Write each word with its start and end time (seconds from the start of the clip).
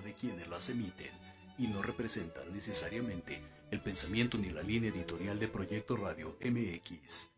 responsabilidad 0.00 0.04
de 0.04 0.14
quienes 0.14 0.48
las 0.48 0.68
emiten 0.70 1.10
y 1.58 1.66
no 1.66 1.82
representan 1.82 2.52
necesariamente 2.52 3.40
el 3.70 3.80
pensamiento 3.80 4.38
ni 4.38 4.50
la 4.50 4.62
línea 4.62 4.90
editorial 4.90 5.38
de 5.38 5.48
Proyecto 5.48 5.96
Radio 5.96 6.36
MX. 6.40 7.30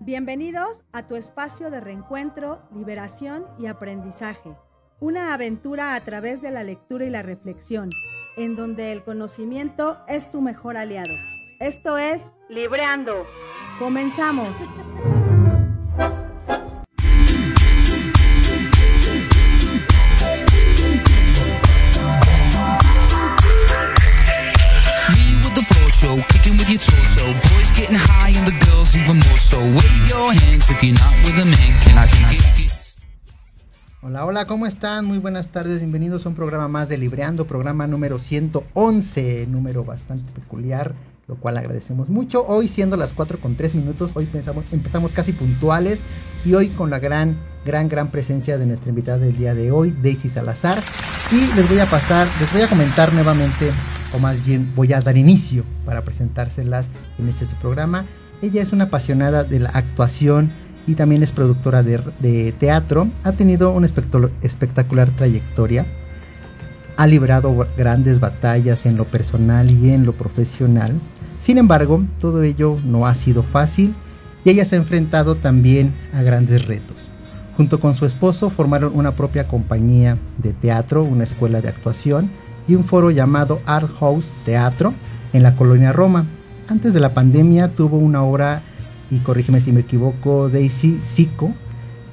Bienvenidos 0.00 0.82
a 0.92 1.06
tu 1.06 1.16
espacio 1.16 1.70
de 1.70 1.80
reencuentro, 1.80 2.62
liberación 2.74 3.46
y 3.58 3.66
aprendizaje. 3.66 4.56
Una 5.00 5.34
aventura 5.34 5.94
a 5.94 6.04
través 6.04 6.42
de 6.42 6.50
la 6.50 6.62
lectura 6.62 7.04
y 7.04 7.10
la 7.10 7.22
reflexión, 7.22 7.90
en 8.36 8.56
donde 8.56 8.92
el 8.92 9.02
conocimiento 9.02 9.98
es 10.08 10.30
tu 10.30 10.40
mejor 10.40 10.76
aliado. 10.76 11.14
Esto 11.58 11.98
es 11.98 12.32
Libreando. 12.48 13.26
Comenzamos. 13.78 14.54
Hola, 34.22 34.28
hola, 34.28 34.44
¿cómo 34.44 34.66
están? 34.66 35.04
Muy 35.04 35.18
buenas 35.18 35.48
tardes, 35.48 35.78
bienvenidos 35.78 36.24
a 36.24 36.28
un 36.28 36.36
programa 36.36 36.68
más 36.68 36.88
de 36.88 36.96
Libreando, 36.96 37.44
programa 37.44 37.88
número 37.88 38.20
111, 38.20 39.48
número 39.48 39.84
bastante 39.84 40.30
peculiar, 40.30 40.94
lo 41.26 41.34
cual 41.34 41.56
agradecemos 41.56 42.08
mucho. 42.08 42.46
Hoy 42.46 42.68
siendo 42.68 42.96
las 42.96 43.14
4 43.14 43.40
con 43.40 43.56
3 43.56 43.74
minutos, 43.74 44.12
hoy 44.14 44.26
pensamos, 44.26 44.72
empezamos 44.72 45.12
casi 45.12 45.32
puntuales 45.32 46.04
y 46.44 46.54
hoy 46.54 46.68
con 46.68 46.88
la 46.88 47.00
gran, 47.00 47.36
gran, 47.66 47.88
gran 47.88 48.12
presencia 48.12 48.58
de 48.58 48.66
nuestra 48.66 48.90
invitada 48.90 49.18
del 49.18 49.36
día 49.36 49.56
de 49.56 49.72
hoy, 49.72 49.90
Daisy 49.90 50.28
Salazar. 50.28 50.80
Y 51.32 51.56
les 51.56 51.68
voy 51.68 51.80
a 51.80 51.86
pasar, 51.86 52.28
les 52.38 52.52
voy 52.52 52.62
a 52.62 52.68
comentar 52.68 53.12
nuevamente, 53.14 53.72
o 54.14 54.20
más 54.20 54.46
bien 54.46 54.70
voy 54.76 54.92
a 54.92 55.00
dar 55.00 55.16
inicio 55.16 55.64
para 55.84 56.02
presentárselas 56.02 56.90
en 57.18 57.28
este 57.28 57.44
su 57.46 57.56
programa. 57.56 58.04
Ella 58.40 58.62
es 58.62 58.72
una 58.72 58.84
apasionada 58.84 59.42
de 59.42 59.58
la 59.58 59.70
actuación 59.70 60.52
y 60.86 60.94
también 60.94 61.22
es 61.22 61.32
productora 61.32 61.82
de, 61.82 62.54
teatro. 62.58 63.08
Ha 63.24 63.32
tenido 63.32 63.70
una 63.70 63.86
espectacular 64.42 65.10
trayectoria. 65.10 65.86
Ha 66.96 67.06
librado 67.06 67.66
grandes 67.76 68.20
batallas 68.20 68.86
en 68.86 68.96
lo 68.96 69.04
personal 69.04 69.70
y 69.70 69.92
en 69.92 70.04
lo 70.04 70.12
profesional. 70.12 70.92
Sin 71.40 71.58
embargo, 71.58 72.04
todo 72.20 72.42
ello 72.42 72.78
no 72.84 73.06
ha 73.06 73.14
sido 73.14 73.42
fácil 73.42 73.94
y 74.44 74.50
ella 74.50 74.64
se 74.64 74.76
ha 74.76 74.78
enfrentado 74.78 75.34
también 75.34 75.92
a 76.14 76.22
grandes 76.22 76.66
retos. 76.66 77.08
Junto 77.56 77.80
con 77.80 77.94
su 77.94 78.06
esposo 78.06 78.50
formaron 78.50 78.92
una 78.94 79.12
propia 79.12 79.46
compañía 79.46 80.18
de 80.38 80.52
teatro, 80.52 81.04
una 81.04 81.24
escuela 81.24 81.60
de 81.60 81.68
actuación 81.68 82.30
y 82.66 82.74
un 82.74 82.84
foro 82.84 83.10
llamado 83.10 83.60
Art 83.66 83.90
House 83.98 84.34
Teatro 84.44 84.92
en 85.32 85.42
la 85.42 85.54
colonia 85.56 85.92
Roma. 85.92 86.26
Antes 86.68 86.94
de 86.94 87.00
la 87.00 87.12
pandemia 87.12 87.68
tuvo 87.68 87.98
una 87.98 88.22
obra 88.22 88.62
y 89.12 89.18
corrígeme 89.18 89.60
si 89.60 89.72
me 89.72 89.80
equivoco, 89.80 90.48
Daisy 90.48 90.98
Zico, 90.98 91.52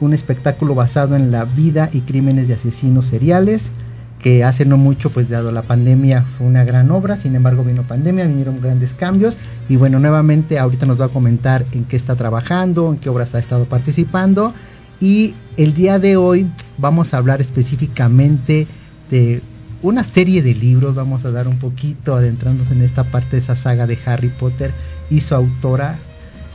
un 0.01 0.13
espectáculo 0.13 0.75
basado 0.75 1.15
en 1.15 1.31
la 1.31 1.45
vida 1.45 1.89
y 1.93 2.01
crímenes 2.01 2.49
de 2.49 2.55
asesinos 2.55 3.07
seriales, 3.07 3.71
que 4.19 4.43
hace 4.43 4.65
no 4.65 4.75
mucho, 4.75 5.09
pues 5.09 5.29
dado 5.29 5.53
la 5.53 5.61
pandemia, 5.61 6.25
fue 6.37 6.45
una 6.45 6.65
gran 6.65 6.91
obra, 6.91 7.15
sin 7.15 7.35
embargo 7.35 7.63
vino 7.63 7.83
pandemia, 7.83 8.27
vinieron 8.27 8.59
grandes 8.59 8.93
cambios, 8.93 9.37
y 9.69 9.77
bueno, 9.77 9.99
nuevamente 9.99 10.59
ahorita 10.59 10.85
nos 10.85 10.99
va 10.99 11.05
a 11.05 11.09
comentar 11.09 11.65
en 11.71 11.85
qué 11.85 11.95
está 11.95 12.17
trabajando, 12.17 12.91
en 12.91 12.97
qué 12.97 13.09
obras 13.09 13.33
ha 13.33 13.39
estado 13.39 13.63
participando, 13.63 14.53
y 14.99 15.35
el 15.55 15.73
día 15.73 15.99
de 15.99 16.17
hoy 16.17 16.47
vamos 16.77 17.13
a 17.13 17.17
hablar 17.17 17.39
específicamente 17.39 18.67
de 19.09 19.41
una 19.81 20.03
serie 20.03 20.41
de 20.41 20.53
libros, 20.53 20.95
vamos 20.95 21.23
a 21.23 21.31
dar 21.31 21.47
un 21.47 21.57
poquito 21.57 22.13
adentrándonos 22.13 22.73
en 22.73 22.81
esta 22.81 23.05
parte 23.05 23.37
de 23.37 23.41
esa 23.41 23.55
saga 23.55 23.87
de 23.87 23.97
Harry 24.05 24.27
Potter 24.27 24.71
y 25.09 25.21
su 25.21 25.35
autora 25.35 25.97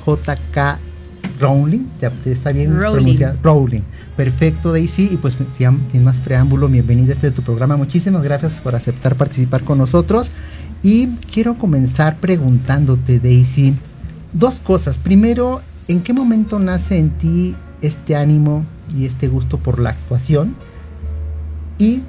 JK 0.05 0.79
Rowling, 1.41 1.87
ya 2.01 2.13
está 2.27 2.53
bien 2.53 2.77
pronunciado, 2.77 3.37
Rowling. 3.43 3.83
Perfecto, 4.17 4.73
Daisy. 4.73 5.11
Y 5.13 5.17
pues 5.17 5.37
sin 5.57 6.05
más 6.05 6.21
preámbulo, 6.21 6.69
bienvenida 6.69 7.13
a 7.13 7.15
este 7.15 7.31
tu 7.31 7.43
programa. 7.43 7.77
Muchísimas 7.77 8.23
gracias 8.23 8.61
por 8.61 8.75
aceptar 8.75 9.17
participar 9.17 9.63
con 9.63 9.79
nosotros. 9.79 10.31
Y 10.83 11.09
quiero 11.33 11.55
comenzar 11.55 12.19
preguntándote, 12.19 13.19
Daisy, 13.19 13.75
dos 14.33 14.61
cosas. 14.61 14.99
Primero, 14.99 15.63
¿en 15.89 16.03
qué 16.03 16.13
momento 16.13 16.59
nace 16.59 16.99
en 16.99 17.11
ti 17.11 17.57
este 17.81 18.17
ánimo 18.17 18.65
y 18.97 19.07
este 19.07 19.29
gusto 19.29 19.59
por 19.59 19.81
la 19.81 19.91
actuación? 19.91 20.55
Y 21.79 22.03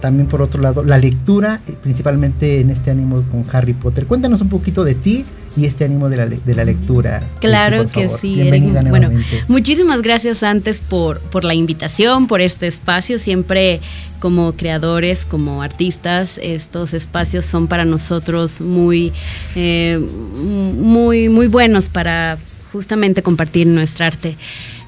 también 0.00 0.28
por 0.28 0.40
otro 0.42 0.62
lado, 0.62 0.82
la 0.82 0.98
lectura, 0.98 1.60
eh, 1.66 1.76
principalmente 1.80 2.60
en 2.60 2.70
este 2.70 2.90
ánimo 2.90 3.22
con 3.30 3.44
Harry 3.52 3.74
Potter. 3.74 4.06
Cuéntanos 4.06 4.40
un 4.40 4.48
poquito 4.48 4.82
de 4.82 4.94
ti 4.94 5.24
y 5.56 5.66
este 5.66 5.84
ánimo 5.84 6.08
de 6.08 6.16
la, 6.16 6.26
de 6.26 6.54
la 6.54 6.64
lectura. 6.64 7.22
Claro 7.40 7.88
que 7.88 8.08
sí. 8.08 8.34
Bienvenida 8.34 8.82
bueno, 8.82 9.10
muchísimas 9.48 10.02
gracias 10.02 10.42
antes 10.42 10.80
por, 10.80 11.20
por 11.20 11.44
la 11.44 11.54
invitación, 11.54 12.26
por 12.26 12.40
este 12.40 12.66
espacio. 12.66 13.18
Siempre 13.18 13.80
como 14.20 14.52
creadores, 14.52 15.24
como 15.24 15.62
artistas, 15.62 16.38
estos 16.42 16.94
espacios 16.94 17.44
son 17.44 17.66
para 17.66 17.84
nosotros 17.84 18.60
muy, 18.60 19.12
eh, 19.56 19.98
muy, 19.98 21.28
muy 21.28 21.46
buenos 21.46 21.88
para 21.88 22.38
justamente 22.72 23.22
compartir 23.22 23.66
nuestra 23.66 24.06
arte. 24.06 24.36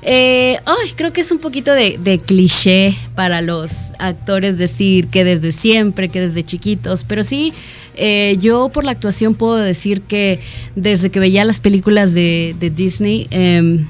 Eh, 0.04 0.58
creo 0.96 1.12
que 1.12 1.20
es 1.20 1.31
un 1.31 1.38
poquito 1.38 1.72
de, 1.72 2.20
cliché 2.26 2.96
para 3.14 3.40
los 3.40 3.72
actores 3.99 4.58
decir 4.58 5.06
que 5.06 5.25
desde 5.25 5.52
siempre, 5.52 6.08
que 6.08 6.20
desde 6.20 6.43
chiquitos, 6.44 7.04
pero 7.04 7.22
sí, 7.22 7.52
eh, 7.94 8.37
yo 8.40 8.70
por 8.70 8.84
la 8.84 8.90
actuación 8.90 9.34
puedo 9.34 9.56
decir 9.56 10.02
que 10.02 10.40
desde 10.75 11.10
que 11.10 11.20
veía 11.20 11.44
las 11.44 11.60
películas 11.60 12.14
de, 12.14 12.56
Disney, 12.75 13.28
em, 13.31 13.87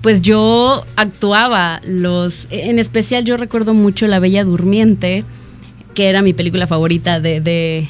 pues 0.00 0.22
yo 0.22 0.84
actuaba 0.96 1.82
los, 1.84 2.48
en 2.50 2.78
especial 2.78 3.24
yo 3.24 3.36
recuerdo 3.36 3.74
mucho 3.74 4.06
La 4.06 4.20
Bella 4.20 4.44
Durmiente, 4.44 5.24
que 5.94 6.08
era 6.08 6.22
mi 6.22 6.32
película 6.32 6.66
favorita 6.66 7.20
de, 7.20 7.86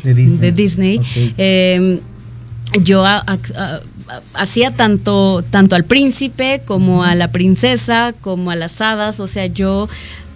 Disney. 0.56 1.00
Em, 1.36 2.00
yo 2.82 3.04
hacía 4.34 4.70
tanto, 4.70 5.44
tanto 5.50 5.76
al 5.76 5.84
príncipe 5.84 6.62
como 6.64 7.04
a 7.04 7.14
la 7.14 7.30
princesa, 7.30 8.14
como 8.20 8.50
a 8.50 8.56
las 8.56 8.80
hadas, 8.80 9.20
o 9.20 9.26
sea, 9.26 9.46
yo 9.46 9.88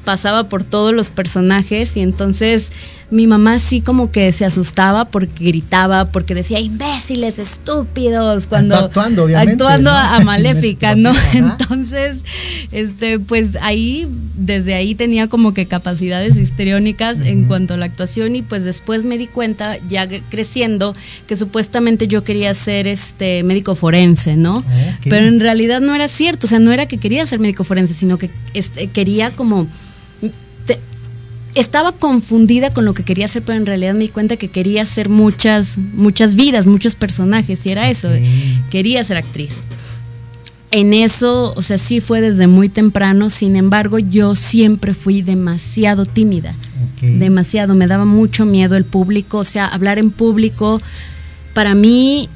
pasaba 0.04 0.44
por 0.44 0.64
todos 0.64 0.92
los 0.92 1.10
personajes 1.10 1.96
y 1.96 2.00
entonces 2.00 2.70
mi 3.12 3.26
mamá 3.26 3.58
sí 3.58 3.82
como 3.82 4.10
que 4.10 4.32
se 4.32 4.46
asustaba 4.46 5.04
porque 5.04 5.44
gritaba, 5.44 6.06
porque 6.06 6.34
decía 6.34 6.60
imbéciles, 6.60 7.38
estúpidos, 7.38 8.46
cuando 8.46 8.74
actuando, 8.74 9.24
obviamente, 9.24 9.52
actuando 9.52 9.90
a 9.90 10.18
Maléfica, 10.24 10.96
¿no? 10.96 11.12
Entonces, 11.34 12.22
este, 12.72 13.18
pues 13.18 13.58
ahí, 13.60 14.08
desde 14.34 14.72
ahí 14.72 14.94
tenía 14.94 15.28
como 15.28 15.52
que 15.52 15.66
capacidades 15.66 16.36
histriónicas 16.36 17.20
en 17.20 17.44
cuanto 17.44 17.74
a 17.74 17.76
la 17.76 17.84
actuación 17.84 18.34
y 18.34 18.40
pues 18.40 18.64
después 18.64 19.04
me 19.04 19.18
di 19.18 19.26
cuenta, 19.26 19.76
ya 19.90 20.08
creciendo, 20.30 20.96
que 21.26 21.36
supuestamente 21.36 22.08
yo 22.08 22.24
quería 22.24 22.54
ser 22.54 22.86
este 22.86 23.42
médico 23.42 23.74
forense, 23.74 24.36
¿no? 24.36 24.64
Ah, 24.66 24.96
Pero 25.04 25.26
en 25.26 25.38
realidad 25.38 25.82
no 25.82 25.94
era 25.94 26.08
cierto, 26.08 26.46
o 26.46 26.50
sea, 26.50 26.60
no 26.60 26.72
era 26.72 26.86
que 26.86 26.96
quería 26.96 27.26
ser 27.26 27.40
médico 27.40 27.62
forense, 27.62 27.92
sino 27.92 28.16
que 28.16 28.30
este, 28.54 28.86
quería 28.86 29.30
como 29.32 29.66
estaba 31.54 31.92
confundida 31.92 32.72
con 32.72 32.84
lo 32.84 32.94
que 32.94 33.04
quería 33.04 33.26
hacer, 33.26 33.42
pero 33.42 33.58
en 33.58 33.66
realidad 33.66 33.94
me 33.94 34.00
di 34.00 34.08
cuenta 34.08 34.36
que 34.36 34.48
quería 34.48 34.82
hacer 34.82 35.08
muchas, 35.08 35.78
muchas 35.94 36.34
vidas, 36.34 36.66
muchos 36.66 36.94
personajes, 36.94 37.66
y 37.66 37.72
era 37.72 37.90
eso, 37.90 38.08
quería 38.70 39.04
ser 39.04 39.18
actriz. 39.18 39.50
En 40.70 40.94
eso, 40.94 41.52
o 41.54 41.60
sea, 41.60 41.76
sí 41.76 42.00
fue 42.00 42.22
desde 42.22 42.46
muy 42.46 42.70
temprano, 42.70 43.28
sin 43.28 43.56
embargo, 43.56 43.98
yo 43.98 44.34
siempre 44.34 44.94
fui 44.94 45.20
demasiado 45.20 46.06
tímida, 46.06 46.54
demasiado, 47.02 47.74
me 47.74 47.86
daba 47.86 48.06
mucho 48.06 48.46
miedo 48.46 48.76
el 48.76 48.84
público, 48.84 49.38
o 49.38 49.44
sea, 49.44 49.66
hablar 49.66 49.98
en 49.98 50.10
público, 50.10 50.80
para 51.52 51.74
mí 51.74 52.30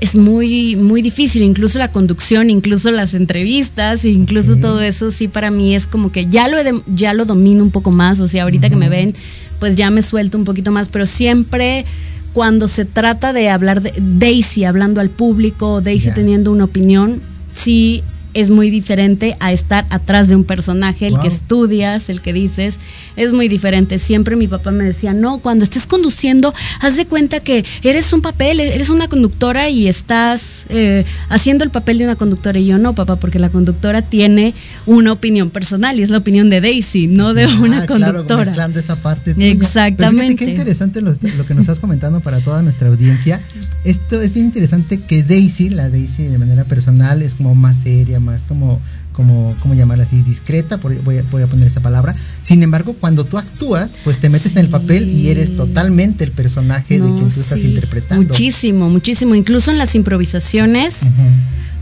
es 0.00 0.14
muy, 0.14 0.76
muy 0.76 1.00
difícil, 1.00 1.42
incluso 1.42 1.78
la 1.78 1.90
conducción, 1.90 2.50
incluso 2.50 2.90
las 2.90 3.14
entrevistas, 3.14 4.04
incluso 4.04 4.56
todo 4.56 4.80
eso, 4.80 5.10
sí 5.10 5.26
para 5.28 5.50
mí 5.50 5.74
es 5.74 5.86
como 5.86 6.12
que 6.12 6.26
ya 6.26 6.48
lo, 6.48 6.58
ya 6.86 7.14
lo 7.14 7.24
domino 7.24 7.62
un 7.62 7.70
poco 7.70 7.90
más, 7.90 8.20
o 8.20 8.28
sea, 8.28 8.42
ahorita 8.42 8.68
que 8.68 8.76
me 8.76 8.90
ven, 8.90 9.14
pues 9.58 9.74
ya 9.74 9.90
me 9.90 10.02
suelto 10.02 10.36
un 10.36 10.44
poquito 10.44 10.70
más, 10.70 10.88
pero 10.88 11.06
siempre 11.06 11.86
cuando 12.34 12.68
se 12.68 12.84
trata 12.84 13.32
de 13.32 13.48
hablar 13.48 13.80
de 13.80 13.94
Daisy 13.96 14.64
hablando 14.64 15.00
al 15.00 15.08
público, 15.08 15.80
Daisy 15.80 16.10
teniendo 16.10 16.52
una 16.52 16.64
opinión, 16.64 17.22
sí 17.54 18.02
es 18.36 18.50
muy 18.50 18.70
diferente 18.70 19.34
a 19.40 19.50
estar 19.50 19.86
atrás 19.88 20.28
de 20.28 20.36
un 20.36 20.44
personaje, 20.44 21.06
el 21.06 21.18
que 21.18 21.28
estudias, 21.28 22.10
el 22.10 22.20
que 22.20 22.34
dices, 22.34 22.76
es 23.16 23.32
muy 23.32 23.48
diferente. 23.48 23.98
Siempre 23.98 24.36
mi 24.36 24.46
papá 24.46 24.70
me 24.70 24.84
decía, 24.84 25.14
no, 25.14 25.38
cuando 25.38 25.64
estés 25.64 25.86
conduciendo, 25.86 26.52
haz 26.80 26.96
de 26.96 27.06
cuenta 27.06 27.40
que 27.40 27.64
eres 27.82 28.12
un 28.12 28.20
papel, 28.20 28.60
eres 28.60 28.90
una 28.90 29.08
conductora 29.08 29.70
y 29.70 29.88
estás 29.88 30.66
eh, 30.68 31.04
haciendo 31.30 31.64
el 31.64 31.70
papel 31.70 31.98
de 31.98 32.04
una 32.04 32.16
conductora. 32.16 32.58
Y 32.58 32.66
yo 32.66 32.78
no, 32.78 32.94
papá, 32.94 33.16
porque 33.16 33.38
la 33.38 33.48
conductora 33.48 34.02
tiene 34.02 34.54
una 34.84 35.12
opinión 35.12 35.48
personal 35.50 35.98
y 35.98 36.02
es 36.02 36.10
la 36.10 36.18
opinión 36.18 36.50
de 36.50 36.60
Daisy, 36.60 37.06
no 37.06 37.32
de 37.32 37.44
ah, 37.44 37.58
una 37.60 37.86
conductora. 37.86 38.52
Claro, 38.52 38.78
esa 38.78 38.96
parte. 38.96 39.34
Exactamente. 39.38 40.36
qué 40.36 40.50
interesante 40.50 41.00
lo, 41.00 41.10
lo 41.10 41.46
que 41.46 41.54
nos 41.54 41.62
estás 41.62 41.78
comentando 41.78 42.20
para 42.20 42.40
toda 42.40 42.60
nuestra 42.62 42.88
audiencia. 42.88 43.40
Esto 43.84 44.20
es 44.20 44.34
bien 44.34 44.46
interesante 44.46 45.00
que 45.00 45.22
Daisy, 45.22 45.70
la 45.70 45.88
Daisy 45.88 46.24
de 46.24 46.38
manera 46.38 46.64
personal, 46.64 47.22
es 47.22 47.34
como 47.34 47.54
más 47.54 47.78
seria, 47.78 48.20
más 48.26 48.42
como 48.42 48.80
como, 49.16 49.52
¿cómo 49.60 49.74
llamarla 49.74 50.04
así? 50.04 50.20
Discreta, 50.22 50.76
voy 50.76 51.16
a, 51.16 51.22
voy 51.30 51.42
a 51.42 51.46
poner 51.46 51.66
esa 51.66 51.80
palabra. 51.80 52.14
Sin 52.42 52.62
embargo, 52.62 52.94
cuando 53.00 53.24
tú 53.24 53.38
actúas, 53.38 53.94
pues 54.04 54.18
te 54.18 54.28
metes 54.28 54.52
en 54.52 54.58
el 54.58 54.68
papel 54.68 55.08
y 55.08 55.30
eres 55.30 55.56
totalmente 55.56 56.22
el 56.22 56.32
personaje 56.32 57.00
de 57.00 57.06
quien 57.14 57.16
tú 57.16 57.40
estás 57.40 57.62
interpretando. 57.62 58.28
Muchísimo, 58.28 58.90
muchísimo. 58.90 59.34
Incluso 59.34 59.70
en 59.70 59.78
las 59.78 59.94
improvisaciones, 59.94 61.00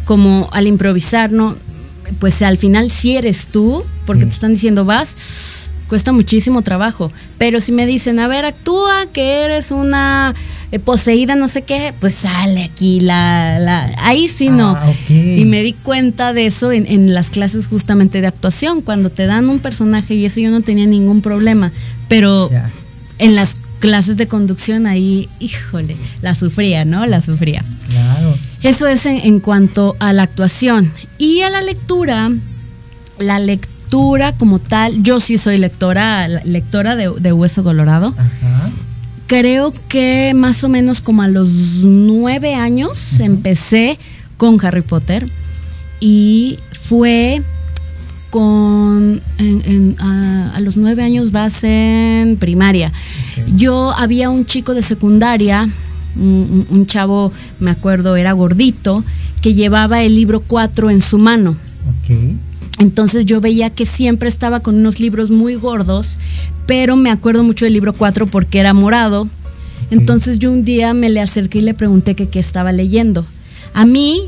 como 0.04 0.48
al 0.52 0.68
improvisar, 0.68 1.32
¿no? 1.32 1.56
Pues 2.20 2.40
al 2.42 2.56
final 2.56 2.92
sí 2.92 3.16
eres 3.16 3.48
tú, 3.48 3.82
porque 4.06 4.26
te 4.26 4.32
están 4.32 4.52
diciendo 4.52 4.84
vas, 4.84 5.68
cuesta 5.88 6.12
muchísimo 6.12 6.62
trabajo. 6.62 7.10
Pero 7.36 7.60
si 7.60 7.72
me 7.72 7.84
dicen, 7.84 8.20
a 8.20 8.28
ver, 8.28 8.44
actúa 8.44 9.06
que 9.12 9.44
eres 9.44 9.72
una 9.72 10.36
eh, 10.74 10.80
poseída, 10.80 11.36
no 11.36 11.46
sé 11.46 11.62
qué, 11.62 11.94
pues 12.00 12.14
sale 12.14 12.64
aquí 12.64 12.98
la, 12.98 13.60
la 13.60 13.92
ahí 13.98 14.26
sí 14.26 14.48
no. 14.48 14.74
Ah, 14.76 14.92
y 15.08 15.44
me 15.44 15.62
di 15.62 15.72
cuenta 15.72 16.32
de 16.32 16.46
eso 16.46 16.72
en, 16.72 17.14
las 17.14 17.30
clases 17.30 17.68
justamente 17.68 18.20
de 18.20 18.26
actuación, 18.26 18.82
cuando 18.82 19.08
te 19.08 19.26
dan 19.26 19.48
un 19.48 19.60
personaje 19.60 20.16
y 20.16 20.24
eso 20.24 20.40
yo 20.40 20.50
no 20.50 20.62
tenía 20.62 20.86
ningún 20.86 21.20
problema, 21.20 21.70
pero 22.08 22.50
en 23.18 23.36
las 23.36 23.54
clases 23.78 24.16
de 24.16 24.26
conducción 24.26 24.88
ahí, 24.88 25.28
híjole, 25.38 25.94
la 26.22 26.34
sufría, 26.34 26.84
¿no? 26.84 27.06
La 27.06 27.20
sufría. 27.20 27.62
Claro. 27.90 28.36
Eso 28.64 28.88
es 28.88 29.06
en, 29.06 29.38
cuanto 29.38 29.94
a 30.00 30.12
la 30.12 30.24
actuación. 30.24 30.90
Y 31.18 31.42
a 31.42 31.50
la 31.50 31.62
lectura, 31.62 32.32
la 33.20 33.38
lectura 33.38 34.32
como 34.32 34.58
tal, 34.58 35.04
yo 35.04 35.20
sí 35.20 35.38
soy 35.38 35.56
lectora, 35.56 36.26
lectora 36.26 36.96
de, 36.96 37.12
de 37.20 37.32
Hueso 37.32 37.62
Colorado. 37.62 38.12
Ajá 38.18 38.63
creo 39.38 39.74
que 39.88 40.32
más 40.32 40.62
o 40.62 40.68
menos 40.68 41.00
como 41.00 41.22
a 41.22 41.26
los 41.26 41.48
nueve 41.82 42.54
años 42.54 43.18
empecé 43.18 43.98
con 44.36 44.64
Harry 44.64 44.82
Potter 44.82 45.26
y 45.98 46.60
fue 46.80 47.42
con 48.30 49.20
a, 49.98 50.60
los 50.60 50.76
nueve 50.76 51.02
años 51.02 51.32
vas 51.32 51.64
en 51.64 52.36
primaria. 52.36 52.92
Yo 53.56 53.90
había 53.96 54.30
un 54.30 54.46
chico 54.46 54.72
de 54.72 54.82
secundaria, 54.82 55.68
un, 56.14 56.86
chavo, 56.86 57.32
me 57.58 57.72
acuerdo, 57.72 58.14
era 58.14 58.30
gordito, 58.34 59.02
que 59.42 59.54
llevaba 59.54 60.04
el 60.04 60.14
libro 60.14 60.44
4 60.46 60.90
en 60.90 61.02
su 61.02 61.18
mano. 61.18 61.56
Entonces 62.78 63.24
yo 63.24 63.40
veía 63.40 63.70
que 63.70 63.86
siempre 63.86 64.28
estaba 64.28 64.60
con 64.60 64.76
unos 64.76 65.00
libros 65.00 65.30
muy 65.30 65.54
gordos, 65.54 66.18
pero 66.66 66.96
me 66.96 67.10
acuerdo 67.10 67.44
mucho 67.44 67.64
del 67.64 67.74
libro 67.74 67.92
4 67.92 68.26
porque 68.26 68.58
era 68.58 68.74
morado. 68.74 69.28
Entonces 69.90 70.38
yo 70.38 70.50
un 70.50 70.64
día 70.64 70.94
me 70.94 71.08
le 71.08 71.20
acerqué 71.20 71.58
y 71.58 71.62
le 71.62 71.74
pregunté 71.74 72.14
que 72.14 72.28
qué 72.28 72.40
estaba 72.40 72.72
leyendo. 72.72 73.24
A 73.74 73.86
mí 73.86 74.22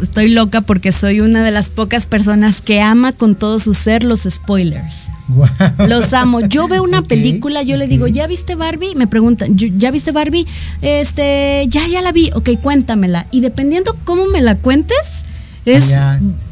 estoy 0.00 0.28
loca 0.28 0.62
porque 0.62 0.92
soy 0.92 1.20
una 1.20 1.44
de 1.44 1.50
las 1.50 1.70
pocas 1.70 2.06
personas 2.06 2.60
que 2.60 2.80
ama 2.80 3.12
con 3.12 3.34
todo 3.34 3.58
su 3.58 3.74
ser 3.74 4.04
los 4.04 4.26
spoilers. 4.28 5.08
Los 5.86 6.12
amo. 6.12 6.40
Yo 6.40 6.68
veo 6.68 6.82
una 6.82 7.02
película, 7.08 7.62
yo 7.62 7.76
le 7.76 7.86
digo, 7.86 8.06
¿ya 8.06 8.26
viste 8.26 8.54
Barbie? 8.54 8.94
Me 8.94 9.06
preguntan, 9.06 9.56
¿ya 9.56 9.90
viste 9.90 10.12
Barbie? 10.12 10.46
Este, 10.82 11.66
ya, 11.68 11.86
ya 11.86 12.00
la 12.02 12.12
vi. 12.12 12.30
Ok, 12.34 12.50
cuéntamela. 12.62 13.26
Y 13.30 13.40
dependiendo 13.40 13.96
cómo 14.04 14.26
me 14.26 14.40
la 14.40 14.56
cuentes, 14.56 15.24
es 15.66 15.84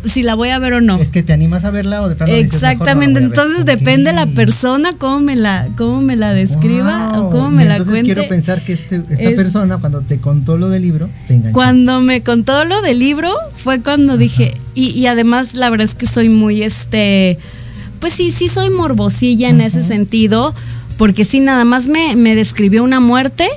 si 0.05 0.23
la 0.23 0.35
voy 0.35 0.51
a 0.51 0.59
ver 0.59 0.75
o 0.75 0.81
no. 0.81 0.97
Es 0.97 1.11
que 1.11 1.23
te 1.23 1.33
animas 1.33 1.65
a 1.65 1.71
verla 1.71 2.03
o 2.03 2.09
de 2.09 2.17
plano 2.17 2.33
Exactamente, 2.33 3.21
entonces 3.21 3.65
depende 3.65 4.13
la 4.13 4.27
persona 4.27 4.95
cómo 4.99 5.21
me 5.21 5.37
la 5.37 5.69
cómo 5.77 6.01
me 6.01 6.17
la 6.17 6.33
describa 6.33 7.21
o 7.21 7.31
cómo 7.31 7.51
me 7.51 7.65
la 7.65 7.77
cuente. 7.77 7.99
Entonces 7.99 8.15
quiero 8.15 8.29
pensar 8.29 8.63
que 8.63 8.73
este, 8.73 9.03
esta 9.09 9.37
persona 9.37 9.79
cuando 9.79 10.01
te 10.01 10.19
contó 10.19 10.57
lo 10.57 10.69
del 10.69 10.83
libro 10.83 11.09
te 11.29 11.35
enganchó. 11.35 11.55
Cuando 11.55 12.01
me 12.01 12.23
contó 12.23 12.65
lo 12.65 12.83
del 12.83 12.99
libro 12.99 13.33
fue 13.55 13.81
cuando 13.81 14.17
dije 14.17 14.55
y, 14.75 14.91
y 14.91 15.07
además 15.07 15.55
la 15.55 15.71
verdad 15.71 15.85
es 15.85 15.95
que 15.95 16.07
soy 16.07 16.29
muy 16.29 16.63
este 16.63 17.39
pues 18.01 18.13
sí, 18.13 18.31
sí 18.31 18.49
soy 18.49 18.69
morbosilla 18.69 19.49
en 19.49 19.61
ese 19.61 19.83
sentido 19.83 20.55
porque 20.97 21.25
sí 21.25 21.41
nada 21.41 21.65
más 21.65 21.87
me, 21.87 22.17
me 22.17 22.35
describió 22.35 22.83
una 22.85 23.01
muerte 23.01 23.49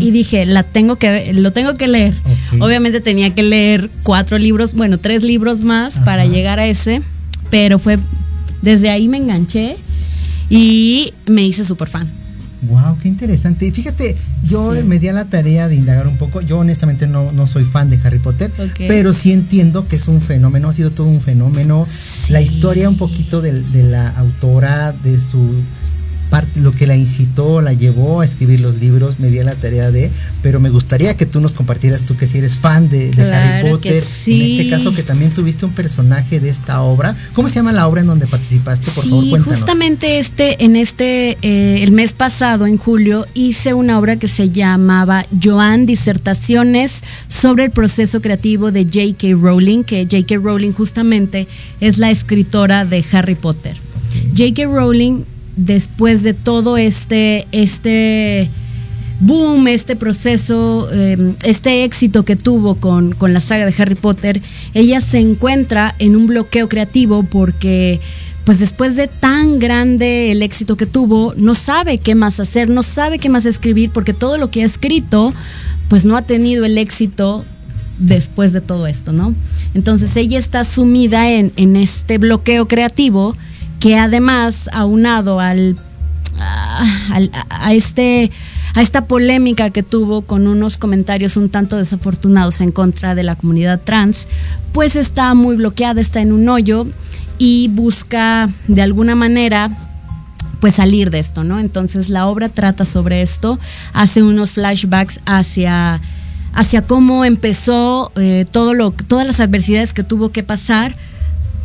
y 0.00 0.10
dije 0.10 0.46
la 0.46 0.62
tengo 0.62 0.96
que 0.96 1.32
lo 1.32 1.52
tengo 1.52 1.74
que 1.74 1.88
leer. 1.88 2.14
Obviamente 2.60 3.00
tenía 3.00 3.34
que 3.34 3.42
leer 3.42 3.90
cuatro 4.02 4.38
libros 4.38 4.74
bueno 4.74 4.98
tres 4.98 5.24
libros 5.24 5.62
más 5.62 6.00
para 6.00 6.24
llegar 6.24 6.58
a 6.58 6.66
ese 6.66 7.02
pero 7.50 7.78
fue 7.78 7.98
desde 8.62 8.90
ahí 8.90 9.08
me 9.08 9.18
enganché 9.18 9.76
y 10.50 11.12
me 11.26 11.44
hice 11.44 11.64
súper 11.64 11.88
fan 11.88 12.08
Wow, 12.62 12.98
qué 13.00 13.08
interesante. 13.08 13.70
Fíjate, 13.70 14.16
yo 14.44 14.72
me 14.84 14.98
di 14.98 15.06
a 15.08 15.12
la 15.12 15.26
tarea 15.26 15.68
de 15.68 15.76
indagar 15.76 16.08
un 16.08 16.16
poco. 16.16 16.40
Yo 16.40 16.58
honestamente 16.58 17.06
no, 17.06 17.30
no 17.30 17.46
soy 17.46 17.64
fan 17.64 17.88
de 17.88 18.00
Harry 18.02 18.18
Potter, 18.18 18.50
pero 18.76 19.12
sí 19.12 19.32
entiendo 19.32 19.86
que 19.86 19.96
es 19.96 20.08
un 20.08 20.20
fenómeno, 20.20 20.68
ha 20.68 20.72
sido 20.72 20.90
todo 20.90 21.06
un 21.06 21.20
fenómeno. 21.20 21.86
La 22.30 22.40
historia 22.40 22.88
un 22.88 22.96
poquito 22.96 23.40
de, 23.42 23.52
de 23.52 23.84
la 23.84 24.08
autora, 24.08 24.92
de 24.92 25.20
su 25.20 25.38
parte, 26.38 26.60
lo 26.60 26.72
que 26.72 26.86
la 26.86 26.94
incitó, 26.94 27.60
la 27.62 27.72
llevó 27.72 28.20
a 28.20 28.24
escribir 28.24 28.60
los 28.60 28.80
libros, 28.80 29.18
me 29.18 29.26
di 29.28 29.42
la 29.42 29.56
tarea 29.56 29.90
de, 29.90 30.08
pero 30.40 30.60
me 30.60 30.70
gustaría 30.70 31.16
que 31.16 31.26
tú 31.26 31.40
nos 31.40 31.52
compartieras, 31.52 32.02
tú 32.02 32.16
que 32.16 32.28
si 32.28 32.38
eres 32.38 32.56
fan 32.56 32.88
de, 32.88 33.10
Harry 33.32 33.68
Potter, 33.68 34.04
en 34.26 34.42
este 34.42 34.70
caso 34.70 34.94
que 34.94 35.02
también 35.02 35.32
tuviste 35.32 35.64
un 35.64 35.72
personaje 35.72 36.38
de 36.38 36.48
esta 36.48 36.82
obra. 36.82 37.16
¿Cómo 37.32 37.48
se 37.48 37.56
llama 37.56 37.72
la 37.72 37.88
obra 37.88 38.02
en 38.02 38.06
donde 38.06 38.28
participaste? 38.28 38.88
Por 38.92 39.04
favor, 39.04 39.28
cuéntanos. 39.28 39.58
Justamente 39.58 40.20
este, 40.20 40.64
en 40.64 40.76
este, 40.76 41.38
eh, 41.42 41.82
el 41.82 41.90
mes 41.90 42.12
pasado, 42.12 42.68
en 42.68 42.76
julio, 42.76 43.26
hice 43.34 43.74
una 43.74 43.98
obra 43.98 44.14
que 44.14 44.28
se 44.28 44.50
llamaba 44.50 45.26
Joan 45.42 45.86
Disertaciones 45.86 47.02
sobre 47.28 47.64
el 47.64 47.72
proceso 47.72 48.20
creativo 48.20 48.70
de 48.70 48.84
J.K. 48.84 49.34
Rowling, 49.40 49.82
que 49.82 50.04
J.K. 50.04 50.36
Rowling 50.36 50.70
justamente 50.70 51.48
es 51.80 51.98
la 51.98 52.12
escritora 52.12 52.84
de 52.84 53.04
Harry 53.10 53.34
Potter. 53.34 53.76
J.K. 54.36 54.66
Rowling 54.66 55.24
después 55.58 56.22
de 56.22 56.34
todo 56.34 56.76
este, 56.78 57.46
este 57.52 58.48
boom, 59.20 59.66
este 59.66 59.96
proceso, 59.96 60.88
em, 60.92 61.34
este 61.42 61.84
éxito 61.84 62.24
que 62.24 62.36
tuvo 62.36 62.76
con, 62.76 63.12
con, 63.12 63.34
la 63.34 63.40
saga 63.40 63.66
de 63.66 63.74
Harry 63.82 63.96
Potter, 63.96 64.40
ella 64.72 65.00
se 65.00 65.18
encuentra 65.18 65.94
en 65.98 66.16
un 66.16 66.28
bloqueo 66.28 66.68
creativo 66.68 67.24
porque 67.24 68.00
pues 68.44 68.60
después 68.60 68.96
de 68.96 69.08
tan 69.08 69.58
grande 69.58 70.30
el 70.30 70.42
éxito 70.42 70.76
que 70.76 70.86
tuvo, 70.86 71.34
no 71.36 71.54
sabe 71.54 71.98
qué 71.98 72.14
más 72.14 72.40
hacer, 72.40 72.70
no 72.70 72.82
sabe 72.82 73.18
qué 73.18 73.28
más 73.28 73.44
escribir 73.44 73.90
porque 73.90 74.14
todo 74.14 74.38
lo 74.38 74.50
que 74.50 74.62
ha 74.62 74.66
escrito 74.66 75.34
pues 75.88 76.04
no 76.04 76.16
ha 76.16 76.22
tenido 76.22 76.64
el 76.64 76.78
éxito 76.78 77.44
después 77.98 78.52
de 78.52 78.60
todo 78.60 78.86
esto, 78.86 79.12
¿no? 79.12 79.34
Entonces 79.74 80.16
ella 80.16 80.38
está 80.38 80.64
sumida 80.64 81.30
en, 81.30 81.52
en 81.56 81.74
este 81.74 82.16
bloqueo 82.18 82.68
creativo 82.68 83.36
que 83.80 83.96
además, 83.98 84.68
aunado 84.72 85.40
al, 85.40 85.76
a, 86.38 87.72
este 87.72 88.30
a 88.74 88.82
esta 88.82 89.06
polémica 89.06 89.70
que 89.70 89.82
tuvo 89.82 90.22
con 90.22 90.46
unos 90.46 90.76
comentarios 90.76 91.36
un 91.36 91.48
tanto 91.48 91.76
desafortunados 91.76 92.60
en 92.60 92.70
contra 92.70 93.14
de 93.14 93.22
la 93.22 93.34
comunidad 93.34 93.80
trans, 93.82 94.28
pues 94.72 94.94
está 94.94 95.34
muy 95.34 95.56
bloqueada, 95.56 96.00
está 96.00 96.20
en 96.20 96.32
un 96.32 96.48
hoyo 96.48 96.86
y 97.38 97.68
busca 97.68 98.48
de 98.68 98.82
alguna 98.82 99.14
manera 99.14 99.70
pues 100.60 100.74
salir 100.74 101.10
de 101.10 101.20
esto, 101.20 101.44
¿no? 101.44 101.60
Entonces 101.60 102.08
la 102.08 102.26
obra 102.26 102.48
trata 102.48 102.84
sobre 102.84 103.22
esto, 103.22 103.58
hace 103.92 104.22
unos 104.22 104.52
flashbacks 104.52 105.20
hacia, 105.24 106.00
hacia 106.52 106.82
cómo 106.82 107.24
empezó 107.24 108.12
eh, 108.16 108.44
todo 108.50 108.74
lo, 108.74 108.90
todas 108.90 109.26
las 109.26 109.40
adversidades 109.40 109.92
que 109.92 110.02
tuvo 110.02 110.30
que 110.30 110.42
pasar 110.42 110.94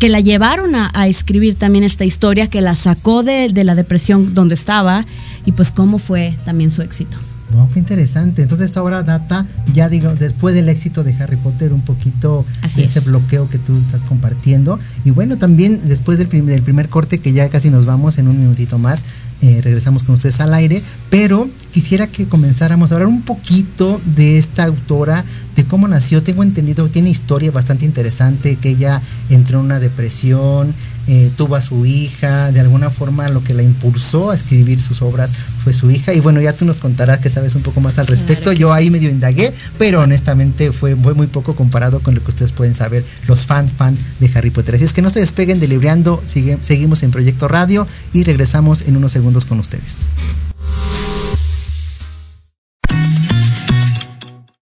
que 0.03 0.10
la 0.10 0.19
llevaron 0.19 0.75
a, 0.75 1.07
escribir 1.07 1.55
también 1.55 1.86
esta 1.86 2.03
historia, 2.03 2.50
que 2.50 2.60
la 2.60 2.75
sacó 2.75 3.24
de, 3.24 3.50
la 3.63 3.74
depresión 3.74 4.33
donde 4.33 4.53
estaba 4.53 5.05
y 5.45 5.53
pues 5.53 5.72
cómo 5.72 5.98
fue 5.98 6.36
también 6.43 6.72
su 6.72 6.81
éxito. 6.81 7.15
Wow, 7.53 7.69
qué 7.72 7.79
interesante. 7.79 8.41
Entonces 8.41 8.65
esta 8.65 8.83
obra 8.83 9.03
data 9.03 9.45
ya 9.72 9.88
digo 9.88 10.13
después 10.13 10.55
del 10.55 10.67
éxito 10.67 11.05
de 11.05 11.13
Harry 11.13 11.38
Potter 11.38 11.72
un 11.72 11.79
poquito 11.79 12.45
ese 12.65 13.00
bloqueo 13.00 13.50
que 13.50 13.60
tú 13.60 13.77
estás 13.77 14.03
compartiendo 14.03 14.77
y 15.05 15.12
bueno 15.12 15.38
también 15.38 15.79
después 15.86 16.17
del, 16.17 16.27
del 16.27 16.62
primer 16.63 16.89
corte 16.89 17.19
que 17.19 17.31
ya 17.31 17.48
casi 17.48 17.69
nos 17.69 17.86
vamos 17.86 18.17
en 18.17 18.27
un 18.27 18.38
minutito 18.38 18.79
más 18.79 19.05
eh, 19.43 19.59
regresamos 19.62 20.05
con 20.05 20.15
ustedes 20.15 20.39
al 20.39 20.53
aire, 20.53 20.81
pero 21.09 21.50
quisiera 21.73 22.07
que 22.07 22.29
comenzáramos 22.29 22.91
a 22.91 22.95
hablar 22.95 23.09
un 23.09 23.23
poquito 23.23 24.00
de 24.15 24.38
esta 24.38 24.63
autora, 24.63 25.25
de 25.57 25.65
cómo 25.65 25.89
nació. 25.89 26.23
Tengo 26.23 26.43
entendido, 26.43 26.88
tiene 26.88 27.09
historia 27.09 27.51
bastante 27.51 27.83
interesante, 27.83 28.55
que 28.55 28.69
ella 28.69 29.01
entró 29.29 29.59
en 29.59 29.65
una 29.65 29.81
depresión, 29.81 30.73
eh, 31.07 31.31
tuvo 31.36 31.55
a 31.55 31.62
su 31.62 31.86
hija, 31.86 32.51
de 32.51 32.62
alguna 32.62 32.89
forma 32.89 33.27
lo 33.29 33.43
que 33.43 33.53
la 33.53 33.62
impulsó 33.62 34.31
a 34.31 34.36
escribir 34.36 34.79
sus 34.79 35.01
obras 35.01 35.31
fue 35.63 35.74
su 35.74 35.91
hija. 35.91 36.13
Y 36.13 36.19
bueno, 36.19 36.39
ya 36.41 36.53
tú 36.53 36.65
nos 36.65 36.77
contarás 36.77 37.17
que 37.17 37.29
sabes 37.29 37.55
un 37.55 37.62
poco 37.62 37.81
más 37.81 38.00
al 38.00 38.07
respecto. 38.07 38.53
Yo 38.53 38.72
ahí 38.72 38.89
medio 38.89 39.10
indagué, 39.10 39.53
pero 39.77 40.01
honestamente 40.01 40.72
fue, 40.72 40.95
muy 40.95 41.27
poco 41.27 41.55
comparado 41.55 42.00
con 42.00 42.15
lo 42.15 42.24
que 42.24 42.29
ustedes 42.29 42.51
pueden 42.51 42.74
saber, 42.74 43.03
los 43.27 43.45
fan, 43.45 43.69
fan 43.69 43.98
de 44.19 44.31
Harry 44.33 44.50
Potter. 44.50 44.75
Así 44.75 44.86
es 44.86 44.93
que 44.93 45.01
no 45.01 45.10
se 45.10 45.19
despeguen 45.19 45.60
de 45.60 45.67
Libreando, 45.67 46.24
seguimos 46.62 47.03
en 47.03 47.12
Proyecto 47.12 47.48
Radio 47.48 47.88
y 48.13 48.24
regresamos 48.24 48.83
en 48.83 48.98
unos 48.98 49.12
segundos 49.12 49.45
con 49.45 49.60
ustedes. 49.60 50.05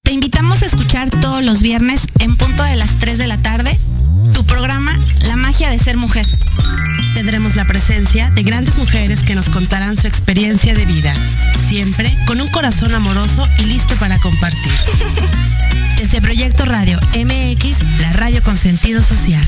Te 0.03 0.12
invitamos 0.12 0.62
a 0.62 0.65
escuchar 0.65 1.10
todos 1.10 1.44
los 1.44 1.62
viernes 1.62 2.01
en 2.20 2.36
punto 2.38 2.63
de 2.63 2.75
las 2.75 2.98
3 3.00 3.17
de 3.17 3.27
la 3.27 3.38
tarde 3.41 3.77
programa 4.58 4.98
La 5.28 5.36
magia 5.36 5.70
de 5.70 5.78
ser 5.78 5.98
mujer. 5.98 6.26
Tendremos 7.14 7.56
la 7.56 7.66
presencia 7.66 8.32
de 8.32 8.42
grandes 8.42 8.76
mujeres 8.76 9.20
que 9.22 9.36
nos 9.36 9.50
contarán 9.50 9.96
su 9.98 10.08
experiencia 10.08 10.74
de 10.74 10.84
vida, 10.84 11.14
siempre 11.70 12.18
con 12.26 12.42
un 12.42 12.50
corazón 12.50 12.96
amoroso 12.96 13.48
y 13.60 13.66
listo 13.66 13.96
para 13.98 14.18
compartir. 14.18 14.74
Desde 15.98 16.22
Proyecto 16.22 16.66
Radio 16.66 17.00
MX, 17.14 18.02
la 18.02 18.14
radio 18.14 18.42
con 18.42 18.58
sentido 18.58 19.04
social. 19.04 19.48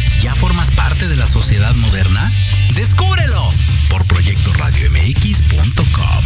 ya 0.21 0.33
formas 0.35 0.69
parte 0.71 1.07
de 1.07 1.15
la 1.15 1.25
sociedad 1.25 1.73
moderna? 1.75 2.29
Descúbrelo 2.75 3.49
por 3.89 4.05
proyectoradiomx.com. 4.05 6.25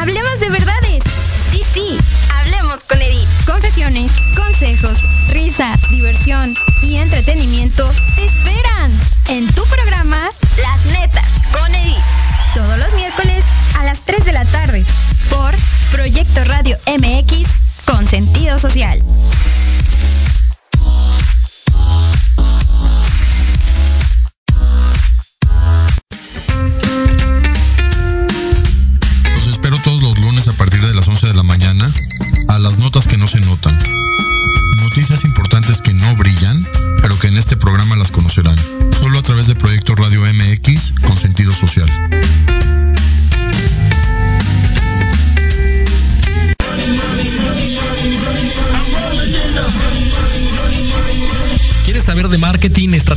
Hablemos 0.00 0.40
de 0.40 0.50
verdades. 0.50 1.04
Sí, 1.52 1.62
sí, 1.72 1.96
hablemos 2.34 2.78
con 2.88 3.00
Edith. 3.00 3.28
Confesiones, 3.46 4.10
consejos, 4.34 4.98
risa, 5.30 5.78
diversión 5.90 6.54
y 6.82 6.96
entretenimiento 6.96 7.88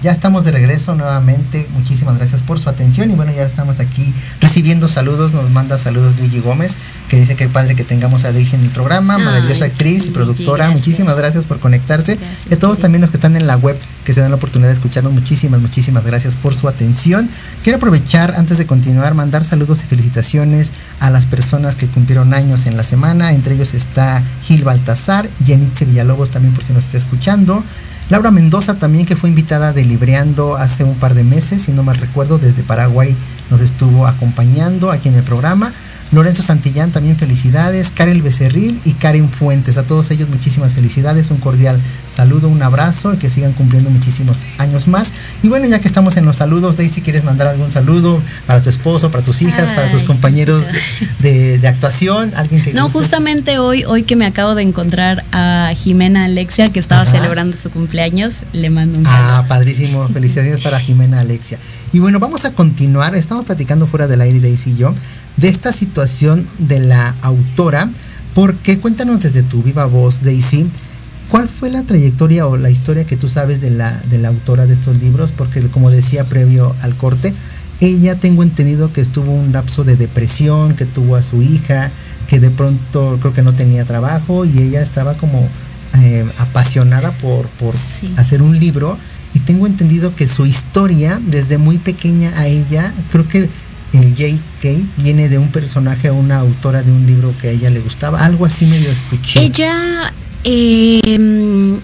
Ya 0.00 0.12
estamos 0.12 0.44
de 0.44 0.52
regreso 0.52 0.94
nuevamente. 0.94 1.66
Muchísimas 1.74 2.16
gracias 2.18 2.42
por 2.42 2.60
su 2.60 2.68
atención. 2.68 3.10
Y 3.10 3.14
bueno, 3.14 3.32
ya 3.32 3.42
estamos 3.42 3.80
aquí 3.80 4.14
recibiendo 4.40 4.86
saludos. 4.86 5.32
Nos 5.32 5.50
manda 5.50 5.76
saludos 5.76 6.16
Luigi 6.18 6.38
Gómez, 6.38 6.76
que 7.08 7.18
dice 7.18 7.34
que 7.34 7.48
padre 7.48 7.74
que 7.74 7.82
tengamos 7.82 8.24
a 8.24 8.32
Daisy 8.32 8.54
en 8.54 8.62
el 8.62 8.70
programa. 8.70 9.18
maravillosa 9.18 9.64
actriz 9.64 10.06
y 10.06 10.10
productora. 10.10 10.70
Muchísimas 10.70 11.16
gracias 11.16 11.46
por 11.46 11.58
conectarse. 11.58 12.16
Y 12.48 12.54
a 12.54 12.58
todos 12.58 12.78
también 12.78 13.00
los 13.00 13.10
que 13.10 13.16
están 13.16 13.34
en 13.34 13.48
la 13.48 13.56
web, 13.56 13.76
que 14.04 14.14
se 14.14 14.20
dan 14.20 14.30
la 14.30 14.36
oportunidad 14.36 14.68
de 14.68 14.74
escucharnos. 14.74 15.12
Muchísimas, 15.12 15.60
muchísimas 15.60 16.04
gracias 16.04 16.36
por 16.36 16.54
su 16.54 16.68
atención. 16.68 17.28
Quiero 17.64 17.78
aprovechar, 17.78 18.34
antes 18.36 18.58
de 18.58 18.66
continuar, 18.66 19.14
mandar 19.14 19.44
saludos 19.44 19.82
y 19.82 19.86
felicitaciones 19.86 20.70
a 21.00 21.10
las 21.10 21.26
personas 21.26 21.74
que 21.74 21.88
cumplieron 21.88 22.34
años 22.34 22.66
en 22.66 22.76
la 22.76 22.84
semana. 22.84 23.32
Entre 23.32 23.54
ellos 23.54 23.74
está 23.74 24.22
Gil 24.44 24.62
Baltazar, 24.62 25.28
Jenice 25.44 25.86
Villalobos 25.86 26.30
también 26.30 26.54
por 26.54 26.62
si 26.62 26.72
nos 26.72 26.84
está 26.84 26.98
escuchando. 26.98 27.64
Laura 28.10 28.30
Mendoza 28.30 28.78
también 28.78 29.04
que 29.04 29.16
fue 29.16 29.28
invitada 29.28 29.74
de 29.74 29.84
Libreando 29.84 30.56
hace 30.56 30.82
un 30.82 30.94
par 30.94 31.12
de 31.12 31.24
meses, 31.24 31.62
si 31.62 31.72
no 31.72 31.82
mal 31.82 31.96
recuerdo, 31.96 32.38
desde 32.38 32.62
Paraguay 32.62 33.14
nos 33.50 33.60
estuvo 33.60 34.06
acompañando 34.06 34.90
aquí 34.90 35.10
en 35.10 35.16
el 35.16 35.22
programa. 35.22 35.72
Lorenzo 36.10 36.42
Santillán, 36.42 36.90
también 36.90 37.16
felicidades. 37.16 37.90
Karel 37.90 38.22
Becerril 38.22 38.80
y 38.84 38.94
Karen 38.94 39.28
Fuentes. 39.28 39.76
A 39.76 39.84
todos 39.84 40.10
ellos 40.10 40.28
muchísimas 40.28 40.72
felicidades. 40.72 41.30
Un 41.30 41.38
cordial 41.38 41.78
saludo, 42.10 42.48
un 42.48 42.62
abrazo 42.62 43.12
y 43.12 43.18
que 43.18 43.28
sigan 43.28 43.52
cumpliendo 43.52 43.90
muchísimos 43.90 44.44
años 44.58 44.88
más. 44.88 45.12
Y 45.42 45.48
bueno, 45.48 45.66
ya 45.66 45.80
que 45.80 45.88
estamos 45.88 46.16
en 46.16 46.24
los 46.24 46.36
saludos, 46.36 46.76
Daisy, 46.76 47.02
¿quieres 47.02 47.24
mandar 47.24 47.48
algún 47.48 47.70
saludo 47.70 48.22
para 48.46 48.62
tu 48.62 48.70
esposo, 48.70 49.10
para 49.10 49.22
tus 49.22 49.42
hijas, 49.42 49.72
para 49.72 49.90
tus 49.90 50.02
compañeros 50.04 50.64
de, 51.18 51.60
actuación? 51.68 52.32
¿Alguien 52.36 52.62
que 52.62 52.72
No, 52.72 52.88
justamente 52.88 53.58
hoy, 53.58 53.84
hoy 53.84 54.02
que 54.02 54.16
me 54.16 54.24
acabo 54.24 54.54
de 54.54 54.62
encontrar 54.62 55.24
a 55.32 55.72
Jimena 55.76 56.24
Alexia, 56.24 56.68
que 56.68 56.80
estaba 56.80 57.04
celebrando 57.04 57.56
su 57.56 57.70
cumpleaños, 57.70 58.44
le 58.52 58.70
mando 58.70 58.98
un 58.98 59.04
saludo. 59.04 59.32
Ah, 59.32 59.44
padrísimo. 59.46 60.08
Felicidades 60.12 60.60
para 60.60 60.80
Jimena 60.80 61.20
Alexia. 61.20 61.58
Y 61.92 61.98
bueno, 61.98 62.18
vamos 62.18 62.44
a 62.46 62.52
continuar. 62.52 63.14
Estamos 63.14 63.44
platicando 63.44 63.86
fuera 63.86 64.06
del 64.06 64.22
aire, 64.22 64.40
Daisy 64.40 64.70
y 64.70 64.76
yo 64.76 64.94
de 65.38 65.48
esta 65.48 65.72
situación 65.72 66.46
de 66.58 66.80
la 66.80 67.14
autora, 67.22 67.90
porque 68.34 68.78
cuéntanos 68.78 69.22
desde 69.22 69.42
tu 69.42 69.62
viva 69.62 69.86
voz, 69.86 70.22
Daisy, 70.22 70.66
¿cuál 71.28 71.48
fue 71.48 71.70
la 71.70 71.82
trayectoria 71.82 72.46
o 72.46 72.56
la 72.56 72.70
historia 72.70 73.04
que 73.04 73.16
tú 73.16 73.28
sabes 73.28 73.60
de 73.60 73.70
la, 73.70 73.92
de 74.10 74.18
la 74.18 74.28
autora 74.28 74.66
de 74.66 74.74
estos 74.74 74.98
libros? 74.98 75.32
Porque 75.32 75.66
como 75.68 75.90
decía 75.90 76.24
previo 76.24 76.74
al 76.82 76.94
corte, 76.96 77.32
ella 77.80 78.16
tengo 78.16 78.42
entendido 78.42 78.92
que 78.92 79.00
estuvo 79.00 79.32
un 79.32 79.52
lapso 79.52 79.84
de 79.84 79.96
depresión, 79.96 80.74
que 80.74 80.84
tuvo 80.84 81.16
a 81.16 81.22
su 81.22 81.42
hija, 81.42 81.90
que 82.26 82.40
de 82.40 82.50
pronto 82.50 83.18
creo 83.20 83.32
que 83.32 83.42
no 83.42 83.54
tenía 83.54 83.84
trabajo 83.84 84.44
y 84.44 84.58
ella 84.58 84.82
estaba 84.82 85.14
como 85.14 85.46
eh, 86.00 86.28
apasionada 86.38 87.12
por, 87.12 87.46
por 87.50 87.74
hacer 88.16 88.42
un 88.42 88.58
libro. 88.58 88.98
Y 89.34 89.40
tengo 89.40 89.66
entendido 89.66 90.16
que 90.16 90.26
su 90.26 90.46
historia 90.46 91.20
desde 91.24 91.58
muy 91.58 91.78
pequeña 91.78 92.32
a 92.36 92.46
ella 92.46 92.92
creo 93.12 93.28
que 93.28 93.48
el 93.92 94.14
J.K. 94.62 95.02
viene 95.02 95.28
de 95.28 95.38
un 95.38 95.48
personaje 95.48 96.10
o 96.10 96.14
una 96.14 96.38
autora 96.38 96.82
de 96.82 96.90
un 96.90 97.06
libro 97.06 97.34
que 97.40 97.48
a 97.48 97.50
ella 97.50 97.70
le 97.70 97.80
gustaba. 97.80 98.24
Algo 98.24 98.44
así 98.44 98.66
medio 98.66 98.90
escuché. 98.90 99.40
Ella, 99.40 100.12
em, 100.44 101.78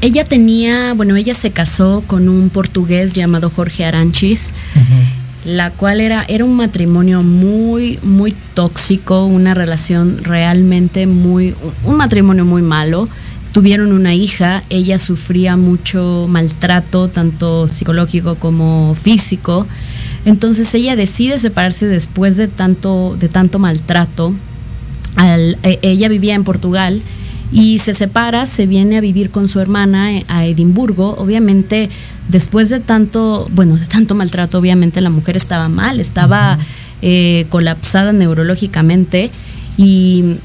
ella 0.00 0.24
tenía, 0.24 0.94
bueno, 0.94 1.16
ella 1.16 1.34
se 1.34 1.50
casó 1.50 2.04
con 2.06 2.28
un 2.28 2.50
portugués 2.50 3.12
llamado 3.12 3.50
Jorge 3.50 3.84
Aranchis. 3.84 4.52
la 5.44 5.70
cual 5.70 6.00
era, 6.00 6.24
era 6.28 6.44
un 6.44 6.56
matrimonio 6.56 7.22
muy, 7.22 7.98
muy 8.02 8.34
tóxico, 8.54 9.24
una 9.24 9.54
relación 9.54 10.22
realmente 10.22 11.06
muy, 11.06 11.54
un 11.84 11.96
matrimonio 11.96 12.44
muy 12.44 12.60
malo. 12.60 13.08
Tuvieron 13.52 13.92
una 13.92 14.14
hija, 14.14 14.62
ella 14.68 14.98
sufría 14.98 15.56
mucho 15.56 16.26
maltrato, 16.28 17.08
tanto 17.08 17.66
psicológico 17.66 18.34
como 18.34 18.94
físico. 18.94 19.66
Entonces 20.28 20.74
ella 20.74 20.94
decide 20.94 21.38
separarse 21.38 21.86
después 21.86 22.36
de 22.36 22.48
tanto, 22.48 23.16
de 23.18 23.30
tanto 23.30 23.58
maltrato. 23.58 24.34
E, 25.16 25.78
ella 25.80 26.10
vivía 26.10 26.34
en 26.34 26.44
Portugal 26.44 27.00
y 27.50 27.78
se 27.78 27.94
separa, 27.94 28.46
se 28.46 28.66
viene 28.66 28.98
a 28.98 29.00
vivir 29.00 29.30
con 29.30 29.48
su 29.48 29.58
hermana 29.58 30.12
eh, 30.12 30.24
a 30.28 30.44
Edimburgo. 30.44 31.16
Obviamente, 31.16 31.88
después 32.28 32.68
de 32.68 32.80
tanto, 32.80 33.48
bueno, 33.54 33.76
de 33.76 33.86
tanto 33.86 34.14
maltrato, 34.14 34.58
obviamente 34.58 35.00
la 35.00 35.08
mujer 35.08 35.38
estaba 35.38 35.70
mal, 35.70 35.98
estaba 35.98 36.58
eh, 37.00 37.46
colapsada 37.48 38.12
neurológicamente 38.12 39.30
y, 39.78 40.36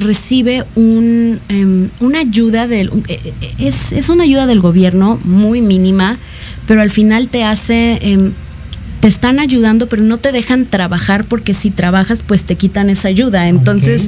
recibe 0.00 0.64
un, 0.74 1.38
em, 1.48 1.88
una 2.00 2.18
ayuda 2.18 2.66
del, 2.66 2.90
eh, 3.06 3.32
es, 3.58 3.92
es, 3.92 4.08
una 4.08 4.24
ayuda 4.24 4.46
del 4.46 4.60
gobierno 4.60 5.20
muy 5.22 5.62
mínima, 5.62 6.18
pero 6.66 6.82
al 6.82 6.90
final 6.90 7.28
te 7.28 7.44
hace 7.44 7.98
em, 8.02 8.32
te 9.02 9.08
están 9.08 9.40
ayudando, 9.40 9.88
pero 9.88 10.04
no 10.04 10.16
te 10.16 10.30
dejan 10.30 10.64
trabajar 10.64 11.24
porque 11.24 11.54
si 11.54 11.72
trabajas, 11.72 12.20
pues 12.24 12.44
te 12.44 12.54
quitan 12.54 12.88
esa 12.88 13.08
ayuda. 13.08 13.48
Entonces, 13.48 14.02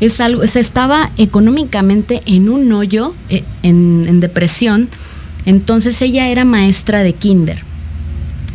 es 0.00 0.20
algo, 0.20 0.46
se 0.46 0.60
estaba 0.60 1.10
económicamente 1.16 2.20
en 2.26 2.50
un 2.50 2.70
hoyo, 2.70 3.14
eh, 3.30 3.42
en, 3.62 4.20
depresión. 4.20 4.90
Entonces 5.46 6.02
ella 6.02 6.28
era 6.28 6.44
maestra 6.44 7.02
de 7.02 7.14
kinder. 7.14 7.62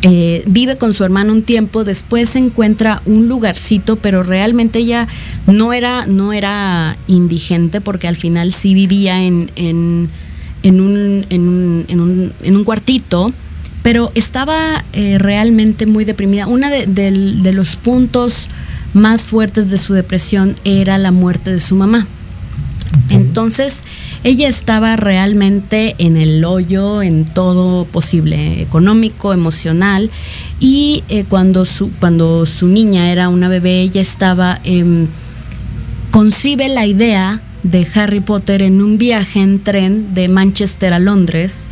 Eh, 0.04 0.44
vive 0.46 0.78
con 0.78 0.94
su 0.94 1.04
hermano 1.04 1.34
un 1.34 1.42
tiempo, 1.42 1.84
después 1.84 2.30
se 2.30 2.38
encuentra 2.38 3.02
un 3.08 3.28
lugarcito, 3.28 3.96
pero 3.96 4.22
realmente 4.22 4.78
ella 4.78 5.08
no 5.48 5.74
era, 5.74 6.06
no 6.06 6.34
era 6.34 6.98
indigente 7.08 7.82
porque 7.82 8.08
al 8.08 8.16
final 8.16 8.54
sí 8.54 8.76
vivía 8.76 9.24
en, 9.24 9.50
en, 9.56 10.08
en, 10.62 10.82
un, 10.82 11.26
en, 11.32 11.48
un, 11.48 11.86
en, 11.88 12.00
un, 12.00 12.32
en 12.44 12.56
un 12.56 12.64
cuartito 12.64 13.34
pero 13.84 14.12
estaba 14.16 14.84
eh, 14.94 15.18
realmente 15.18 15.86
muy 15.86 16.06
deprimida. 16.06 16.48
Uno 16.48 16.68
de, 16.70 17.52
los 17.54 17.76
puntos 17.76 18.50
más 18.94 19.24
fuertes 19.24 19.70
de 19.70 19.78
su 19.78 19.94
depresión 19.94 20.56
era 20.64 20.98
la 20.98 21.12
muerte 21.12 21.52
de 21.52 21.60
su 21.60 21.76
mamá. 21.76 22.08
Entonces, 23.10 23.84
ella 24.24 24.48
estaba 24.48 24.96
realmente 24.96 25.96
en 25.98 26.18
el 26.18 26.44
hoyo, 26.44 27.02
en 27.02 27.26
todo 27.26 27.86
posible, 27.86 28.62
económico, 28.62 29.34
emocional, 29.34 30.10
y 30.60 31.04
eh, 31.10 31.24
cuando, 31.28 31.66
su, 31.66 31.92
cuando 32.00 32.46
su 32.46 32.68
niña 32.68 33.12
era 33.12 33.30
una 33.30 33.48
bebé, 33.48 33.82
ella 33.82 34.02
estaba, 34.02 34.60
em, 34.64 35.08
concibe 36.12 36.68
la 36.68 36.86
idea 36.86 37.42
de 37.64 37.88
Harry 37.96 38.20
Potter 38.20 38.62
en 38.62 38.82
un 38.82 38.98
viaje 38.98 39.42
en 39.42 39.60
tren 39.60 40.14
de 40.14 40.28
Manchester 40.28 40.94
a 40.94 41.00
Londres, 41.00 41.68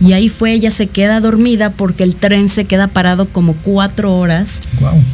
y 0.00 0.12
ahí 0.12 0.28
fue, 0.28 0.52
ella 0.52 0.70
se 0.70 0.86
queda 0.86 1.20
dormida 1.20 1.70
porque 1.70 2.04
el 2.04 2.14
tren 2.14 2.48
se 2.48 2.66
queda 2.66 2.86
parado 2.86 3.26
como 3.26 3.54
cuatro 3.54 4.16
horas. 4.16 4.60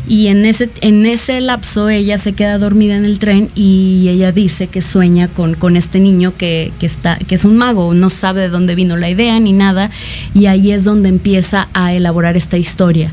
Y 0.06 0.26
en 0.26 0.44
ese, 0.44 0.68
en 0.82 1.06
ese 1.06 1.40
lapso 1.40 1.88
ella 1.88 2.18
se 2.18 2.34
queda 2.34 2.58
dormida 2.58 2.94
en 2.96 3.06
el 3.06 3.18
tren 3.18 3.48
y 3.54 4.08
ella 4.10 4.30
dice 4.30 4.66
que 4.66 4.82
sueña 4.82 5.28
con, 5.28 5.54
con 5.54 5.76
este 5.76 6.00
niño 6.00 6.34
que, 6.36 6.72
está, 6.82 7.16
que 7.16 7.34
es 7.34 7.46
un 7.46 7.56
mago, 7.56 7.94
no 7.94 8.10
sabe 8.10 8.42
de 8.42 8.48
dónde 8.50 8.74
vino 8.74 8.96
la 8.96 9.08
idea 9.08 9.40
ni 9.40 9.54
nada. 9.54 9.90
Y 10.34 10.46
ahí 10.46 10.70
es 10.70 10.84
donde 10.84 11.08
empieza 11.08 11.68
a 11.72 11.94
elaborar 11.94 12.36
esta 12.36 12.58
historia. 12.58 13.10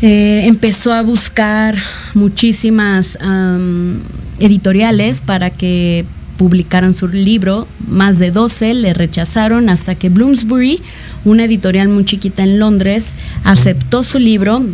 Eh, 0.00 0.44
empezó 0.46 0.94
a 0.94 1.02
buscar 1.02 1.76
muchísimas 2.14 3.18
editoriales 4.38 5.20
para 5.20 5.50
que 5.50 6.06
publicaron 6.40 6.94
su 6.94 7.06
libro, 7.06 7.68
más 7.86 8.18
de 8.18 8.30
12 8.30 8.72
le 8.72 8.94
rechazaron 8.94 9.68
hasta 9.68 9.94
que 9.94 10.08
Bloomsbury, 10.08 10.80
una 11.26 11.44
editorial 11.44 11.88
muy 11.88 12.06
chiquita 12.06 12.44
en 12.44 12.58
Londres, 12.58 13.16
aceptó 13.44 14.02
su 14.04 14.18
libro. 14.18 14.64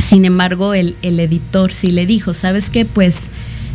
Sin 0.00 0.24
embargo, 0.24 0.74
el, 0.74 0.96
el 1.02 1.20
editor 1.20 1.72
sí 1.72 1.92
le 1.92 2.04
dijo, 2.04 2.34
¿sabes 2.34 2.68
qué? 2.68 2.84
Pues 2.84 3.30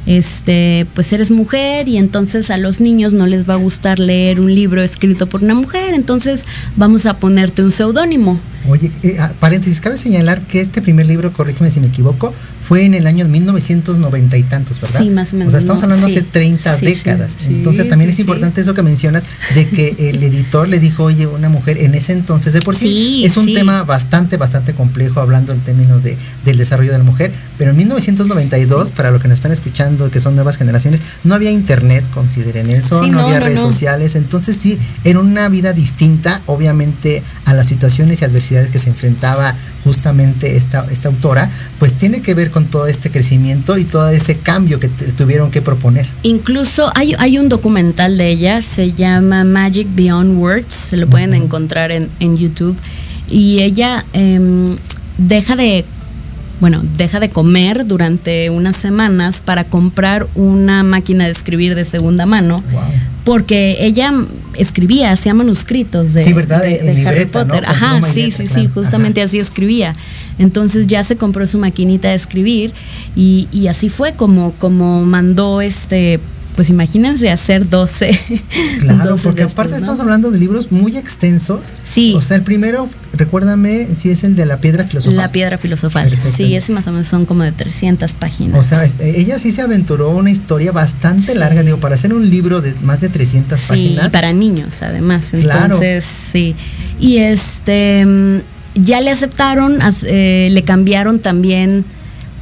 este, 0.06 0.86
pues 0.96 1.14
eres 1.14 1.32
mujer 1.32 1.88
y 1.88 1.96
entonces 1.96 2.50
a 2.50 2.58
los 2.58 2.82
niños 2.82 3.14
no 3.14 3.26
les 3.26 3.50
va 3.50 3.54
a 3.54 3.58
gustar 3.58 4.00
leer 4.00 4.42
un 4.42 4.54
libro 4.54 4.82
escrito 4.82 5.28
por 5.28 5.46
una 5.46 5.54
mujer, 5.54 5.94
entonces 5.94 6.44
vamos 6.76 7.06
a 7.06 7.20
ponerte 7.20 7.64
un 7.64 7.72
seudónimo. 7.72 8.38
Oye, 8.70 8.92
eh, 9.04 9.18
ah, 9.20 9.32
paréntesis, 9.40 9.82
cabe 9.82 9.98
señalar 9.98 10.42
que 10.42 10.62
este 10.62 10.82
primer 10.82 11.06
libro, 11.06 11.34
corrígeme 11.34 11.70
si 11.70 11.80
me 11.80 11.88
equivoco, 11.88 12.34
fue 12.64 12.86
en 12.86 12.94
el 12.94 13.08
año 13.08 13.28
1990 13.28 14.38
y 14.38 14.44
tantos, 14.44 14.80
¿verdad? 14.80 15.02
Sí, 15.02 15.10
más 15.10 15.34
o 15.34 15.36
menos. 15.36 15.50
O 15.50 15.52
sea, 15.52 15.60
estamos 15.60 15.84
hablando 15.84 16.08
hace 16.08 16.22
30 16.22 16.78
décadas. 16.78 17.34
entonces 17.48 17.90
también 17.90 18.10
es 18.10 18.20
importante 18.20 18.62
eso 18.62 18.74
que 18.74 18.84
mencionas 18.84 19.24
de 19.54 19.68
que 19.68 19.96
el 20.10 20.24
editor 20.24 20.70
le 20.70 20.80
dijo, 20.80 21.04
oye, 21.04 21.28
una 21.28 21.50
mujer 21.50 21.78
en 21.80 21.94
ese 21.94 22.14
entonces, 22.14 22.54
de 22.54 22.62
por 22.62 22.76
sí, 22.76 23.26
es 23.26 23.36
un 23.36 23.54
tema 23.54 23.84
bastante, 23.84 24.38
bastante 24.38 24.74
complejo 24.74 25.20
hablando 25.20 25.52
en 25.52 25.60
términos 25.60 26.04
de, 26.04 26.18
del 26.46 26.58
desarrollo 26.58 26.94
de 26.94 27.00
la 27.00 27.04
mujer, 27.04 27.32
pero 27.58 27.72
en 27.72 27.78
1992, 27.78 28.92
para 28.94 29.12
los 29.12 29.22
que 29.22 29.28
nos 29.28 29.36
están 29.36 29.52
escuchando, 29.52 30.10
que 30.10 30.22
son 30.22 30.36
nuevas 30.36 30.58
generaciones, 30.58 31.02
no 31.24 31.36
había 31.36 31.52
internet, 31.52 32.06
consideren 32.14 32.70
eso, 32.70 33.06
no, 33.06 33.20
había 33.20 33.42
redes 33.42 33.60
sociales, 33.60 34.16
entonces 34.16 34.56
sí, 34.56 34.80
era 35.04 35.20
una 35.20 35.50
vida 35.50 35.74
distinta, 35.74 36.42
obviamente, 36.46 37.24
a 37.46 37.54
las 37.54 37.68
situaciones 37.68 38.22
y 38.22 38.26
adversidades 38.26 38.53
que 38.72 38.80
se 38.80 38.90
enfrentaba 38.90 39.56
justamente 39.84 40.56
esta, 40.56 40.86
esta 40.92 41.10
autora, 41.10 41.50
pues 41.80 41.94
tiene 41.94 42.22
que 42.22 42.34
ver 42.34 42.52
con 42.52 42.66
todo 42.66 42.88
este 42.88 43.12
crecimiento 43.12 43.78
y 43.78 43.84
todo 43.84 44.10
ese 44.10 44.38
cambio 44.38 44.80
que 44.80 44.88
tuvieron 44.88 45.52
que 45.52 45.62
proponer. 45.62 46.08
Incluso 46.24 46.92
hay, 46.96 47.16
hay 47.18 47.38
un 47.38 47.50
documental 47.50 48.18
de 48.18 48.30
ella, 48.30 48.62
se 48.62 48.94
llama 48.94 49.44
Magic 49.44 49.88
Beyond 49.94 50.38
Words, 50.38 50.74
se 50.74 50.98
lo 50.98 51.08
pueden 51.08 51.34
encontrar 51.34 51.92
en, 51.92 52.10
en, 52.20 52.38
YouTube, 52.38 52.78
y 53.30 53.62
ella 53.62 54.06
em, 54.14 54.78
deja 55.18 55.56
de 55.56 55.86
bueno, 56.64 56.82
deja 56.96 57.20
de 57.20 57.30
comer 57.30 57.86
durante 57.86 58.50
unas 58.50 58.78
semanas 58.78 59.42
para 59.42 59.66
comprar 59.66 60.28
una 60.34 60.82
máquina 60.82 61.26
de 61.26 61.32
escribir 61.32 61.76
de 61.76 61.84
segunda 61.84 62.26
mano. 62.26 62.64
Porque 63.26 63.76
ella 63.82 64.14
escribía, 64.56 65.12
hacía 65.12 65.34
manuscritos 65.34 66.14
de, 66.14 66.24
Harry 67.06 67.26
Potter. 67.26 67.66
Ajá, 67.66 68.00
sí, 68.14 68.32
sí, 68.32 68.48
sí, 68.48 68.70
justamente 68.74 69.22
así 69.22 69.40
escribía. 69.40 69.94
Entonces 70.40 70.88
ya 70.88 71.04
se 71.04 71.18
compró 71.18 71.46
su 71.48 71.58
maquinita 71.58 72.12
de 72.12 72.16
escribir 72.16 72.72
y, 73.14 73.50
y 73.52 73.68
así 73.68 73.90
fue 73.90 74.14
como, 74.14 74.54
como 74.54 75.04
mandó 75.04 75.60
este 75.60 76.22
pues 76.56 76.70
imagínense 76.70 77.30
hacer 77.30 77.70
12. 77.70 78.20
Claro, 78.80 79.16
porque 79.22 79.44
aparte 79.44 79.76
estamos 79.76 80.00
hablando 80.00 80.30
de 80.32 80.38
libros 80.38 80.72
muy 80.72 80.98
extensos. 80.98 81.74
Sí. 81.86 82.14
O 82.16 82.22
sea, 82.22 82.38
el 82.38 82.44
primero, 82.44 82.90
recuérdame 83.14 83.88
si 83.96 84.10
es 84.10 84.24
el 84.24 84.36
de 84.36 84.46
la 84.46 84.58
piedra 84.58 84.84
filosofal. 84.86 85.16
La 85.16 85.32
piedra 85.32 85.58
filosofal. 85.58 86.10
Sí, 86.36 86.56
ese 86.56 86.72
más 86.74 86.88
o 86.88 86.92
menos 86.92 87.08
son 87.08 87.26
como 87.26 87.44
de 87.44 87.52
300 87.52 88.14
páginas. 88.14 88.60
O 88.60 88.64
sea, 88.64 88.90
ella 89.00 89.40
sí 89.40 89.52
se 89.52 89.62
aventuró 89.62 90.12
una 90.12 90.32
historia 90.32 90.72
bastante 90.72 91.36
larga, 91.36 91.64
digo, 91.64 91.78
para 91.78 91.96
hacer 91.96 92.14
un 92.14 92.30
libro 92.30 92.62
de 92.62 92.74
más 92.82 93.00
de 93.00 93.10
300 93.10 93.62
páginas. 93.62 94.06
Sí, 94.06 94.12
para 94.12 94.34
niños 94.34 94.82
además. 94.82 95.34
Entonces, 95.34 96.06
sí. 96.06 96.56
Y 97.00 97.18
este, 97.18 98.06
ya 98.76 99.02
le 99.02 99.12
aceptaron, 99.12 99.80
eh, 100.04 100.50
le 100.52 100.64
cambiaron 100.64 101.20
también, 101.20 101.86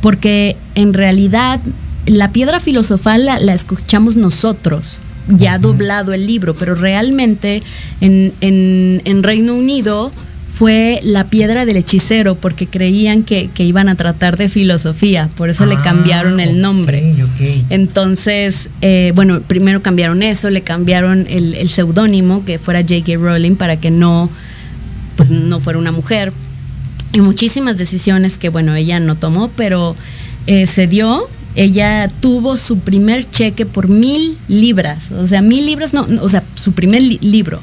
porque 0.01 0.57
en 0.75 0.93
realidad 0.93 1.59
la 2.05 2.31
piedra 2.31 2.59
filosofal 2.59 3.25
la, 3.25 3.53
escuchamos 3.53 4.15
nosotros, 4.15 4.99
ya 5.27 5.59
doblado 5.59 6.13
el 6.13 6.25
libro, 6.25 6.55
pero 6.55 6.75
realmente 6.75 7.61
en, 8.01 8.33
en, 8.41 9.23
Reino 9.23 9.53
Unido 9.53 10.11
fue 10.47 10.99
la 11.03 11.29
piedra 11.29 11.65
del 11.65 11.77
hechicero 11.77 12.35
porque 12.35 12.67
creían 12.67 13.23
que, 13.23 13.49
iban 13.57 13.87
a 13.87 13.95
tratar 13.95 14.35
de 14.37 14.49
filosofía, 14.49 15.29
por 15.37 15.49
eso 15.49 15.65
le 15.65 15.75
ah, 15.75 15.81
cambiaron 15.83 16.39
el 16.39 16.59
nombre. 16.59 17.15
Entonces, 17.69 18.69
eh, 18.81 19.13
bueno, 19.15 19.41
primero 19.41 19.81
cambiaron 19.81 20.23
eso, 20.23 20.49
le 20.49 20.61
cambiaron 20.61 21.27
el, 21.29 21.53
el 21.53 21.69
seudónimo 21.69 22.43
que 22.43 22.59
fuera 22.59 22.81
J.K. 22.81 23.17
Rowling 23.17 23.55
para 23.55 23.77
que 23.77 23.91
no, 23.91 24.29
pues 25.15 25.29
no 25.29 25.59
fuera 25.59 25.79
una 25.79 25.91
mujer. 25.91 26.33
Y 27.13 27.21
muchísimas 27.21 27.77
decisiones 27.77 28.37
que, 28.37 28.49
bueno, 28.49 28.73
ella 28.75 28.99
no 28.99 29.15
tomó, 29.15 29.49
pero 29.55 29.95
eh, 30.47 30.65
se 30.65 30.87
dio 30.87 31.29
ella 31.55 32.07
tuvo 32.19 32.57
su 32.57 32.79
primer 32.79 33.29
cheque 33.29 33.65
por 33.65 33.89
mil 33.89 34.37
libras, 34.47 35.11
o 35.11 35.27
sea, 35.27 35.41
mil 35.41 35.65
libras, 35.65 35.93
no, 35.93 36.07
o 36.21 36.29
sea, 36.29 36.43
su 36.55 36.73
primer 36.73 37.01
libro. 37.01 37.59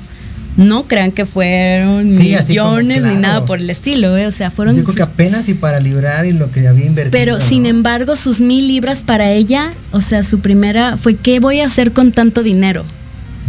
No 0.56 0.88
crean 0.88 1.12
que 1.12 1.24
fueron 1.24 2.10
millones 2.10 3.02
ni 3.04 3.14
nada 3.14 3.44
por 3.44 3.60
el 3.60 3.70
estilo, 3.70 4.16
¿eh? 4.16 4.26
o 4.26 4.32
sea, 4.32 4.50
fueron... 4.50 4.74
Yo 4.74 4.82
creo 4.82 4.96
que 4.96 5.02
apenas 5.02 5.48
y 5.48 5.54
para 5.54 5.78
librar 5.78 6.26
y 6.26 6.32
lo 6.32 6.50
que 6.50 6.66
había 6.66 6.84
invertido. 6.84 7.12
Pero 7.12 7.40
sin 7.40 7.64
embargo, 7.64 8.16
sus 8.16 8.40
mil 8.40 8.66
libras 8.66 9.02
para 9.02 9.30
ella, 9.30 9.72
o 9.92 10.00
sea, 10.00 10.24
su 10.24 10.40
primera 10.40 10.96
fue, 10.96 11.14
¿qué 11.14 11.38
voy 11.38 11.60
a 11.60 11.66
hacer 11.66 11.92
con 11.92 12.10
tanto 12.10 12.42
dinero? 12.42 12.84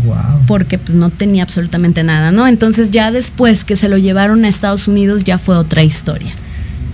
Wow. 0.06 0.46
Porque 0.46 0.78
pues 0.78 0.96
no 0.96 1.10
tenía 1.10 1.42
absolutamente 1.42 2.04
nada, 2.04 2.32
¿no? 2.32 2.48
Entonces 2.48 2.92
ya 2.92 3.10
después 3.10 3.64
que 3.64 3.76
se 3.76 3.90
lo 3.90 3.98
llevaron 3.98 4.46
a 4.46 4.48
Estados 4.48 4.88
Unidos 4.88 5.24
ya 5.24 5.40
fue 5.40 5.58
otra 5.58 5.82
historia. 5.82 6.32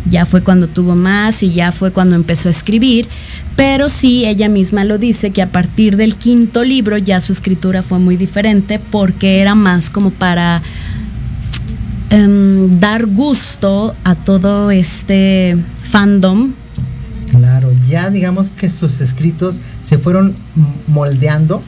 Ya 0.10 0.26
fue 0.26 0.42
cuando 0.42 0.68
tuvo 0.68 0.96
más 0.96 1.44
y 1.44 1.52
ya 1.52 1.72
fue 1.72 1.92
cuando 1.92 2.16
empezó 2.16 2.50
a 2.50 2.52
escribir, 2.52 3.08
pero 3.56 3.90
sí 3.90 4.26
ella 4.26 4.50
misma 4.50 4.84
lo 4.84 4.98
dice 4.98 5.32
que 5.32 5.42
a 5.42 5.48
partir 5.48 5.98
del 5.98 6.16
quinto 6.16 6.64
libro 6.64 6.98
ya 6.98 7.20
su 7.20 7.34
escritura 7.34 7.84
fue 7.84 8.00
muy 8.00 8.18
diferente 8.18 8.80
porque 8.92 9.40
era 9.42 9.56
más 9.56 9.90
como 9.90 10.12
para 10.12 10.62
em, 12.10 12.72
dar 12.80 13.06
gusto 13.06 13.96
a 14.04 14.16
todo 14.16 14.72
este 14.72 15.58
fandom. 15.84 16.54
Claro, 17.32 17.72
ya 17.90 18.10
digamos 18.10 18.52
que 18.52 18.70
sus 18.70 19.02
escritos 19.02 19.60
se 19.82 19.98
fueron 19.98 20.36
moldeando 20.88 21.62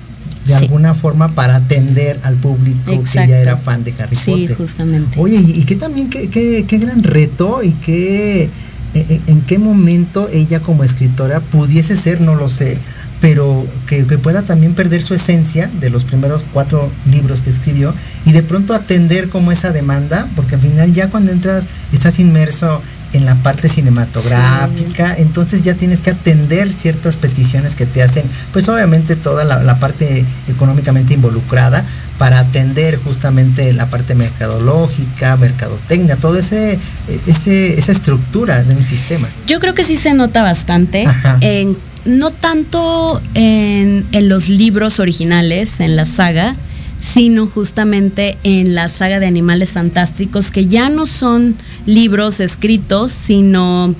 de 0.48 0.56
alguna 0.56 0.94
forma 0.94 1.30
para 1.36 1.56
atender 1.56 2.20
al 2.24 2.36
público 2.36 3.04
que 3.04 3.28
ya 3.28 3.40
era 3.40 3.58
fan 3.58 3.84
de 3.84 3.94
Harry 4.00 4.16
Potter. 4.16 4.48
Sí, 4.48 4.56
justamente. 4.56 5.20
Oye, 5.20 5.38
y, 5.38 5.64
qué 5.64 5.76
también, 5.76 6.10
qué, 6.10 6.30
qué, 6.30 6.66
qué, 6.66 6.78
gran 6.78 7.04
reto 7.04 7.62
y 7.62 7.72
qué, 7.74 8.44
e, 8.44 8.50
e, 8.94 9.22
en, 9.28 9.42
qué 9.42 9.60
momento 9.60 10.30
ella 10.32 10.62
como 10.62 10.84
escritora 10.84 11.42
pudiese 11.42 11.98
ser, 11.98 12.22
no 12.22 12.36
lo 12.36 12.48
sé, 12.48 12.78
pero 13.20 13.68
que, 13.88 14.04
pueda 14.18 14.44
también 14.44 14.74
perder 14.74 15.04
su 15.04 15.14
esencia 15.14 15.70
de 15.80 15.90
los 15.90 16.04
primeros 16.04 16.46
cuatro 16.54 16.90
libros 17.12 17.42
que 17.42 17.50
escribió 17.50 17.94
y 18.26 18.32
de 18.32 18.44
pronto 18.44 18.74
atender 18.74 19.30
como 19.30 19.52
esa 19.52 19.72
demanda, 19.72 20.30
porque 20.36 20.56
al 20.56 20.62
final 20.62 20.94
ya 20.94 21.10
cuando 21.10 21.32
entras, 21.32 21.68
estás 21.92 22.20
inmerso 22.20 22.82
en 23.18 23.26
la 23.26 23.36
parte 23.36 23.68
cinematográfica, 23.68 25.16
entonces 25.18 25.64
ya 25.64 25.74
tienes 25.74 26.00
que 26.00 26.12
atender 26.12 26.72
ciertas 26.72 27.18
peticiones 27.18 27.76
que 27.76 27.86
te 27.86 28.04
hacen, 28.04 28.24
pues 28.54 28.70
obviamente 28.70 29.16
toda 29.16 29.44
la, 29.44 29.80
parte 29.80 30.26
económicamente 30.48 31.14
involucrada 31.14 31.84
para 32.18 32.40
atender 32.40 32.98
justamente 32.98 33.74
la 33.74 33.88
parte 33.88 34.16
mercadológica, 34.16 35.36
mercadotecnia, 35.38 36.16
todo 36.16 36.38
ese, 36.40 36.80
ese 37.28 37.78
esa 37.78 37.92
estructura 37.92 38.64
de 38.64 38.76
un 38.76 38.84
sistema. 38.84 39.28
Yo 39.46 39.60
creo 39.60 39.74
que 39.74 39.84
sí 39.84 39.98
se 39.98 40.14
nota 40.14 40.42
bastante, 40.42 41.06
en, 41.42 41.78
no 42.06 42.32
tanto 42.32 43.22
en, 43.34 44.06
en 44.12 44.30
los 44.30 44.50
libros 44.50 45.00
originales, 45.00 45.80
en 45.80 45.96
la 45.96 46.06
saga, 46.06 46.56
sino 47.00 47.48
justamente 47.48 48.38
en 48.44 48.76
la 48.76 48.88
saga 48.88 49.20
de 49.20 49.28
Animales 49.28 49.74
Fantásticos, 49.74 50.52
que 50.52 50.68
ya 50.68 50.90
no 50.90 51.06
son 51.06 51.56
libros 51.86 52.40
escritos, 52.40 53.12
sino 53.12 53.96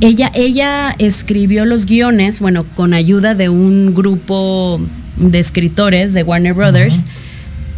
ella, 0.00 0.30
ella 0.34 0.94
escribió 0.98 1.64
los 1.64 1.86
guiones, 1.86 2.40
bueno, 2.40 2.64
con 2.74 2.94
ayuda 2.94 3.34
de 3.34 3.48
un 3.48 3.94
grupo 3.94 4.80
de 5.16 5.38
escritores 5.38 6.12
de 6.12 6.22
Warner 6.22 6.54
Brothers, 6.54 7.06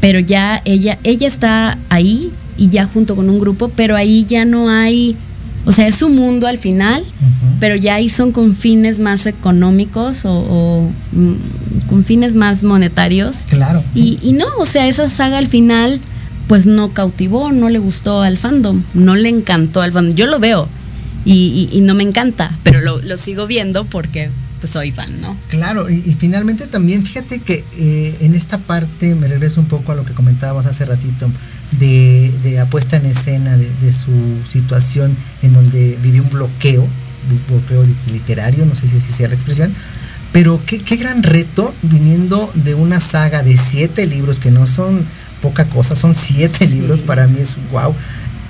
pero 0.00 0.18
ya 0.18 0.62
ella, 0.64 0.98
ella 1.04 1.26
está 1.26 1.78
ahí 1.88 2.30
y 2.56 2.68
ya 2.68 2.86
junto 2.86 3.16
con 3.16 3.28
un 3.28 3.38
grupo, 3.38 3.70
pero 3.74 3.96
ahí 3.96 4.24
ya 4.28 4.44
no 4.44 4.70
hay 4.70 5.16
o 5.66 5.72
sea, 5.72 5.88
es 5.88 5.96
su 5.96 6.08
mundo 6.08 6.46
al 6.46 6.58
final, 6.58 7.04
pero 7.58 7.74
ya 7.74 7.96
ahí 7.96 8.08
son 8.08 8.30
con 8.30 8.54
fines 8.54 9.00
más 9.00 9.26
económicos 9.26 10.22
o, 10.24 10.88
mm, 11.12 11.88
con 11.88 12.04
fines 12.04 12.34
más 12.34 12.62
monetarios. 12.62 13.38
Claro. 13.48 13.82
Y, 13.94 14.18
y, 14.22 14.32
no, 14.32 14.46
o 14.58 14.64
sea, 14.64 14.86
esa 14.86 15.08
saga 15.08 15.38
al 15.38 15.48
final, 15.48 16.00
pues 16.46 16.66
no 16.66 16.92
cautivó, 16.92 17.50
no 17.50 17.68
le 17.68 17.80
gustó 17.80 18.22
al 18.22 18.38
fandom, 18.38 18.82
no 18.94 19.16
le 19.16 19.28
encantó 19.28 19.82
al 19.82 19.90
fandom. 19.90 20.14
Yo 20.14 20.26
lo 20.26 20.38
veo 20.38 20.68
y, 21.24 21.68
y, 21.72 21.80
no 21.80 21.94
me 21.94 22.04
encanta, 22.04 22.56
pero 22.62 22.80
lo, 22.80 23.02
lo, 23.02 23.18
sigo 23.18 23.48
viendo 23.48 23.84
porque 23.84 24.30
pues 24.60 24.72
soy 24.72 24.92
fan, 24.92 25.20
¿no? 25.20 25.36
Claro, 25.48 25.90
y, 25.90 26.00
finalmente 26.18 26.68
también, 26.68 27.04
fíjate 27.04 27.40
que 27.40 27.64
eh, 27.76 28.16
en 28.20 28.34
esta 28.34 28.58
parte 28.58 29.16
me 29.16 29.26
regreso 29.26 29.60
un 29.60 29.66
poco 29.66 29.90
a 29.90 29.96
lo 29.96 30.04
que 30.04 30.12
comentábamos 30.12 30.66
hace 30.66 30.84
ratito 30.84 31.28
de, 31.72 32.60
apuesta 32.60 32.96
en 32.96 33.06
escena 33.06 33.56
de, 33.56 33.92
su 33.92 34.10
situación 34.48 35.14
en 35.42 35.52
donde 35.52 35.98
vivió 36.02 36.22
un 36.22 36.30
bloqueo, 36.30 36.82
un 36.82 37.40
bloqueo 37.48 37.84
literario, 38.12 38.64
no 38.64 38.74
sé 38.74 38.88
si 38.88 38.96
así 38.96 39.12
sea 39.12 39.28
la 39.28 39.34
expresión, 39.34 39.72
pero 40.32 40.60
qué, 40.66 40.78
gran 40.96 41.22
reto 41.22 41.74
viniendo 41.82 42.50
de 42.54 42.74
una 42.74 43.00
saga 43.00 43.42
de 43.42 43.56
siete 43.56 44.06
libros 44.06 44.38
que 44.38 44.50
no 44.50 44.66
son 44.66 45.04
poca 45.42 45.66
cosa, 45.66 45.96
son 45.96 46.14
siete 46.14 46.66
libros, 46.66 47.02
para 47.02 47.26
mí 47.26 47.38
es 47.40 47.56
wow. 47.72 47.94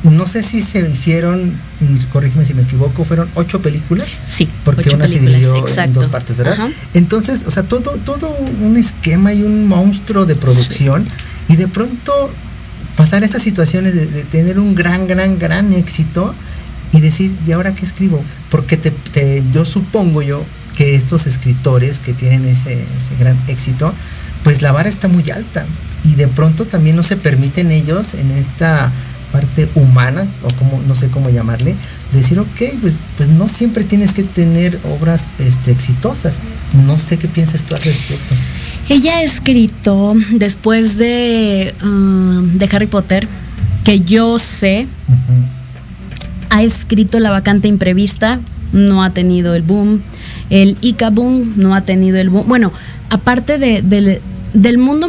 No 0.05 0.27
sé 0.29 0.43
si 0.45 0.61
se 0.61 0.89
hicieron, 0.89 1.53
y 1.81 2.05
corrígeme 2.13 2.45
si 2.45 2.55
me 2.55 2.63
equivoco, 2.63 3.05
fueron 3.05 3.29
ocho 3.35 3.61
películas. 3.61 4.19
Sí. 4.29 4.49
Porque 4.65 4.95
una 4.95 5.09
se 5.09 5.19
dividió 5.19 5.67
en 5.67 5.93
dos 5.93 6.07
partes, 6.07 6.37
¿verdad? 6.37 6.69
Entonces, 6.95 7.45
o 7.47 7.51
sea, 7.51 7.65
todo, 7.65 7.93
todo 8.05 8.29
un 8.61 8.77
esquema 8.77 9.33
y 9.33 9.43
un 9.43 9.67
monstruo 9.67 10.25
de 10.25 10.37
producción. 10.37 11.09
Y 11.49 11.57
de 11.57 11.67
pronto 11.67 12.31
pasar 12.97 13.23
esas 13.25 13.43
situaciones 13.43 13.95
de, 13.95 14.07
tener 14.25 14.59
un 14.59 14.75
gran, 14.75 15.07
gran, 15.07 15.39
gran 15.39 15.73
éxito 15.73 16.35
y 16.93 17.01
decir, 17.01 17.35
¿y 17.47 17.53
ahora 17.53 17.75
qué 17.75 17.85
escribo? 17.85 18.23
Porque 18.51 18.77
te, 18.77 19.43
yo 19.53 19.65
supongo 19.65 20.23
yo 20.23 20.45
que 20.77 20.95
estos 20.95 21.27
escritores 21.27 21.99
que 21.99 22.13
tienen 22.13 22.47
ese, 22.47 22.85
gran 23.19 23.37
éxito, 23.49 23.93
pues 24.45 24.63
la 24.63 24.73
vara 24.73 24.89
está 24.89 25.09
muy 25.09 25.29
alta 25.31 25.67
y 26.05 26.15
de 26.15 26.29
pronto 26.29 26.67
también 26.67 26.97
no 26.97 27.03
se 27.03 27.17
permiten 27.17 27.71
ellos 27.71 28.15
en 28.15 28.31
esta 28.31 28.93
parte 29.33 29.69
humana 29.75 30.27
o 30.43 30.53
como 30.55 30.81
no 30.87 30.95
sé 30.95 31.09
cómo 31.09 31.29
llamarle 31.31 31.75
decir 32.13 32.39
ok 32.39 32.61
pues 32.81 32.95
pues 33.17 33.29
no 33.29 33.49
siempre 33.49 33.83
tienes 33.83 34.15
que 34.15 34.23
tener 34.23 34.79
obras 34.85 35.33
este, 35.41 35.73
exitosas 35.73 36.41
no 36.87 36.97
sé 36.97 37.19
qué 37.19 37.27
piensas 37.27 37.65
tú 37.65 37.75
al 37.75 37.83
respecto 37.83 38.37
ella 38.89 39.17
ha 39.17 39.23
escrito 39.23 40.15
después 40.33 40.97
de, 40.97 41.75
um, 41.83 42.59
de 42.59 42.69
Harry 42.73 42.87
Potter, 42.87 43.27
que 43.85 44.01
yo 44.01 44.39
sé, 44.39 44.87
ha 46.51 46.63
escrito 46.63 47.21
La 47.21 47.31
vacante 47.31 47.69
imprevista, 47.69 48.41
no 48.73 49.03
ha 49.03 49.11
tenido 49.11 49.55
el 49.55 49.63
boom. 49.63 50.03
El 50.51 50.77
Ica 50.81 51.11
Boom 51.11 51.55
no 51.57 51.75
ha 51.75 51.81
tenido 51.83 52.19
el 52.19 52.31
boom. 52.31 52.47
Bueno, 52.47 52.73
aparte 53.11 53.59
de, 53.59 54.21
del 54.53 54.79
mundo, 54.79 55.09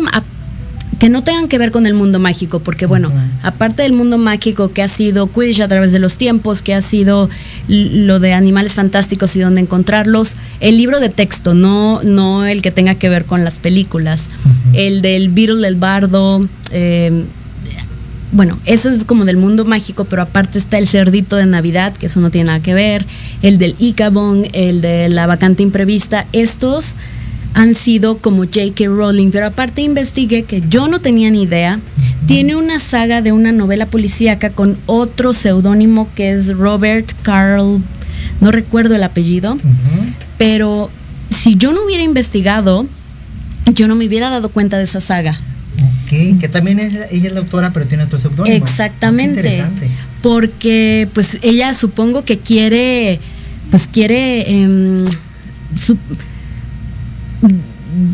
que 0.99 1.09
no 1.09 1.23
tengan 1.23 1.47
que 1.47 1.57
ver 1.57 1.71
con 1.71 1.85
el 1.85 1.93
mundo 1.93 2.19
mágico, 2.19 2.59
porque 2.59 2.85
bueno, 2.85 3.11
aparte 3.43 3.83
del 3.83 3.93
mundo 3.93 4.17
mágico 4.17 4.71
que 4.71 4.81
ha 4.81 4.87
sido 4.87 5.27
Quidditch 5.27 5.61
a 5.61 5.67
través 5.67 5.91
de 5.91 5.99
los 5.99 6.17
tiempos, 6.17 6.61
que 6.61 6.73
ha 6.73 6.81
sido 6.81 7.29
lo 7.67 8.19
de 8.19 8.33
animales 8.33 8.73
fantásticos 8.73 9.35
y 9.35 9.41
dónde 9.41 9.61
encontrarlos, 9.61 10.35
el 10.59 10.77
libro 10.77 10.99
de 10.99 11.09
texto, 11.09 11.53
no, 11.53 12.01
no 12.03 12.45
el 12.45 12.61
que 12.61 12.71
tenga 12.71 12.95
que 12.95 13.09
ver 13.09 13.25
con 13.25 13.43
las 13.43 13.59
películas, 13.59 14.29
el 14.73 15.01
del 15.01 15.29
Beetle 15.29 15.61
del 15.61 15.75
Bardo, 15.75 16.41
eh, 16.71 17.25
bueno, 18.31 18.57
eso 18.65 18.89
es 18.89 19.03
como 19.03 19.23
del 19.23 19.37
mundo 19.37 19.65
mágico, 19.65 20.05
pero 20.05 20.21
aparte 20.21 20.57
está 20.57 20.77
el 20.77 20.87
cerdito 20.87 21.35
de 21.35 21.45
Navidad, 21.45 21.93
que 21.93 22.07
eso 22.07 22.19
no 22.19 22.29
tiene 22.29 22.47
nada 22.47 22.59
que 22.59 22.73
ver, 22.73 23.05
el 23.41 23.57
del 23.57 23.75
Icabong, 23.79 24.47
el 24.53 24.81
de 24.81 25.09
la 25.09 25.27
vacante 25.27 25.63
imprevista, 25.63 26.25
estos 26.33 26.95
han 27.57 27.73
sido 27.73 28.19
como 28.19 28.43
J.K. 28.43 28.85
Rowling, 28.85 29.31
pero 29.31 29.47
aparte 29.47 29.81
investigué 29.81 30.43
que 30.43 30.61
yo 30.69 30.87
no 30.87 30.99
tenía 30.99 31.31
ni 31.31 31.41
idea. 31.41 31.79
Tiene 32.27 32.55
una 32.55 32.79
saga 32.79 33.23
de 33.23 33.31
una 33.31 33.51
novela 33.51 33.87
policíaca 33.87 34.51
con 34.51 34.77
otro 34.85 35.33
seudónimo 35.33 36.07
que 36.13 36.33
es 36.33 36.55
Robert 36.55 37.11
Carl, 37.23 37.81
no 38.41 38.51
recuerdo 38.51 38.93
el 38.93 39.01
apellido, 39.01 39.57
pero 40.37 40.91
si 41.31 41.55
yo 41.55 41.71
no 41.71 41.83
hubiera 41.83 42.03
investigado, 42.03 42.85
yo 43.65 43.87
no 43.87 43.95
me 43.95 44.05
hubiera 44.05 44.29
dado 44.29 44.49
cuenta 44.49 44.77
de 44.77 44.83
esa 44.83 45.01
saga. 45.01 45.39
Ok, 46.03 46.39
que 46.39 46.49
también 46.49 46.79
es, 46.79 46.93
ella 47.11 47.27
es 47.27 47.33
la 47.33 47.39
autora, 47.39 47.73
pero 47.73 47.87
tiene 47.87 48.03
otro 48.03 48.19
seudónimo. 48.19 48.55
Exactamente. 48.55 49.39
interesante. 49.39 49.89
Porque 50.21 51.09
pues 51.11 51.39
ella 51.41 51.73
supongo 51.73 52.23
que 52.23 52.37
quiere, 52.37 53.19
pues 53.71 53.87
quiere... 53.87 54.61
Em, 54.61 55.05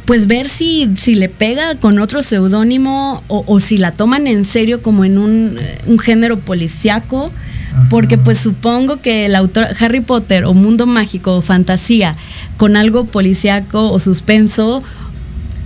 pues 0.06 0.28
ver 0.28 0.48
si, 0.48 0.90
si 0.98 1.16
le 1.16 1.30
pega 1.30 1.76
con 1.76 2.00
otro 2.00 2.22
seudónimo 2.22 3.24
o, 3.28 3.60
si 3.60 3.78
la 3.78 3.92
toman 3.92 4.28
en 4.28 4.46
serio 4.46 4.82
como 4.82 5.06
en 5.06 5.18
un, 5.18 5.58
un 5.88 6.00
género 6.00 6.40
policiaco. 6.40 7.32
Porque 7.90 8.20
pues 8.20 8.38
supongo 8.38 9.02
que 9.02 9.26
el 9.26 9.36
autor 9.36 9.66
Harry 9.80 10.00
Potter 10.02 10.46
o 10.46 10.54
Mundo 10.54 10.86
Mágico 10.86 11.38
o 11.38 11.42
Fantasía 11.42 12.16
con 12.56 12.78
algo 12.78 13.06
policiaco 13.06 13.92
o 13.92 13.98
suspenso 13.98 14.84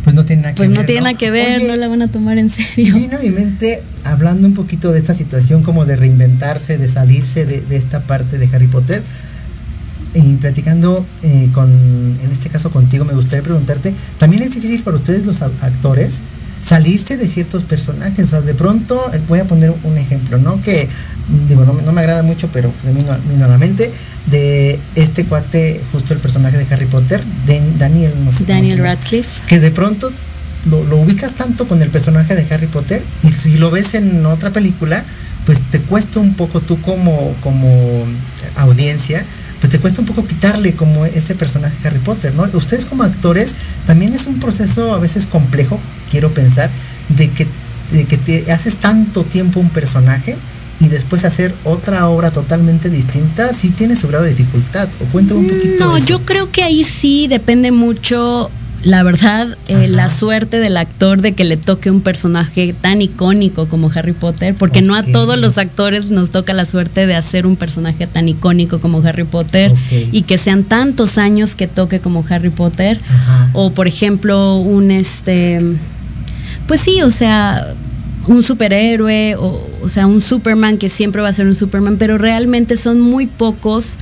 pues 0.05 0.15
no 0.15 0.23
tiene 0.23 0.43
nada 0.43 0.53
que 0.53 0.57
pues 0.59 0.69
ver. 0.69 0.77
no 0.77 0.85
tiene 0.85 1.01
nada 1.01 1.17
que 1.17 1.31
ver, 1.31 1.63
no 1.63 1.75
la 1.75 1.89
van 1.89 2.01
a 2.01 2.07
tomar 2.07 2.37
en 2.37 2.49
serio. 2.49 2.95
Vino 2.95 3.17
a 3.17 3.21
mi 3.21 3.29
mente 3.29 3.83
hablando 4.05 4.47
un 4.47 4.53
poquito 4.53 4.93
de 4.93 4.99
esta 4.99 5.13
situación 5.13 5.63
como 5.63 5.83
de 5.83 5.97
reinventarse, 5.97 6.77
de 6.77 6.87
salirse 6.87 7.45
de, 7.45 7.59
de 7.59 7.75
esta 7.75 7.99
parte 7.99 8.37
de 8.37 8.47
Harry 8.55 8.67
Potter 8.67 9.03
y 10.13 10.35
platicando 10.35 11.05
eh, 11.23 11.49
con, 11.53 11.69
en 11.69 12.31
este 12.31 12.49
caso 12.49 12.71
contigo, 12.71 13.05
me 13.05 13.13
gustaría 13.13 13.43
preguntarte, 13.43 13.93
¿también 14.17 14.43
es 14.43 14.53
difícil 14.53 14.83
para 14.83 14.97
ustedes 14.97 15.25
los 15.25 15.41
actores 15.41 16.21
salirse 16.61 17.17
de 17.17 17.27
ciertos 17.27 17.63
personajes? 17.63 18.25
O 18.25 18.27
sea, 18.27 18.41
de 18.41 18.53
pronto, 18.53 18.99
eh, 19.13 19.21
voy 19.27 19.39
a 19.39 19.45
poner 19.45 19.73
un 19.83 19.97
ejemplo, 19.97 20.37
¿no? 20.37 20.61
Que, 20.61 20.87
digo, 21.47 21.65
no, 21.65 21.91
me 21.91 22.01
agrada 22.01 22.23
mucho, 22.23 22.49
pero 22.51 22.73
me 22.83 22.93
vino, 22.93 23.45
a 23.45 23.47
la 23.47 23.57
mente, 23.57 23.91
de 24.31 24.79
este 24.95 25.25
cuate, 25.25 25.81
justo 25.91 26.13
el 26.13 26.19
personaje 26.19 26.57
de 26.57 26.73
Harry 26.73 26.85
Potter, 26.85 27.23
de 27.45 27.61
Daniel, 27.77 28.13
no 28.25 28.33
sé 28.33 28.45
Daniel 28.45 28.79
Radcliffe. 28.79 29.41
Que 29.47 29.59
de 29.59 29.71
pronto 29.71 30.11
lo, 30.69 30.83
lo 30.83 30.97
ubicas 30.97 31.33
tanto 31.33 31.67
con 31.67 31.81
el 31.81 31.89
personaje 31.89 32.35
de 32.35 32.53
Harry 32.53 32.67
Potter 32.67 33.01
y 33.23 33.29
si 33.29 33.57
lo 33.57 33.71
ves 33.71 33.93
en 33.93 34.25
otra 34.25 34.51
película, 34.51 35.05
pues 35.47 35.61
te 35.71 35.79
cuesta 35.79 36.19
un 36.19 36.33
poco 36.33 36.59
tú 36.59 36.81
como, 36.81 37.33
como 37.41 38.03
audiencia, 38.57 39.25
pues 39.59 39.71
te 39.71 39.79
cuesta 39.79 40.01
un 40.01 40.07
poco 40.07 40.25
quitarle 40.25 40.73
como 40.73 41.05
ese 41.05 41.35
personaje 41.35 41.75
Harry 41.87 41.99
Potter, 41.99 42.33
¿no? 42.33 42.47
Ustedes 42.53 42.85
como 42.85 43.03
actores 43.03 43.55
también 43.85 44.13
es 44.13 44.27
un 44.27 44.39
proceso 44.39 44.93
a 44.93 44.99
veces 44.99 45.25
complejo, 45.25 45.79
quiero 46.11 46.31
pensar, 46.31 46.69
de 47.09 47.29
que, 47.29 47.47
de 47.91 48.05
que 48.05 48.17
te 48.17 48.51
haces 48.51 48.77
tanto 48.77 49.23
tiempo 49.23 49.59
un 49.59 49.69
personaje 49.69 50.37
y 50.79 50.89
después 50.89 51.23
hacer 51.23 51.53
otra 51.63 52.07
obra 52.07 52.31
totalmente 52.31 52.89
distinta, 52.89 53.51
sí 53.53 53.71
tiene 53.71 53.95
su 53.95 54.07
grado 54.07 54.25
de 54.25 54.35
dificultad. 54.35 54.87
O 55.01 55.05
cuéntame 55.11 55.39
un 55.39 55.47
poquito. 55.47 55.85
No, 55.85 55.97
yo 55.97 56.23
creo 56.23 56.51
que 56.51 56.63
ahí 56.63 56.83
sí 56.83 57.27
depende 57.27 57.71
mucho 57.71 58.51
la 58.83 59.03
verdad, 59.03 59.57
eh, 59.67 59.87
la 59.87 60.07
suerte 60.07 60.59
del 60.59 60.77
actor 60.77 61.21
de 61.21 61.33
que 61.33 61.43
le 61.43 61.57
toque 61.57 61.89
un 61.89 62.01
personaje 62.01 62.73
tan 62.79 63.01
icónico 63.01 63.67
como 63.67 63.91
Harry 63.93 64.13
Potter, 64.13 64.55
porque 64.55 64.81
no 64.81 64.95
a 64.95 65.03
todos 65.03 65.37
los 65.37 65.57
actores 65.57 66.11
nos 66.11 66.29
toca 66.29 66.53
la 66.53 66.65
suerte 66.65 67.07
de 67.07 67.15
hacer 67.15 67.47
un 67.47 67.55
personaje 67.55 68.07
tan 68.07 68.29
icónico 68.29 68.79
como 68.79 68.99
Harry 68.99 69.23
Potter 69.23 69.73
y 70.11 70.21
que 70.23 70.37
sean 70.37 70.63
tantos 70.63 71.17
años 71.17 71.55
que 71.55 71.67
toque 71.67 71.99
como 71.99 72.23
Harry 72.29 72.49
Potter. 72.49 72.99
O 73.53 73.71
por 73.71 73.87
ejemplo, 73.87 74.57
un 74.57 74.91
este, 74.91 75.59
pues 76.67 76.79
sí, 76.81 77.01
o 77.01 77.09
sea, 77.09 77.73
un 78.27 78.43
superhéroe, 78.43 79.35
o, 79.35 79.67
o 79.81 79.89
sea, 79.89 80.05
un 80.05 80.21
Superman 80.21 80.77
que 80.77 80.89
siempre 80.89 81.21
va 81.21 81.29
a 81.29 81.33
ser 81.33 81.47
un 81.47 81.55
Superman, 81.55 81.97
pero 81.97 82.17
realmente 82.17 82.77
son 82.77 82.99
muy 82.99 83.25
pocos 83.25 83.97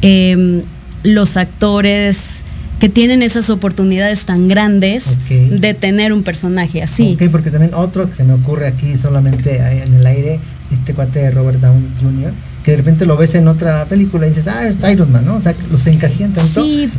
em, 0.00 0.62
los 1.02 1.36
actores 1.36 2.42
que 2.82 2.88
tienen 2.88 3.22
esas 3.22 3.48
oportunidades 3.48 4.24
tan 4.24 4.48
grandes 4.48 5.04
de 5.28 5.72
tener 5.72 6.12
un 6.12 6.24
personaje 6.24 6.82
así. 6.82 7.14
Ok, 7.14 7.30
porque 7.30 7.52
también 7.52 7.74
otro 7.74 8.10
que 8.10 8.12
se 8.12 8.24
me 8.24 8.32
ocurre 8.32 8.66
aquí 8.66 8.98
solamente 8.98 9.58
en 9.84 9.94
el 9.94 10.04
aire, 10.04 10.40
este 10.72 10.92
cuate 10.92 11.20
de 11.20 11.30
Robert 11.30 11.60
Downey 11.60 11.88
Jr., 12.02 12.32
que 12.64 12.72
de 12.72 12.78
repente 12.78 13.06
lo 13.06 13.16
ves 13.16 13.36
en 13.36 13.46
otra 13.46 13.84
película 13.84 14.26
y 14.26 14.30
dices, 14.30 14.48
ah, 14.48 14.66
es 14.66 14.92
Iron 14.92 15.12
Man, 15.12 15.24
¿no? 15.24 15.36
O 15.36 15.40
sea, 15.40 15.54
los 15.70 15.86
encasillan 15.86 16.32
tanto. 16.32 16.60
Sí, 16.60 16.90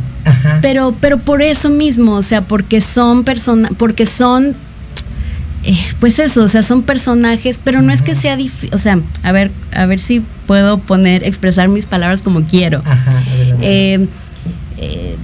pero 0.62 0.96
pero 1.02 1.18
por 1.18 1.42
eso 1.42 1.68
mismo, 1.68 2.14
o 2.14 2.22
sea, 2.22 2.40
porque 2.40 2.80
son 2.80 3.22
personas, 3.22 3.70
porque 3.76 4.06
son 4.06 4.56
eh, 5.64 5.76
pues 6.00 6.18
eso, 6.18 6.44
o 6.44 6.48
sea, 6.48 6.62
son 6.62 6.80
personajes, 6.80 7.60
pero 7.62 7.82
no 7.82 7.92
es 7.92 8.00
que 8.00 8.14
sea 8.14 8.38
difícil, 8.38 8.70
o 8.72 8.78
sea, 8.78 9.00
a 9.22 9.32
ver, 9.32 9.50
a 9.70 9.84
ver 9.84 10.00
si 10.00 10.22
puedo 10.46 10.78
poner, 10.78 11.24
expresar 11.24 11.68
mis 11.68 11.84
palabras 11.84 12.22
como 12.22 12.42
quiero. 12.42 12.80
Ajá, 12.86 13.22
adelante. 13.34 13.66
Eh, 13.66 14.08
eh, 14.78 15.16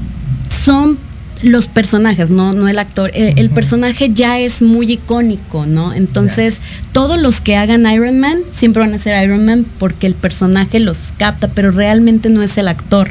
son 0.61 0.99
los 1.43 1.69
personajes, 1.69 2.31
no, 2.31 2.53
no 2.53 2.69
el 2.69 2.79
actor. 2.79 3.11
Eh, 3.15 3.35
el, 3.37 3.49
personaje 3.49 4.11
ya 4.13 4.39
es 4.39 4.61
muy 4.61 4.93
icónico, 4.93 5.65
¿no? 5.65 5.95
Entonces, 5.95 6.61
todos 6.93 7.19
los 7.19 7.41
que 7.41 7.57
hagan 7.57 7.91
Iron 7.91 8.21
Man 8.21 8.41
siempre 8.53 8.81
van 8.81 8.93
a 8.93 8.99
ser 8.99 9.23
Iron 9.25 9.45
Man 9.47 9.65
porque 9.79 10.07
el 10.07 10.15
personaje 10.15 10.81
los 10.81 11.13
capta, 11.17 11.49
pero 11.49 11.71
realmente 11.71 12.29
no 12.29 12.43
es 12.43 12.59
el 12.59 12.69
actor. 12.69 13.11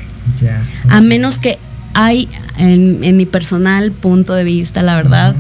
A 0.89 1.01
menos 1.01 1.39
que 1.39 1.57
hay, 1.93 2.29
en, 2.57 3.17
mi 3.17 3.25
personal 3.25 3.91
punto 3.91 4.35
de 4.35 4.43
vista, 4.43 4.83
la 4.83 4.95
verdad, 4.95 5.35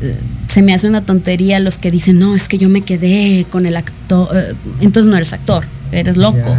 eh, 0.00 0.16
se 0.46 0.62
me 0.62 0.72
hace 0.72 0.88
una 0.88 1.02
tontería 1.02 1.60
los 1.60 1.76
que 1.76 1.90
dicen, 1.90 2.18
no, 2.18 2.34
es 2.34 2.48
que 2.48 2.56
yo 2.56 2.70
me 2.70 2.80
quedé 2.80 3.44
con 3.50 3.66
el 3.66 3.76
actor. 3.76 4.28
Eh, 4.34 4.54
entonces 4.80 5.10
no 5.10 5.16
eres 5.16 5.34
actor 5.34 5.66
eres 5.92 6.16
loco, 6.16 6.56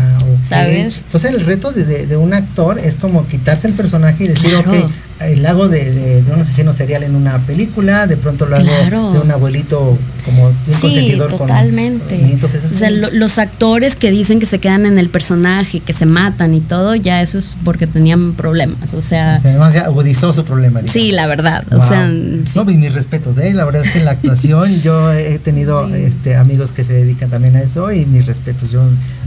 ¿sabes? 0.47 1.03
Entonces 1.05 1.31
el 1.31 1.45
reto 1.45 1.71
de, 1.71 2.05
de, 2.05 2.17
un 2.17 2.33
actor 2.33 2.79
es 2.79 2.95
como 2.95 3.27
quitarse 3.27 3.67
el 3.67 3.73
personaje 3.73 4.25
y 4.25 4.27
decir, 4.27 4.55
ok, 4.55 4.73
el 5.19 5.45
hago 5.45 5.67
de, 5.67 6.23
un 6.27 6.39
asesino 6.39 6.73
serial 6.73 7.03
en 7.03 7.15
una 7.15 7.39
película, 7.39 8.07
de 8.07 8.17
pronto 8.17 8.45
lo 8.45 8.55
hago 8.55 9.13
de 9.13 9.19
un 9.19 9.31
abuelito 9.31 9.97
como 10.25 10.47
un 10.47 10.55
sí, 10.79 11.17
totalmente. 11.17 12.37
o 12.43 12.47
sea, 12.47 12.89
los 12.91 13.37
actores 13.37 13.95
que 13.95 14.11
dicen 14.11 14.39
que 14.39 14.45
se 14.45 14.59
quedan 14.59 14.85
en 14.85 14.99
el 14.99 15.09
personaje, 15.09 15.79
que 15.79 15.93
se 15.93 16.05
matan 16.05 16.53
y 16.53 16.59
todo, 16.59 16.95
ya 16.95 17.21
eso 17.21 17.37
es 17.37 17.55
porque 17.63 17.87
tenían 17.87 18.33
problemas, 18.33 18.93
o 18.93 19.01
sea... 19.01 19.39
Se 19.39 19.49
agudizó 19.79 20.33
su 20.33 20.43
problema. 20.43 20.81
Sí, 20.85 21.11
la 21.11 21.27
verdad, 21.27 21.63
o 21.71 21.81
sea... 21.81 22.07
No, 22.07 22.65
pues 22.65 22.77
mis 22.77 22.93
respetos, 22.93 23.37
¿eh? 23.37 23.53
la 23.53 23.65
verdad 23.65 23.83
es 23.85 23.91
que 23.91 23.99
en 23.99 24.05
la 24.05 24.11
actuación 24.11 24.81
yo 24.81 25.13
he 25.13 25.39
tenido 25.39 25.87
este, 25.95 26.35
amigos 26.35 26.71
que 26.71 26.83
se 26.83 26.93
dedican 26.93 27.29
también 27.29 27.55
a 27.55 27.61
eso 27.61 27.91
y 27.91 28.05
mis 28.05 28.25
respetos, 28.25 28.71
yo 28.71 28.83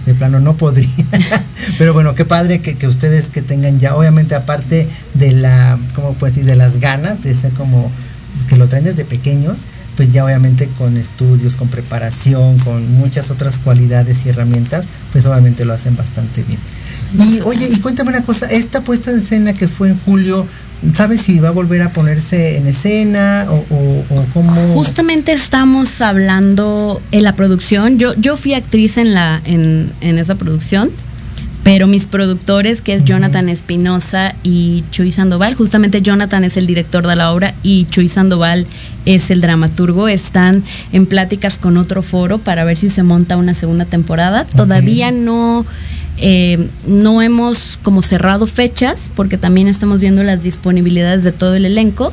de 0.07 0.15
plano 0.15 0.41
no 0.41 0.57
podría. 0.57 0.89
Pero 1.79 1.93
bueno, 1.93 2.15
qué 2.15 2.25
padre 2.25 2.61
que, 2.61 2.77
que, 2.77 2.87
ustedes 2.87 3.29
que 3.29 3.43
tengan 3.43 3.79
ya, 3.79 3.95
obviamente 3.97 4.35
aparte 4.35 4.89
de 5.21 5.33
la, 5.33 5.79
¿cómo 5.95 6.15
puedes 6.15 6.35
decir? 6.35 6.51
De 6.51 6.57
las 6.57 6.81
ganas 6.81 7.23
de 7.23 7.35
ser 7.35 7.53
como, 7.53 7.91
que 8.49 8.57
lo 8.57 8.69
traen 8.69 8.85
desde 8.85 9.05
pequeños, 9.05 9.67
pues 9.97 10.11
ya 10.11 10.25
obviamente 10.25 10.69
con 10.79 10.97
estudios, 10.97 11.55
con 11.55 11.69
preparación, 11.69 12.59
con 12.59 12.93
muchas 12.95 13.31
otras 13.31 13.59
cualidades 13.59 14.27
y 14.27 14.31
herramientas, 14.31 14.89
pues 15.13 15.27
obviamente 15.27 15.65
lo 15.65 15.75
hacen 15.75 15.97
bastante 15.97 16.43
bien. 16.43 16.59
Y 17.17 17.41
oye, 17.43 17.69
y 17.71 17.79
cuéntame 17.81 18.11
una 18.11 18.23
cosa, 18.23 18.47
esta 18.47 18.83
puesta 18.83 19.13
de 19.13 19.21
escena 19.21 19.53
que 19.53 19.69
fue 19.69 19.91
en 19.91 19.99
julio, 20.01 20.47
¿Sabes 20.95 21.21
si 21.21 21.39
va 21.41 21.49
a 21.49 21.53
volver 21.53 21.83
a 21.83 21.93
ponerse 21.93 22.57
en 22.57 22.67
escena 22.67 23.47
o, 23.51 23.55
o, 23.55 24.27
cómo? 24.33 24.55
Justamente 24.73 25.33
estamos 25.33 26.01
hablando 26.01 27.03
en 27.13 27.23
la 27.23 27.37
producción. 27.37 27.99
Yo, 27.99 28.15
yo 28.15 28.35
fui 28.35 28.55
actriz 28.55 28.97
en, 28.97 29.13
la, 29.13 29.43
en, 29.45 29.93
esa 30.01 30.37
producción, 30.37 30.91
pero 31.63 31.87
mis 31.87 32.07
productores, 32.07 32.81
que 32.81 32.95
es 32.95 33.05
Jonathan 33.05 33.49
Espinosa 33.49 34.35
y 34.43 34.85
Chuy 34.91 35.13
Sandoval, 35.13 35.55
justamente 35.55 36.01
Jonathan 36.01 36.45
es 36.45 36.57
el 36.57 36.67
director 36.67 37.07
de 37.07 37.17
la 37.17 37.33
obra 37.33 37.55
y 37.63 37.85
Chuy 37.87 38.09
Sandoval 38.09 38.67
es 39.05 39.31
el 39.31 39.41
dramaturgo, 39.41 40.09
están 40.09 40.65
en 40.93 41.07
pláticas 41.07 41.59
con 41.59 41.77
otro 41.77 42.03
foro 42.03 42.39
para 42.39 42.65
ver 42.65 42.77
si 42.77 42.89
se 42.89 43.03
monta 43.03 43.37
una 43.37 43.55
segunda 43.55 43.85
temporada. 43.85 44.45
Todavía 44.45 45.11
no 45.11 45.67
eh, 46.23 46.69
no 46.87 47.23
hemos 47.23 47.79
como 47.83 48.03
cerrado 48.03 48.47
fechas 48.47 49.11
porque 49.15 49.39
también 49.39 49.69
estamos 49.69 50.01
viendo 50.01 50.23
las 50.23 50.43
disponibilidades 50.43 51.25
de 51.25 51.33
todo 51.33 51.55
el 51.55 51.65
elenco, 51.65 52.13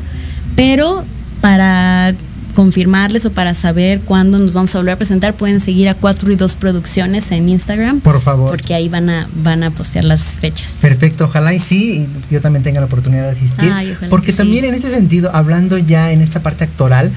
pero 0.55 1.03
para 1.41 2.13
confirmarles 2.57 3.23
o 3.27 3.31
para 3.31 3.53
saber 3.53 4.01
cuándo 4.01 4.39
nos 4.39 4.51
vamos 4.51 4.73
a 4.73 4.79
volver 4.79 4.95
a 4.95 4.97
presentar, 4.97 5.35
pueden 5.35 5.59
seguir 5.59 5.89
a 5.89 5.93
4 5.93 6.31
y 6.31 6.35
2 6.35 6.55
Producciones 6.55 7.29
en 7.31 7.49
Instagram. 7.49 7.99
Por 7.99 8.19
favor. 8.19 8.49
Porque 8.49 8.73
ahí 8.73 8.89
van 8.89 9.11
a, 9.11 9.29
van 9.43 9.61
a 9.61 9.69
postear 9.69 10.05
las 10.05 10.39
fechas. 10.39 10.77
Perfecto, 10.81 11.25
ojalá 11.25 11.53
y 11.53 11.59
sí, 11.59 12.09
yo 12.31 12.41
también 12.41 12.63
tenga 12.63 12.79
la 12.79 12.87
oportunidad 12.87 13.25
de 13.25 13.31
asistir. 13.33 13.71
porque 14.09 14.33
también 14.33 14.65
en 14.65 14.73
ese 14.73 14.89
sentido, 14.89 15.29
hablando 15.35 15.77
ya 15.77 16.11
en 16.11 16.21
esta 16.21 16.41
parte 16.41 16.63
actoral, 16.63 17.11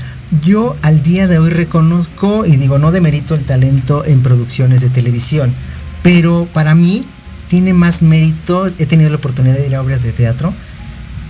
yo 0.44 0.76
al 0.82 1.02
día 1.02 1.26
de 1.26 1.38
hoy 1.38 1.48
reconozco 1.48 2.44
y 2.44 2.56
digo, 2.56 2.78
no 2.78 2.92
demerito 2.92 3.34
el 3.34 3.44
talento 3.44 4.04
en 4.04 4.22
producciones 4.22 4.82
de 4.82 4.90
televisión 4.90 5.54
pero 6.02 6.48
para 6.52 6.74
mí 6.74 7.04
tiene 7.48 7.72
más 7.72 8.02
mérito, 8.02 8.66
he 8.66 8.86
tenido 8.86 9.10
la 9.10 9.16
oportunidad 9.16 9.54
de 9.54 9.66
ir 9.66 9.74
a 9.74 9.82
obras 9.82 10.02
de 10.02 10.12
teatro, 10.12 10.54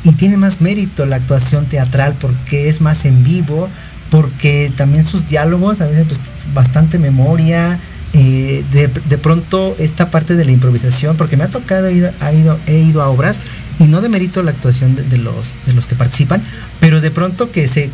y 0.03 0.13
tiene 0.13 0.37
más 0.37 0.61
mérito 0.61 1.07
la 1.07 1.17
actuación 1.17 1.67
teatral 1.67 2.15
porque 2.21 2.69
es 2.69 2.81
más 2.81 3.05
en 3.05 3.23
vivo, 3.23 3.69
porque 4.11 4.73
también 4.77 5.07
sus 5.07 5.27
diálogos, 5.29 5.81
a 5.81 5.87
veces 5.87 6.05
pues, 6.07 6.21
bastante 6.53 6.99
memoria, 6.99 7.79
eh, 8.13 8.65
de, 8.73 9.19
pronto 9.19 9.77
esta 9.79 10.11
parte 10.11 10.35
de 10.35 10.45
la 10.45 10.51
improvisación, 10.51 11.17
porque 11.17 11.37
me 11.37 11.45
ha 11.45 11.51
tocado, 11.51 11.87
he 11.87 11.95
ido, 11.95 12.59
he 12.67 12.79
ido 12.79 13.03
a 13.03 13.09
obras 13.09 13.39
y 13.79 13.85
no 13.85 14.01
demerito 14.01 14.43
la 14.43 14.51
actuación 14.51 14.97
de, 14.97 15.19
los, 15.19 15.55
de 15.67 15.73
los 15.75 15.87
que 15.87 15.95
participan, 15.95 16.43
pero 16.81 17.01
de 17.01 17.11
pronto 17.11 17.53
que 17.53 17.69
se, 17.69 17.91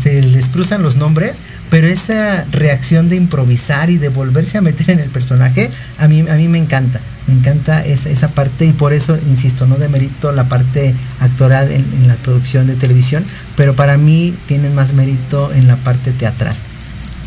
se 0.00 0.22
les 0.22 0.48
cruzan 0.48 0.82
los 0.82 0.96
nombres, 0.96 1.42
pero 1.70 1.88
esa 1.88 2.44
reacción 2.52 3.08
de 3.08 3.16
improvisar 3.16 3.90
y 3.90 3.98
de 3.98 4.08
volverse 4.08 4.58
a 4.58 4.60
meter 4.60 4.90
en 4.90 5.00
el 5.00 5.10
personaje, 5.10 5.68
a 5.98 6.06
mí, 6.06 6.20
a 6.20 6.34
mí 6.34 6.48
me 6.48 6.58
encanta. 6.58 7.00
Me 7.28 7.34
encanta 7.34 7.84
esa, 7.84 8.08
esa 8.08 8.28
parte 8.28 8.64
y 8.64 8.72
por 8.72 8.92
eso, 8.92 9.16
insisto, 9.28 9.66
no 9.66 9.76
demerito 9.76 10.32
la 10.32 10.48
parte 10.48 10.94
actoral 11.20 11.70
en, 11.70 12.08
la 12.08 12.16
producción 12.16 12.66
de 12.66 12.74
televisión, 12.74 13.24
pero 13.56 13.76
para 13.76 13.96
mí 13.98 14.34
tienen 14.46 14.74
más 14.74 14.94
mérito 14.94 15.52
en 15.52 15.68
la 15.68 15.76
parte 15.76 16.12
teatral. 16.12 16.56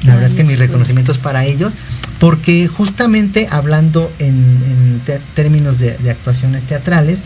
La 0.04 0.16
verdad 0.16 0.32
es 0.32 0.36
que 0.36 0.44
mis 0.44 0.58
reconocimientos 0.58 1.20
para 1.20 1.46
ellos, 1.46 1.72
porque 2.20 2.68
justamente 2.68 3.48
hablando 3.52 4.12
en, 4.20 5.02
términos 5.36 5.78
de, 5.78 5.96
de 5.98 6.10
actuaciones 6.10 6.64
teatrales, 6.64 7.22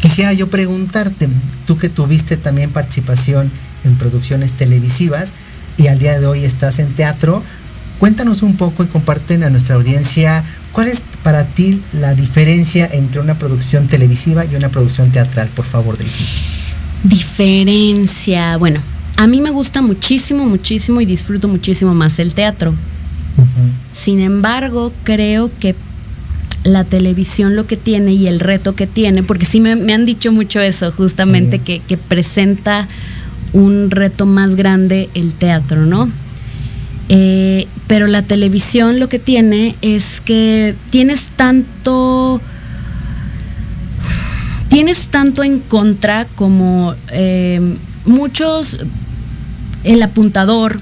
quisiera 0.00 0.32
yo 0.34 0.48
preguntarte, 0.48 1.28
tú 1.66 1.78
que 1.78 1.88
tuviste 1.88 2.36
también 2.36 2.70
participación 2.70 3.50
en 3.84 3.96
producciones 3.96 4.52
televisivas, 4.52 5.32
y 5.76 5.88
al 5.88 5.98
día 5.98 6.18
de 6.18 6.26
hoy 6.26 6.44
estás 6.44 6.78
en 6.78 6.92
teatro. 6.94 7.42
Cuéntanos 7.98 8.42
un 8.42 8.56
poco 8.56 8.84
y 8.84 8.86
comparten 8.86 9.42
a 9.42 9.50
nuestra 9.50 9.74
audiencia 9.76 10.44
cuál 10.76 10.88
es 10.88 11.02
para 11.22 11.46
ti 11.46 11.80
la 11.94 12.14
diferencia 12.14 12.86
entre 12.92 13.18
una 13.18 13.38
producción 13.38 13.88
televisiva 13.88 14.44
y 14.44 14.56
una 14.56 14.68
producción 14.68 15.10
teatral, 15.10 15.48
por 15.56 15.64
favor, 15.64 15.96
Daisy. 15.96 16.22
Diferencia, 17.02 18.58
bueno, 18.58 18.82
a 19.16 19.26
mí 19.26 19.40
me 19.40 19.48
gusta 19.48 19.80
muchísimo, 19.80 20.44
muchísimo 20.44 21.00
y 21.00 21.06
disfruto 21.06 21.48
muchísimo 21.48 21.94
más 21.94 22.18
el 22.18 22.34
teatro. 22.34 22.74
Sin 23.94 24.20
embargo, 24.20 24.92
creo 25.02 25.50
que 25.60 25.74
la 26.62 26.84
televisión 26.84 27.56
lo 27.56 27.66
que 27.66 27.78
tiene 27.78 28.12
y 28.12 28.26
el 28.26 28.38
reto 28.38 28.74
que 28.74 28.86
tiene, 28.86 29.22
porque 29.22 29.46
sí 29.46 29.60
me, 29.60 29.94
han 29.94 30.04
dicho 30.04 30.30
mucho 30.30 30.60
eso, 30.60 30.92
justamente 30.92 31.58
que, 31.58 31.78
que 31.78 31.96
presenta 31.96 32.86
un 33.54 33.90
reto 33.90 34.26
más 34.26 34.56
grande 34.56 35.08
el 35.14 35.32
teatro, 35.36 35.86
¿no? 35.86 36.06
Eh, 37.08 37.66
pero 37.86 38.06
la 38.06 38.22
televisión 38.22 38.98
lo 38.98 39.08
que 39.08 39.18
tiene 39.18 39.76
es 39.80 40.20
que 40.20 40.74
tienes 40.90 41.30
tanto 41.36 42.40
tienes 44.68 45.08
tanto 45.08 45.42
en 45.42 45.60
contra 45.60 46.26
como 46.34 46.94
eh, 47.10 47.60
muchos 48.04 48.78
el 49.84 50.02
apuntador 50.02 50.80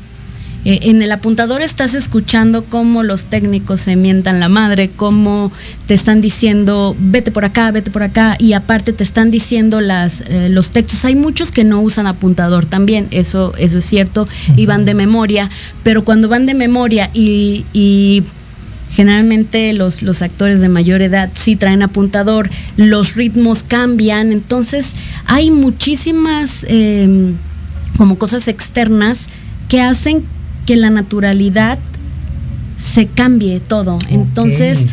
eh, 0.64 0.80
en 0.84 1.02
el 1.02 1.12
apuntador 1.12 1.60
estás 1.60 1.94
escuchando 1.94 2.64
cómo 2.64 3.02
los 3.02 3.26
técnicos 3.26 3.82
se 3.82 3.96
mientan 3.96 4.40
la 4.40 4.48
madre, 4.48 4.88
cómo 4.88 5.52
te 5.86 5.92
están 5.92 6.22
diciendo 6.22 6.96
vete 6.98 7.30
por 7.30 7.44
acá, 7.44 7.70
vete 7.70 7.90
por 7.90 8.02
acá, 8.02 8.36
y 8.38 8.54
aparte 8.54 8.94
te 8.94 9.04
están 9.04 9.30
diciendo 9.30 9.82
las, 9.82 10.22
eh, 10.22 10.48
los 10.50 10.70
textos. 10.70 11.04
Hay 11.04 11.16
muchos 11.16 11.50
que 11.50 11.64
no 11.64 11.82
usan 11.82 12.06
apuntador 12.06 12.64
también, 12.64 13.08
eso, 13.10 13.52
eso 13.58 13.78
es 13.78 13.84
cierto, 13.84 14.26
y 14.56 14.64
van 14.64 14.86
de 14.86 14.94
memoria, 14.94 15.50
pero 15.82 16.04
cuando 16.04 16.28
van 16.28 16.46
de 16.46 16.54
memoria 16.54 17.10
y, 17.12 18.24
generalmente 18.90 19.72
los, 19.72 20.22
actores 20.22 20.60
de 20.60 20.68
mayor 20.68 21.02
edad 21.02 21.28
sí 21.34 21.56
traen 21.56 21.82
apuntador, 21.82 22.48
los 22.76 23.16
ritmos 23.16 23.64
cambian, 23.64 24.30
entonces 24.30 24.92
hay 25.26 25.50
muchísimas 25.50 26.64
em, 26.68 27.34
como 27.98 28.18
cosas 28.18 28.46
externas 28.46 29.26
que 29.68 29.80
hacen 29.80 30.24
que 30.66 30.76
la 30.76 30.90
naturalidad 30.90 31.78
se 32.94 33.06
cambie 33.06 33.60
todo. 33.60 33.98
Entonces, 34.08 34.86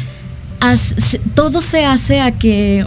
todo 1.36 1.62
se 1.62 1.86
hace 1.86 2.20
a 2.22 2.32
que 2.32 2.86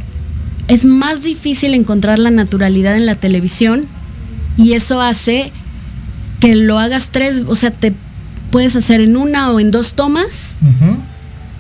es 0.68 0.85
más 0.85 1.23
difícil 1.23 1.75
encontrar 1.75 2.18
la 2.18 2.31
naturalidad 2.31 2.97
en 2.97 3.07
la 3.07 3.14
televisión 3.14 3.87
y 4.57 4.73
eso 4.73 5.01
hace 5.01 5.53
que 6.40 6.55
lo 6.55 6.79
hagas 6.79 7.09
tres, 7.11 7.42
o 7.47 7.57
sea, 7.57 7.70
te 7.70 7.92
puedes 8.51 8.77
hacer 8.77 9.01
en 9.01 9.16
una 9.16 9.51
o 9.51 9.61
en 9.61 9.70
dos 9.70 9.94
tomas 9.94 10.57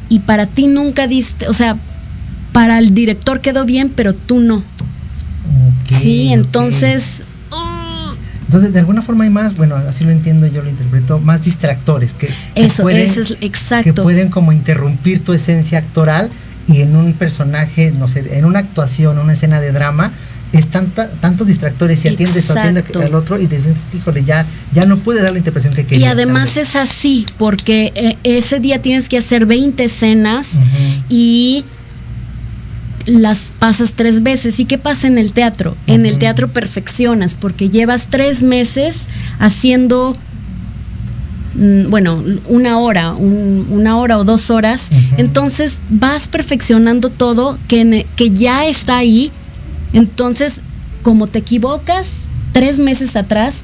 y 0.08 0.20
para 0.20 0.46
ti 0.46 0.66
nunca 0.66 1.06
diste, 1.06 1.48
o 1.48 1.52
sea, 1.52 1.76
para 2.52 2.78
el 2.78 2.94
director 2.94 3.40
quedó 3.40 3.64
bien, 3.64 3.92
pero 3.94 4.14
tú 4.14 4.40
no. 4.40 4.62
sí, 6.00 6.32
entonces 6.32 7.24
entonces, 8.54 8.72
de 8.72 8.78
alguna 8.78 9.02
forma 9.02 9.24
hay 9.24 9.30
más, 9.30 9.56
bueno, 9.56 9.74
así 9.74 10.04
lo 10.04 10.12
entiendo, 10.12 10.46
yo 10.46 10.62
lo 10.62 10.68
interpreto, 10.68 11.18
más 11.18 11.42
distractores 11.42 12.14
que, 12.14 12.32
eso, 12.54 12.84
pueden, 12.84 13.10
es 13.10 13.36
exacto. 13.40 13.92
que 13.92 14.00
pueden 14.00 14.28
como 14.28 14.52
interrumpir 14.52 15.24
tu 15.24 15.32
esencia 15.32 15.78
actoral 15.78 16.30
y 16.68 16.82
en 16.82 16.94
un 16.94 17.14
personaje, 17.14 17.92
no 17.98 18.06
sé, 18.06 18.38
en 18.38 18.44
una 18.44 18.60
actuación, 18.60 19.18
una 19.18 19.32
escena 19.32 19.58
de 19.58 19.72
drama, 19.72 20.12
es 20.52 20.68
tantos 20.68 21.48
distractores 21.48 22.04
y 22.04 22.08
atiendes 22.10 22.48
atiende 22.48 22.84
al 23.02 23.16
otro 23.16 23.40
y 23.40 23.48
dices, 23.48 23.74
híjole, 23.92 24.22
ya, 24.22 24.46
ya 24.72 24.86
no 24.86 24.98
puede 24.98 25.20
dar 25.20 25.32
la 25.32 25.38
interpretación 25.38 25.74
que 25.74 25.84
quería. 25.84 26.06
Y 26.06 26.08
además 26.08 26.56
es 26.56 26.76
así, 26.76 27.26
porque 27.38 27.92
eh, 27.96 28.16
ese 28.22 28.60
día 28.60 28.80
tienes 28.80 29.08
que 29.08 29.18
hacer 29.18 29.46
20 29.46 29.82
escenas 29.82 30.50
y 31.08 31.64
las 33.06 33.52
pasas 33.58 33.92
tres 33.94 34.22
veces. 34.22 34.60
¿Y 34.60 34.64
qué 34.64 34.78
pasa 34.78 35.06
en 35.06 35.18
el 35.18 35.32
teatro? 35.32 35.76
En 35.86 36.06
el 36.06 36.18
teatro 36.18 36.48
perfeccionas 36.48 37.34
porque 37.34 37.70
llevas 37.70 38.08
tres 38.08 38.42
meses 38.42 39.02
haciendo, 39.38 40.16
mm, 41.54 41.90
bueno, 41.90 42.22
una 42.46 42.78
hora, 42.78 43.12
una 43.14 43.98
hora 43.98 44.18
o 44.18 44.24
dos 44.24 44.50
horas. 44.50 44.90
Entonces 45.16 45.80
vas 45.90 46.28
perfeccionando 46.28 47.10
todo 47.10 47.58
que, 47.68 48.06
que 48.16 48.30
ya 48.30 48.66
está 48.66 48.98
ahí. 48.98 49.30
Entonces, 49.92 50.60
como 51.02 51.26
te 51.26 51.40
equivocas 51.40 52.10
tres 52.52 52.78
meses 52.78 53.16
atrás, 53.16 53.62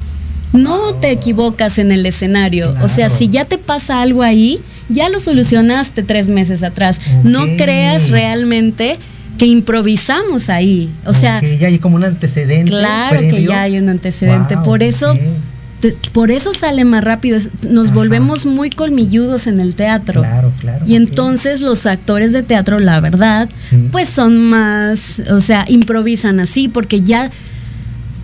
no 0.53 0.93
te 0.95 1.11
equivocas 1.11 1.79
en 1.79 1.91
el 1.91 2.05
escenario. 2.05 2.75
O 2.83 2.87
sea, 2.87 3.09
si 3.09 3.29
ya 3.29 3.45
te 3.45 3.57
pasa 3.57 4.01
algo 4.01 4.21
ahí, 4.21 4.59
ya 4.89 5.09
lo 5.09 5.19
solucionaste 5.19 6.03
tres 6.03 6.27
meses 6.27 6.63
atrás. 6.63 6.99
No 7.23 7.45
creas 7.57 8.09
realmente 8.09 8.97
que 9.37 9.45
improvisamos 9.45 10.49
ahí. 10.49 10.89
O 11.05 11.13
sea, 11.13 11.41
ya 11.41 11.67
hay 11.67 11.79
como 11.79 11.95
un 11.95 12.03
antecedente. 12.03 12.71
Claro 12.71 13.19
que 13.19 13.43
ya 13.43 13.63
hay 13.63 13.77
un 13.77 13.89
antecedente. 13.89 14.57
por 14.57 14.83
eso, 14.83 15.17
por 16.11 16.31
eso 16.31 16.53
sale 16.53 16.85
más 16.85 17.03
rápido. 17.03 17.39
Nos 17.67 17.93
volvemos 17.93 18.45
muy 18.45 18.69
colmilludos 18.69 19.47
en 19.47 19.59
el 19.59 19.75
teatro. 19.75 20.21
Claro, 20.21 20.51
claro. 20.59 20.85
Y 20.85 20.95
entonces 20.95 21.61
los 21.61 21.85
actores 21.85 22.33
de 22.33 22.43
teatro, 22.43 22.79
la 22.79 22.99
verdad, 22.99 23.49
pues 23.91 24.09
son 24.09 24.37
más, 24.37 25.19
o 25.29 25.41
sea, 25.41 25.65
improvisan 25.67 26.39
así 26.39 26.67
porque 26.67 27.01
ya 27.01 27.31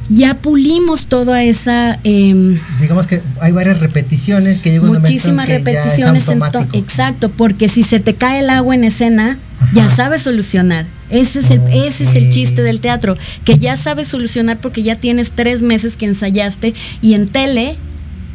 ya 0.10 0.36
pulimos 0.36 1.08
toda 1.08 1.44
esa 1.44 2.00
em, 2.04 2.58
digamos 2.80 3.08
que 3.08 3.22
hay 3.42 3.52
varias 3.52 3.80
repeticiones 3.80 4.60
que 4.60 4.72
llega 4.72 4.88
muchísimas 4.88 5.50
repeticiones 5.50 6.26
exacto 6.74 7.30
porque 7.30 7.68
si 7.68 7.84
se 7.84 8.00
te 8.00 8.16
cae 8.16 8.40
el 8.40 8.50
agua 8.50 8.76
en 8.76 8.86
escena 8.86 9.38
ya 9.74 9.90
sabes 9.90 10.22
solucionar. 10.22 10.86
Ese 11.10 11.40
es, 11.40 11.52
el, 11.52 11.62
ese 11.72 12.04
es 12.04 12.16
el 12.16 12.30
chiste 12.30 12.64
del 12.64 12.82
teatro, 12.82 13.18
que 13.46 13.58
ya 13.58 13.78
sabes 13.78 14.10
solucionar 14.10 14.58
porque 14.58 14.84
ya 14.84 14.96
tienes 14.96 15.32
tres 15.32 15.62
meses 15.62 15.96
que 15.96 16.06
ensayaste 16.06 16.74
y 17.02 17.14
en 17.14 17.28
tele 17.28 17.76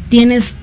tienes 0.08 0.56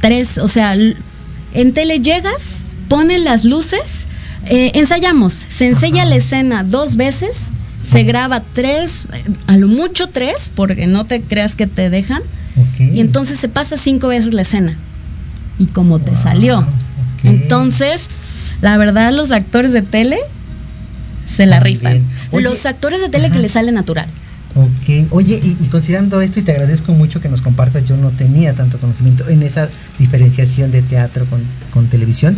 tres, 0.00 0.38
o 0.38 0.48
sea, 0.48 0.74
en 0.74 1.72
tele 1.72 2.00
llegas, 2.00 2.62
ponen 2.88 3.24
las 3.24 3.44
luces, 3.44 4.06
eh, 4.46 4.72
ensayamos, 4.74 5.46
se 5.48 5.66
enseña 5.66 6.04
la 6.04 6.16
escena 6.16 6.62
dos 6.62 6.96
veces, 6.96 7.50
se 7.90 8.02
graba 8.04 8.42
tres, 8.52 9.08
a 9.46 9.56
lo 9.56 9.68
mucho 9.68 10.08
tres, 10.08 10.50
porque 10.54 10.86
no 10.86 11.04
te 11.04 11.22
creas 11.22 11.54
que 11.54 11.66
te 11.66 11.90
dejan, 11.90 12.22
y 12.78 13.00
entonces 13.00 13.38
se 13.38 13.48
pasa 13.48 13.76
cinco 13.76 14.08
veces 14.08 14.34
la 14.34 14.42
escena, 14.42 14.76
y 15.58 15.66
como 15.66 15.98
te 15.98 16.16
salió. 16.16 16.66
Entonces, 17.24 18.08
la 18.60 18.76
verdad, 18.76 19.12
los 19.12 19.30
actores 19.30 19.72
de 19.72 19.82
tele 19.82 20.18
se 21.28 21.46
la 21.46 21.60
rifan. 21.60 22.02
Los 22.32 22.66
actores 22.66 23.00
de 23.00 23.08
tele 23.08 23.30
que 23.30 23.38
les 23.38 23.52
sale 23.52 23.72
natural. 23.72 24.06
Ok, 24.54 25.06
oye, 25.10 25.40
y, 25.42 25.54
considerando 25.66 26.20
esto, 26.20 26.40
y 26.40 26.42
te 26.42 26.52
agradezco 26.52 26.92
mucho 26.92 27.20
que 27.20 27.28
nos 27.28 27.42
compartas, 27.42 27.84
yo 27.84 27.96
no 27.96 28.10
tenía 28.10 28.54
tanto 28.54 28.78
conocimiento 28.78 29.28
en 29.28 29.42
esa 29.42 29.68
diferenciación 29.98 30.70
de 30.70 30.82
teatro 30.82 31.26
con, 31.72 31.86
televisión. 31.86 32.36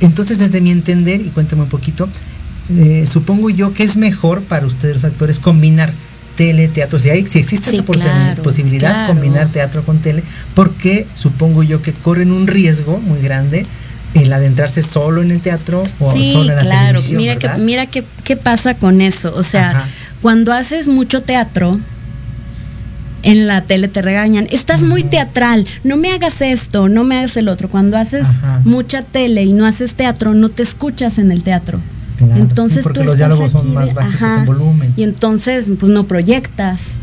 Entonces, 0.00 0.38
desde 0.38 0.60
mi 0.60 0.70
entender, 0.70 1.20
y 1.20 1.30
cuéntame 1.30 1.62
un 1.62 1.68
poquito, 1.68 2.08
eh, 2.70 3.06
supongo 3.10 3.50
yo 3.50 3.72
que 3.72 3.82
es 3.82 3.96
mejor 3.96 4.42
para 4.42 4.66
ustedes 4.66 4.94
los 4.94 5.04
actores 5.04 5.38
combinar 5.38 5.92
tele, 6.36 6.68
teatro, 6.68 7.00
si, 7.00 7.10
hay, 7.10 7.26
si 7.26 7.40
existe 7.40 7.70
esa 7.70 8.36
posibilidad, 8.42 9.08
combinar 9.08 9.48
teatro 9.48 9.82
con 9.82 9.98
tele, 9.98 10.22
porque 10.54 11.06
supongo 11.16 11.64
yo 11.64 11.82
que 11.82 11.92
corren 11.92 12.30
un 12.30 12.46
riesgo 12.46 12.98
muy 13.00 13.20
grande 13.20 13.66
el 14.14 14.32
adentrarse 14.32 14.82
solo 14.82 15.20
en 15.20 15.30
el 15.30 15.40
teatro 15.40 15.82
o 15.98 16.12
solo 16.12 16.50
en 16.50 16.56
la 16.56 16.62
claro. 16.62 17.00
Mira 17.10 17.36
que, 17.36 17.48
mira 17.58 17.86
qué, 17.86 18.04
qué 18.24 18.36
pasa 18.36 18.74
con 18.74 19.00
eso. 19.00 19.34
O 19.34 19.42
sea, 19.42 19.86
cuando 20.22 20.52
haces 20.52 20.88
mucho 20.88 21.22
teatro, 21.22 21.78
en 23.22 23.46
la 23.46 23.62
tele 23.62 23.88
te 23.88 24.00
regañan, 24.00 24.46
estás 24.50 24.84
muy 24.84 25.02
teatral, 25.02 25.66
no 25.84 25.96
me 25.96 26.12
hagas 26.12 26.40
esto, 26.40 26.88
no 26.88 27.04
me 27.04 27.18
hagas 27.18 27.36
el 27.36 27.48
otro. 27.48 27.68
Cuando 27.68 27.96
haces 27.98 28.40
mucha 28.64 29.02
tele 29.02 29.42
y 29.42 29.52
no 29.52 29.66
haces 29.66 29.94
teatro, 29.94 30.34
no 30.34 30.48
te 30.48 30.62
escuchas 30.62 31.18
en 31.18 31.32
el 31.32 31.42
teatro. 31.42 31.80
Entonces 32.20 32.84
porque 32.84 33.04
los 33.04 33.16
diálogos 33.16 33.52
son 33.52 33.72
más 33.72 33.94
bajos 33.94 34.20
en 34.20 34.46
volumen. 34.46 34.92
Y 34.96 35.02
entonces, 35.02 35.70
pues 35.78 35.92
no 35.92 36.06
proyectas. 36.06 36.96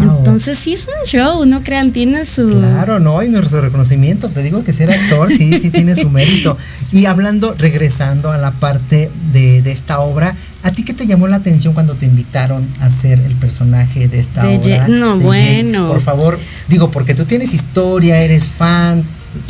Entonces 0.00 0.58
sí 0.58 0.74
es 0.74 0.86
un 0.86 1.06
show, 1.06 1.44
no 1.46 1.62
crean, 1.62 1.92
tiene 1.92 2.26
su... 2.26 2.48
Claro, 2.48 3.00
no, 3.00 3.22
y 3.22 3.28
nuestro 3.28 3.60
reconocimiento, 3.60 4.28
te 4.28 4.42
digo 4.42 4.62
que 4.62 4.72
ser 4.72 4.90
actor 4.90 5.28
sí, 5.28 5.60
sí 5.60 5.70
tiene 5.70 5.96
su 5.96 6.10
mérito. 6.10 6.56
Y 6.92 7.06
hablando, 7.06 7.54
regresando 7.58 8.30
a 8.30 8.38
la 8.38 8.52
parte 8.52 9.10
de, 9.32 9.58
esta 9.70 10.00
obra, 10.00 10.34
¿a 10.62 10.70
ti 10.70 10.84
qué 10.84 10.92
te 10.92 11.06
llamó 11.06 11.28
la 11.28 11.36
atención 11.36 11.74
cuando 11.74 11.94
te 11.94 12.06
invitaron 12.06 12.66
a 12.80 12.90
ser 12.90 13.20
el 13.20 13.34
personaje 13.36 14.08
de 14.08 14.20
esta 14.20 14.48
obra? 14.48 14.88
no, 14.88 15.18
bueno. 15.18 15.88
Por 15.88 16.00
favor, 16.00 16.38
digo, 16.68 16.90
porque 16.90 17.14
tú 17.14 17.24
tienes 17.24 17.52
historia, 17.54 18.20
eres 18.20 18.48
fan, 18.48 19.02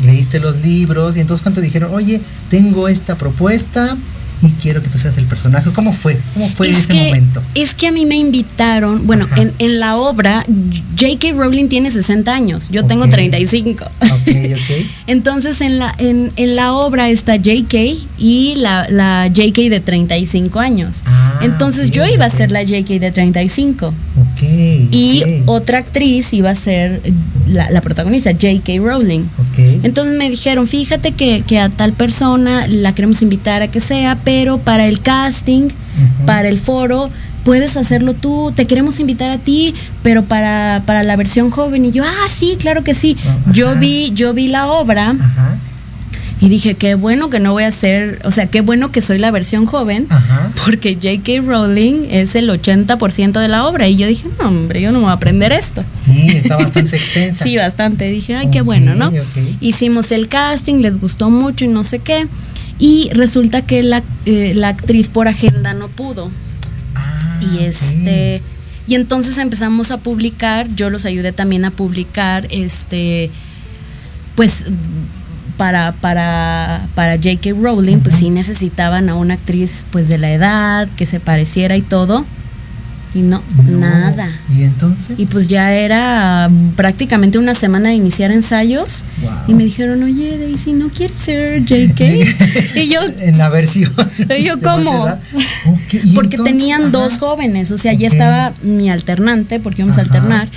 leíste 0.03 0.39
los 0.39 0.61
libros, 0.63 1.17
y 1.17 1.19
entonces 1.19 1.43
cuando 1.43 1.61
dijeron, 1.61 1.93
oye, 1.93 2.21
tengo 2.49 2.87
esta 2.87 3.15
propuesta, 3.15 3.95
y 4.41 4.51
quiero 4.61 4.81
que 4.83 4.89
tú 4.89 4.97
seas 4.97 5.17
el 5.17 5.25
personaje. 5.25 5.71
¿Cómo 5.71 5.93
fue? 5.93 6.17
¿Cómo 6.33 6.49
fue 6.49 6.69
ese 6.69 6.93
momento? 6.93 7.41
Es 7.55 7.73
que 7.73 7.87
a 7.87 7.91
mí 7.91 8.05
me 8.05 8.17
invitaron, 8.17 9.07
bueno, 9.07 9.27
en, 9.35 9.53
en, 9.59 9.79
la 9.79 9.97
obra, 9.97 10.45
J.K. 10.99 11.33
Rowling 11.33 11.67
tiene 11.67 11.91
60 11.91 12.33
años, 12.33 12.69
yo 12.69 12.85
tengo 12.85 13.07
35. 13.07 13.85
Okay, 14.21 14.53
okay. 14.53 14.91
Entonces 15.07 15.61
en 15.61 15.79
la, 15.79 15.93
en, 15.97 16.31
en, 16.35 16.55
la 16.55 16.73
obra 16.73 17.09
está 17.09 17.37
J.K. 17.37 17.77
y 18.17 18.55
la, 18.57 18.87
la 18.89 19.31
J.K. 19.35 19.69
de 19.69 19.79
35 19.79 20.59
años. 20.59 20.97
Ah, 21.05 21.39
Entonces 21.41 21.91
yo 21.91 22.05
iba 22.05 22.25
a 22.25 22.29
ser 22.29 22.51
la 22.51 22.61
J.K. 22.61 22.99
de 22.99 23.11
35. 23.11 23.93
y 24.91 25.23
otra 25.45 25.79
actriz 25.79 26.33
iba 26.33 26.51
a 26.51 26.55
ser 26.55 27.01
la, 27.47 27.69
la 27.71 27.81
protagonista, 27.81 28.31
J.K. 28.31 28.73
Rowling. 28.79 29.25
Entonces 29.83 30.17
me 30.17 30.29
dijeron, 30.29 30.67
fíjate 30.67 31.11
que, 31.11 31.41
que 31.41 31.59
a 31.59 31.69
tal 31.69 31.93
persona 31.93 32.67
la 32.67 32.93
queremos 32.93 33.21
invitar 33.21 33.61
a 33.61 33.67
que 33.69 33.79
sea 33.79 34.15
pero 34.27 34.57
para 34.57 34.87
el 34.87 34.99
casting, 34.99 35.69
para 36.25 36.49
el 36.49 36.59
foro, 36.59 37.09
puedes 37.45 37.77
hacerlo 37.77 38.13
tú, 38.13 38.51
te 38.53 38.67
queremos 38.67 38.99
invitar 38.99 39.31
a 39.31 39.37
ti, 39.37 39.73
pero 40.03 40.25
para, 40.25 40.83
para 40.85 41.03
la 41.03 41.15
versión 41.15 41.49
joven. 41.49 41.85
Y 41.85 41.91
yo, 41.93 42.03
ah, 42.03 42.27
sí, 42.27 42.57
claro 42.59 42.83
que 42.83 42.93
sí. 42.93 43.15
Yo 43.53 43.77
vi, 43.77 44.11
yo 44.13 44.33
vi 44.33 44.47
la 44.47 44.67
obra. 44.67 45.15
Y 46.41 46.49
dije, 46.49 46.75
qué 46.75 46.95
bueno 46.95 47.29
que 47.29 47.39
no 47.39 47.53
voy 47.53 47.63
a 47.63 47.71
ser, 47.71 48.19
o 48.25 48.31
sea, 48.31 48.47
qué 48.47 48.59
bueno 48.59 48.91
que 48.91 48.99
soy 48.99 49.17
la 49.17 49.31
versión 49.31 49.65
joven, 49.65 50.09
porque 50.65 50.95
J.K. 50.95 51.47
Rowling 51.49 52.07
es 52.09 52.35
el 52.35 52.49
80% 52.49 53.39
de 53.39 53.47
la 53.47 53.65
obra. 53.65 53.87
Y 53.87 53.95
yo 53.95 54.07
dije, 54.07 54.27
no, 54.39 54.49
hombre, 54.49 54.81
yo 54.81 54.91
no 54.91 54.99
me 54.99 55.05
voy 55.05 55.11
a 55.11 55.13
aprender 55.13 55.53
esto. 55.53 55.85
Sí, 55.97 56.31
está 56.35 56.57
bastante 56.57 56.97
extensa. 56.97 57.45
sí, 57.45 57.55
bastante. 57.55 58.09
Dije, 58.09 58.35
ay, 58.35 58.49
qué 58.51 58.59
bueno, 58.59 58.93
¿no? 58.93 59.09
Hicimos 59.61 60.11
el 60.11 60.27
casting, 60.27 60.81
les 60.81 60.99
gustó 60.99 61.29
mucho 61.29 61.63
y 61.63 61.69
no 61.69 61.85
sé 61.85 61.99
qué. 61.99 62.27
Y 62.79 63.09
resulta 63.13 63.61
que 63.63 63.83
la, 63.83 64.03
eh, 64.25 64.53
la 64.55 64.69
actriz 64.69 65.09
por 65.09 65.27
agenda 65.27 65.73
no 65.73 65.87
pudo. 65.87 66.29
Ah, 66.95 67.39
y 67.41 67.63
este. 67.63 68.41
Y 68.87 68.95
entonces 68.95 69.37
empezamos 69.37 69.91
a 69.91 69.97
publicar, 69.97 70.67
yo 70.75 70.89
los 70.89 71.05
ayudé 71.05 71.33
también 71.33 71.65
a 71.65 71.71
publicar, 71.71 72.47
este, 72.51 73.29
pues 74.35 74.65
para, 75.57 75.91
para, 75.91 76.87
para 76.95 77.17
J.K. 77.17 77.49
Rowling, 77.59 77.97
pues 77.97 78.15
sí 78.15 78.29
necesitaban 78.29 79.09
a 79.09 79.15
una 79.15 79.33
actriz 79.33 79.83
pues 79.91 80.07
de 80.07 80.17
la 80.17 80.31
edad, 80.31 80.87
que 80.95 81.05
se 81.05 81.19
pareciera 81.19 81.75
y 81.75 81.81
todo. 81.81 82.25
Y 83.13 83.21
no, 83.21 83.41
nada. 83.67 84.29
¿Y 84.55 84.63
entonces? 84.63 85.17
Y 85.17 85.25
pues 85.25 85.47
ya 85.47 85.73
era 85.73 86.49
prácticamente 86.75 87.39
una 87.39 87.55
semana 87.55 87.89
de 87.89 87.95
iniciar 87.95 88.31
ensayos. 88.31 89.03
Y 89.47 89.53
me 89.53 89.63
dijeron, 89.63 90.03
oye, 90.03 90.37
Daisy, 90.37 90.73
¿no 90.73 90.89
quieres 90.89 91.19
ser 91.19 91.63
JK? 91.63 92.01
y 92.75 92.89
yo... 92.89 93.01
En 93.19 93.37
la 93.37 93.49
versión. 93.49 93.93
Y 94.37 94.43
yo, 94.43 94.59
¿cómo? 94.61 95.07
Porque 96.15 96.37
tenían 96.37 96.91
dos 96.91 97.17
jóvenes, 97.17 97.71
o 97.71 97.77
sea, 97.77 97.93
ya 97.93 98.07
estaba 98.07 98.53
mi 98.61 98.89
alternante, 98.89 99.59
porque 99.59 99.81
íbamos 99.81 99.97
a 99.97 100.01
alternar 100.01 100.47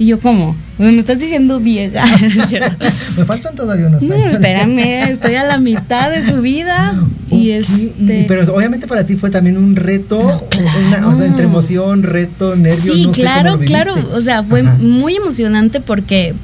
y 0.00 0.06
yo, 0.06 0.18
¿cómo? 0.18 0.56
Me 0.78 0.96
estás 0.96 1.18
diciendo 1.18 1.60
vieja. 1.60 2.02
Me 3.18 3.24
faltan 3.26 3.54
todavía 3.54 3.86
unos 3.86 4.00
años. 4.00 4.16
No, 4.16 4.24
espérame, 4.30 5.10
estoy 5.10 5.34
a 5.34 5.44
la 5.44 5.58
mitad 5.58 6.10
de 6.10 6.26
su 6.26 6.38
vida. 6.40 6.94
Y, 7.30 7.50
este... 7.50 8.24
pero 8.26 8.50
obviamente 8.54 8.86
para 8.86 9.04
ti 9.04 9.16
fue 9.16 9.28
también 9.28 9.58
un 9.58 9.76
reto, 9.76 10.18
una, 10.18 11.06
o 11.06 11.14
sea, 11.14 11.26
entre 11.26 11.44
emoción, 11.44 12.02
reto, 12.02 12.56
nervios. 12.56 12.96
Sí, 12.96 13.08
claro, 13.12 13.58
claro. 13.58 13.94
O 14.14 14.22
sea, 14.22 14.42
fue 14.42 14.62
muy 14.62 15.16
emocionante 15.16 15.82
porque 15.82 16.34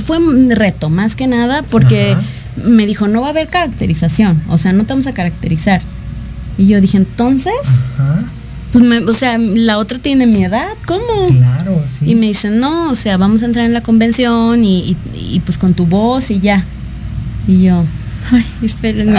fue 0.00 0.18
un 0.18 0.52
reto, 0.52 0.88
más 0.88 1.16
que 1.16 1.26
nada, 1.26 1.64
porque 1.64 2.16
me 2.64 2.86
dijo, 2.86 3.08
no 3.08 3.22
va 3.22 3.26
a 3.26 3.30
haber 3.30 3.48
caracterización. 3.48 4.40
O 4.48 4.56
sea, 4.56 4.72
no 4.72 4.84
te 4.84 4.92
vamos 4.92 5.08
a 5.08 5.12
caracterizar. 5.12 5.82
Y 6.58 6.68
yo 6.68 6.80
dije, 6.80 6.98
entonces. 6.98 7.82
Ajá 7.98 8.24
pues 8.74 9.04
o 9.06 9.14
sea, 9.14 9.38
la 9.38 9.78
otra 9.78 10.00
tiene 10.00 10.26
mi 10.26 10.44
edad, 10.44 10.72
¿cómo? 10.84 11.28
Claro, 11.28 11.80
sí. 11.86 12.10
Y 12.10 12.14
me 12.16 12.26
dicen, 12.26 12.58
no, 12.58 12.90
o 12.90 12.94
sea, 12.96 13.16
vamos 13.16 13.42
a 13.42 13.46
entrar 13.46 13.64
en 13.66 13.72
la 13.72 13.82
convención 13.82 14.64
y, 14.64 14.96
y, 15.14 15.40
pues 15.40 15.58
con 15.58 15.74
tu 15.74 15.86
voz 15.86 16.32
y 16.32 16.40
ya. 16.40 16.64
Y 17.46 17.62
yo, 17.62 17.84
ay, 18.32 18.44
espérenme. 18.62 19.16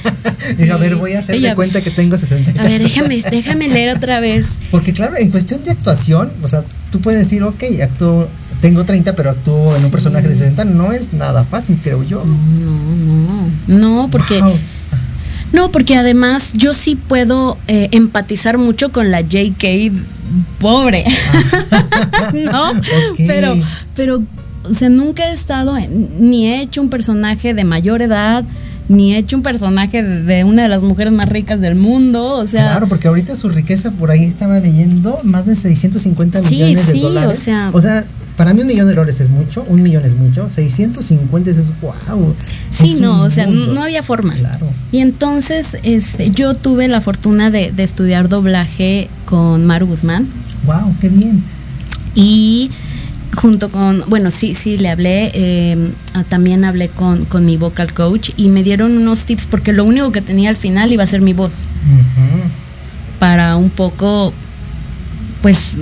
y, 0.58 0.68
a 0.68 0.76
ver, 0.76 0.96
voy 0.96 1.14
a 1.14 1.20
hacer 1.20 1.40
de 1.40 1.54
cuenta 1.54 1.80
que 1.80 1.90
tengo 1.90 2.18
60 2.18 2.60
A 2.60 2.68
ver, 2.68 2.82
déjame, 2.82 3.22
déjame 3.30 3.68
leer 3.68 3.96
otra 3.96 4.20
vez. 4.20 4.46
Porque 4.70 4.92
claro, 4.92 5.16
en 5.16 5.30
cuestión 5.30 5.64
de 5.64 5.70
actuación, 5.70 6.30
o 6.42 6.48
sea, 6.48 6.62
tú 6.90 7.00
puedes 7.00 7.18
decir, 7.18 7.42
ok, 7.42 7.64
actúo, 7.82 8.28
tengo 8.60 8.84
30, 8.84 9.16
pero 9.16 9.30
actúo 9.30 9.74
en 9.74 9.86
un 9.86 9.90
personaje 9.90 10.28
de 10.28 10.36
60, 10.36 10.66
no 10.66 10.92
es 10.92 11.14
nada 11.14 11.44
fácil, 11.44 11.80
creo 11.82 12.02
yo. 12.02 12.24
No, 12.26 13.48
no, 13.68 13.78
no, 13.78 14.08
porque... 14.10 14.42
No, 15.52 15.70
porque 15.70 15.96
además 15.96 16.52
yo 16.54 16.72
sí 16.72 16.96
puedo 16.96 17.58
eh, 17.68 17.88
empatizar 17.92 18.58
mucho 18.58 18.90
con 18.90 19.10
la 19.10 19.20
JK 19.20 19.92
pobre. 20.58 21.04
no, 22.34 22.72
pero, 23.26 23.54
pero, 23.94 24.22
o 24.64 24.74
sea, 24.74 24.88
nunca 24.88 25.28
he 25.28 25.32
estado, 25.32 25.76
ni 26.18 26.48
he 26.48 26.62
hecho 26.62 26.80
un 26.80 26.90
personaje 26.90 27.54
de 27.54 27.64
mayor 27.64 28.02
edad, 28.02 28.44
ni 28.88 29.14
he 29.14 29.18
hecho 29.18 29.36
un 29.36 29.42
personaje 29.42 30.02
de, 30.02 30.44
una 30.44 30.62
de 30.62 30.68
las 30.68 30.82
mujeres 30.82 31.12
más 31.12 31.28
ricas 31.28 31.60
del 31.60 31.74
mundo, 31.74 32.36
o 32.36 32.46
sea... 32.46 32.70
Claro, 32.70 32.88
porque 32.88 33.08
ahorita 33.08 33.36
su 33.36 33.48
riqueza 33.48 33.90
por 33.92 34.10
ahí 34.10 34.24
estaba 34.24 34.58
leyendo 34.58 35.18
más 35.24 35.44
de 35.44 35.56
650 35.56 36.42
millones 36.42 36.86
de 36.86 37.00
dólares. 37.00 37.38
O 37.38 37.40
sea, 37.40 37.70
o 37.72 37.80
sea, 37.80 38.04
para 38.36 38.54
mí 38.54 38.62
un 38.62 38.66
millón 38.66 38.86
de 38.88 38.94
dólares 38.94 39.20
es 39.20 39.28
mucho, 39.28 39.64
un 39.68 39.82
millón 39.82 40.04
es 40.04 40.14
mucho, 40.14 40.48
650 40.48 41.50
es 41.50 41.80
wow. 41.80 42.34
Sí, 42.70 42.98
no, 43.00 43.20
o 43.20 43.30
sea, 43.30 43.46
no 43.46 43.82
había 43.82 44.02
forma. 44.02 44.34
Claro. 44.34 44.66
Y 44.90 44.98
entonces 44.98 45.76
este, 45.82 46.30
yo 46.30 46.54
tuve 46.54 46.88
la 46.88 47.00
fortuna 47.00 47.50
de, 47.50 47.72
estudiar 47.78 48.28
doblaje 48.28 49.08
con 49.26 49.66
Maru 49.66 49.86
Guzmán. 49.86 50.28
Wow, 50.64 50.94
qué 51.00 51.08
bien. 51.08 51.42
Y 52.14 52.70
junto 53.36 53.70
con, 53.70 54.02
bueno, 54.08 54.30
sí, 54.30 54.54
sí, 54.54 54.78
le 54.78 54.88
hablé, 54.88 55.30
eh, 55.34 55.90
también 56.28 56.64
hablé 56.64 56.88
con, 56.88 57.24
con, 57.24 57.44
mi 57.44 57.56
vocal 57.56 57.92
coach 57.92 58.30
y 58.36 58.48
me 58.48 58.62
dieron 58.62 58.96
unos 58.96 59.24
tips 59.24 59.46
porque 59.46 59.72
lo 59.72 59.84
único 59.84 60.12
que 60.12 60.20
tenía 60.20 60.50
al 60.50 60.56
final 60.56 60.92
iba 60.92 61.02
a 61.02 61.06
ser 61.06 61.20
mi 61.20 61.32
voz. 61.32 61.52
Para 63.18 63.56
un 63.56 63.70
poco 63.70 64.32
pues 65.42 65.74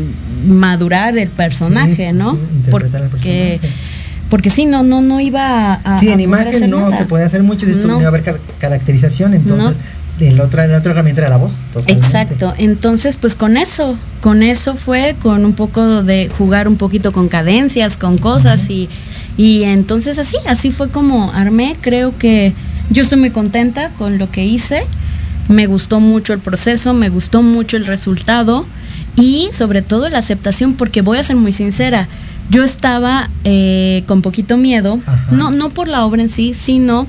madurar 0.47 1.17
el 1.17 1.29
personaje, 1.29 2.13
¿no? 2.13 2.37
interpretar 2.57 3.09
porque, 3.09 3.55
el 3.55 3.61
personaje. 3.61 3.91
Porque 4.31 4.49
sí, 4.49 4.65
no, 4.65 4.83
no, 4.83 5.03
no 5.03 5.21
iba 5.21 5.75
a. 5.75 5.99
Sí, 5.99 6.09
en 6.09 6.21
imagen 6.21 6.71
no 6.71 6.91
se 6.93 7.05
puede 7.05 7.25
hacer 7.25 7.43
mucho, 7.43 7.67
de 7.67 7.73
esto 7.73 7.87
no. 7.87 7.99
iba 7.99 8.07
a 8.07 8.09
haber 8.09 8.41
caracterización, 8.59 9.35
entonces. 9.35 9.79
El 10.19 10.39
otro, 10.39 10.61
el 10.63 10.75
otro 10.75 10.93
herramienta 10.93 11.23
era 11.23 11.31
la 11.31 11.39
voz. 11.39 11.63
Exacto. 11.87 12.53
Entonces, 12.59 13.17
pues 13.17 13.35
con 13.35 13.57
eso, 13.57 13.97
con 14.21 14.43
eso 14.43 14.75
fue, 14.75 15.17
con 15.23 15.47
un 15.47 15.55
poco 15.55 16.03
de 16.03 16.31
jugar 16.37 16.69
un 16.69 16.77
poquito 16.77 17.11
con 17.13 17.29
cadencias, 17.29 17.97
con 17.97 18.19
cosas 18.19 18.69
y, 18.69 18.91
y 19.39 19.63
entonces 19.63 20.19
así, 20.19 20.37
así 20.47 20.73
fue 20.73 20.91
como 20.91 21.33
armé. 21.33 21.75
Creo 21.81 22.19
que 22.19 22.53
yo 22.91 23.03
estoy 23.03 23.19
muy 23.19 23.31
contenta 23.31 23.93
con 23.97 24.19
lo 24.19 24.31
que 24.31 24.45
hice. 24.45 24.83
Me 25.49 25.67
gustó 25.67 26.01
mucho 26.01 26.35
el 26.35 26.41
proceso, 26.41 26.93
me 26.93 27.09
gustó 27.09 27.43
mucho 27.43 27.79
el 27.79 27.87
resultado 27.87 28.67
y 29.17 29.49
sobre 29.53 29.83
todo 29.83 30.09
la 30.09 30.19
aceptación, 30.19 30.75
porque 30.75 31.03
voy 31.03 31.19
a 31.19 31.25
ser 31.25 31.37
muy 31.37 31.53
sincera, 31.53 32.09
yo 32.51 32.65
estaba 32.65 33.31
eh, 33.45 34.03
con 34.07 34.23
poquito 34.23 34.57
miedo, 34.57 34.99
no, 35.31 35.51
no 35.51 35.71
por 35.71 35.89
la 35.89 36.05
obra 36.05 36.23
en 36.23 36.29
sí, 36.29 36.53
sino 36.55 37.07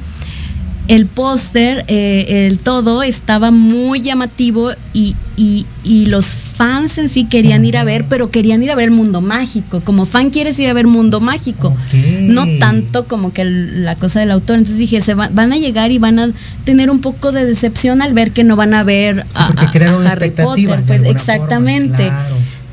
el 0.92 1.06
póster, 1.06 1.86
eh, 1.88 2.48
el 2.48 2.60
todo 2.60 3.02
estaba 3.02 3.50
muy 3.50 4.02
llamativo 4.02 4.72
y, 4.94 5.16
y, 5.38 5.66
los 6.08 6.26
fans 6.26 6.98
en 6.98 7.08
sí 7.08 7.24
querían 7.24 7.64
ir 7.64 7.78
a 7.78 7.86
ver, 7.86 8.06
pero 8.10 8.30
querían 8.30 8.62
ir 8.62 8.72
a 8.72 8.76
ver 8.76 8.90
el 8.90 8.92
mundo 8.92 9.22
mágico. 9.22 9.80
Como 9.80 10.06
fan 10.06 10.30
quieres 10.32 10.60
ir 10.60 10.70
a 10.70 10.74
ver 10.74 10.88
mundo 10.88 11.22
mágico, 11.22 11.74
no 12.24 12.46
tanto 12.60 13.06
como 13.06 13.32
que 13.32 13.46
la 13.46 13.96
cosa 13.96 14.20
del 14.20 14.32
autor. 14.32 14.58
Entonces 14.58 14.80
dije, 14.80 15.00
se 15.00 15.14
van 15.14 15.54
a 15.54 15.58
llegar 15.58 15.92
y 15.92 15.98
van 15.98 16.20
a 16.20 16.30
tener 16.66 16.90
un 16.90 17.00
poco 17.00 17.32
de 17.32 17.46
decepción 17.46 18.02
al 18.02 18.14
ver 18.14 18.32
que 18.32 18.44
no 18.44 18.58
van 18.58 18.74
a 18.74 18.84
ver 18.84 19.26
a, 19.36 19.48
Harry 19.48 20.32
Potter. 20.32 20.84
Pues 20.86 21.04
exactamente. 21.04 22.12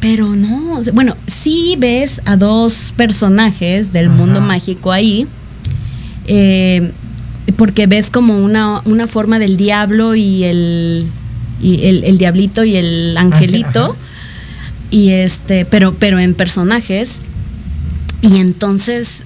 Pero 0.01 0.35
no, 0.35 0.83
bueno, 0.93 1.17
sí 1.29 1.77
ves 1.79 2.21
a 2.25 2.35
dos 2.35 2.93
personajes 2.97 3.93
del 3.93 4.09
mundo 4.09 4.41
mágico 4.41 4.91
ahí. 4.91 5.29
Eh, 6.27 6.91
porque 7.59 7.89
ves 7.89 8.09
como 8.09 8.39
una, 8.39 8.83
una 8.85 9.09
forma 9.09 9.41
del 9.41 9.57
diablo 9.57 10.15
y 10.15 10.45
el, 10.45 11.09
y 11.61 11.87
el, 11.87 12.17
diablito 12.17 12.63
y 12.63 12.77
el 12.77 13.17
angelito. 13.17 13.97
y 14.93 15.11
este, 15.11 15.65
pero, 15.65 15.93
pero 15.95 16.21
en 16.21 16.35
personajes. 16.35 17.19
Y 18.23 18.37
entonces 18.37 19.25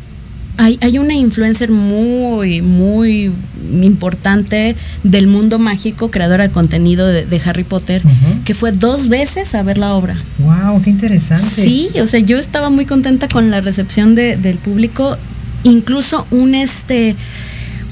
hay, 0.56 0.78
hay, 0.80 0.98
una 0.98 1.12
influencer 1.12 1.70
muy, 1.70 2.62
muy 2.62 3.30
importante 3.82 4.76
del 5.02 5.26
mundo 5.26 5.58
mágico, 5.58 6.10
creadora 6.10 6.48
de 6.48 6.54
contenido 6.54 7.06
de, 7.06 7.40
Harry 7.44 7.64
Potter, 7.64 8.00
que 8.46 8.54
fue 8.54 8.72
dos 8.72 9.08
veces 9.08 9.54
a 9.54 9.62
ver 9.62 9.76
la 9.76 9.92
obra. 9.92 10.16
¡Wow! 10.38 10.80
¡Qué 10.80 10.88
interesante! 10.88 11.64
Sí, 11.64 11.90
o 12.00 12.06
sea, 12.06 12.20
yo 12.20 12.38
estaba 12.38 12.70
muy 12.70 12.86
contenta 12.86 13.28
con 13.28 13.50
la 13.50 13.60
recepción 13.60 14.14
de, 14.14 14.38
del 14.38 14.56
público. 14.56 15.18
Incluso 15.64 16.26
un 16.30 16.54
este 16.54 17.14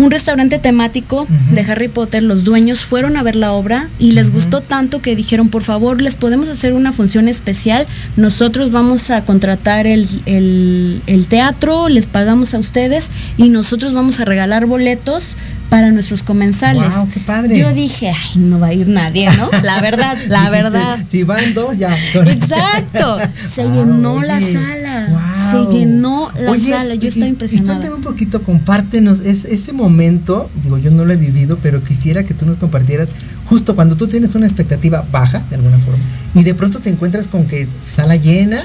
un 0.00 0.10
restaurante 0.10 0.58
temático 0.58 1.26
de 1.52 1.60
Harry 1.60 1.88
Potter, 1.88 2.22
los 2.22 2.42
dueños 2.44 2.80
fueron 2.86 3.18
a 3.18 3.22
ver 3.22 3.36
la 3.36 3.52
obra 3.52 3.88
y 3.98 4.12
les 4.12 4.32
gustó 4.32 4.62
tanto 4.62 5.02
que 5.02 5.14
dijeron, 5.14 5.50
por 5.50 5.62
favor, 5.62 6.00
les 6.00 6.16
podemos 6.16 6.48
hacer 6.48 6.72
una 6.72 6.92
función 6.92 7.28
especial, 7.28 7.86
nosotros 8.16 8.72
vamos 8.72 9.10
a 9.10 9.22
contratar 9.24 9.86
el, 9.86 10.08
el, 10.26 11.26
teatro, 11.28 11.88
les 11.90 12.06
pagamos 12.06 12.54
a 12.54 12.58
ustedes 12.58 13.10
y 13.36 13.50
nosotros 13.50 13.92
vamos 13.92 14.20
a 14.20 14.24
regalar 14.24 14.64
boletos 14.64 15.36
para 15.68 15.90
nuestros 15.92 16.22
comensales. 16.22 16.96
Wow, 16.96 17.08
qué 17.10 17.20
padre. 17.20 17.58
Yo 17.58 17.72
dije, 17.72 18.08
ay, 18.10 18.40
no 18.40 18.58
va 18.58 18.68
a 18.68 18.72
ir 18.72 18.88
nadie, 18.88 19.30
¿no? 19.36 19.50
La 19.62 19.80
verdad, 19.80 20.16
la 20.28 20.50
verdad. 20.50 20.98
Si 21.10 21.22
van 21.22 21.54
dos, 21.54 21.78
ya. 21.78 21.96
Exacto. 21.96 23.18
Se 23.48 23.62
llenó 23.64 24.20
la 24.22 24.40
sala. 24.40 25.29
Se 25.50 25.72
llenó 25.72 26.30
la 26.38 26.58
sala. 26.58 26.94
Yo 26.94 27.08
estoy 27.08 27.28
impresionada. 27.28 27.74
Y 27.74 27.76
cuéntame 27.76 27.96
un 27.96 28.02
poquito, 28.02 28.42
compártenos 28.42 29.20
ese 29.20 29.72
momento. 29.72 30.50
Digo, 30.62 30.78
yo 30.78 30.90
no 30.90 31.04
lo 31.04 31.12
he 31.12 31.16
vivido, 31.16 31.58
pero 31.62 31.82
quisiera 31.82 32.24
que 32.24 32.34
tú 32.34 32.46
nos 32.46 32.56
compartieras 32.56 33.08
justo 33.50 33.74
cuando 33.74 33.96
tú 33.96 34.06
tienes 34.06 34.36
una 34.36 34.46
expectativa 34.46 35.04
baja, 35.10 35.42
de 35.50 35.56
alguna 35.56 35.78
forma, 35.80 35.98
y 36.34 36.44
de 36.44 36.54
pronto 36.54 36.78
te 36.78 36.88
encuentras 36.88 37.26
con 37.26 37.46
que 37.46 37.66
sala 37.84 38.16
llena. 38.16 38.64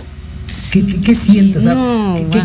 ¿Qué, 0.71 0.85
qué, 0.85 1.15
sientes? 1.15 1.63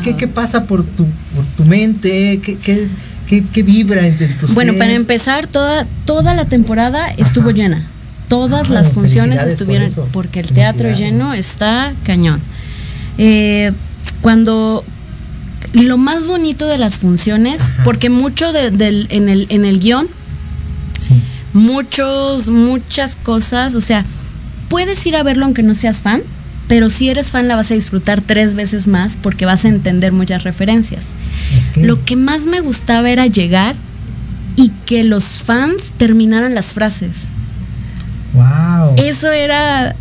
¿qué, 0.05 0.15
qué, 0.17 0.29
pasa 0.29 0.65
por 0.65 0.85
tu, 0.85 1.05
por 1.35 1.45
tu 1.57 1.65
mente? 1.65 2.41
¿Qué, 2.43 2.89
qué, 3.27 3.63
vibra 3.63 4.07
en, 4.07 4.17
tu 4.39 4.47
Bueno, 4.55 4.73
para 4.79 4.93
empezar, 4.93 5.49
toda, 5.49 5.87
toda 6.05 6.35
la 6.35 6.45
temporada 6.45 7.11
estuvo 7.11 7.51
llena. 7.51 7.85
Todas 8.29 8.71
las 8.71 8.93
funciones 8.93 9.43
estuvieron, 9.43 9.91
porque 10.13 10.41
el 10.41 10.49
teatro 10.49 10.91
lleno 10.93 11.35
está 11.35 11.93
cañón. 12.05 12.41
Eh, 13.19 13.73
cuando 14.21 14.85
lo 15.73 15.99
más 15.99 16.27
bonito 16.27 16.67
de 16.67 16.79
las 16.79 16.99
funciones, 16.99 17.73
porque 17.85 18.11
mucho 18.11 18.53
del, 18.53 19.07
en, 19.11 19.29
el, 19.29 19.47
en 19.51 19.65
el 19.65 19.81
guion, 19.81 20.09
muchos, 21.53 22.49
muchas 22.49 23.17
cosas, 23.17 23.75
o 23.75 23.81
sea, 23.81 24.05
puedes 24.69 25.05
ir 25.07 25.17
a 25.17 25.23
verlo 25.23 25.45
aunque 25.45 25.63
no 25.63 25.75
seas 25.75 26.01
fan, 26.01 26.23
pero 26.69 26.89
si 26.89 27.09
eres 27.09 27.31
fan 27.31 27.49
la 27.49 27.57
vas 27.57 27.71
a 27.71 27.75
disfrutar 27.75 28.21
tres 28.21 28.55
veces 28.55 28.87
más 28.87 29.17
porque 29.17 29.45
vas 29.45 29.65
a 29.65 29.69
entender 29.69 30.13
muchas 30.13 30.45
referencias. 30.45 31.07
Lo 31.77 32.05
que 32.05 32.17
más 32.17 32.47
me 32.47 32.61
gustaba 32.61 33.11
era 33.11 33.27
llegar 33.27 33.75
y 34.57 34.71
que 34.87 35.03
los 35.03 35.25
fans 35.43 35.93
terminaran 35.97 36.55
las 36.55 36.73
frases. 36.75 37.29
Wow. 38.35 38.95
Eso 38.99 39.33
era 39.33 39.97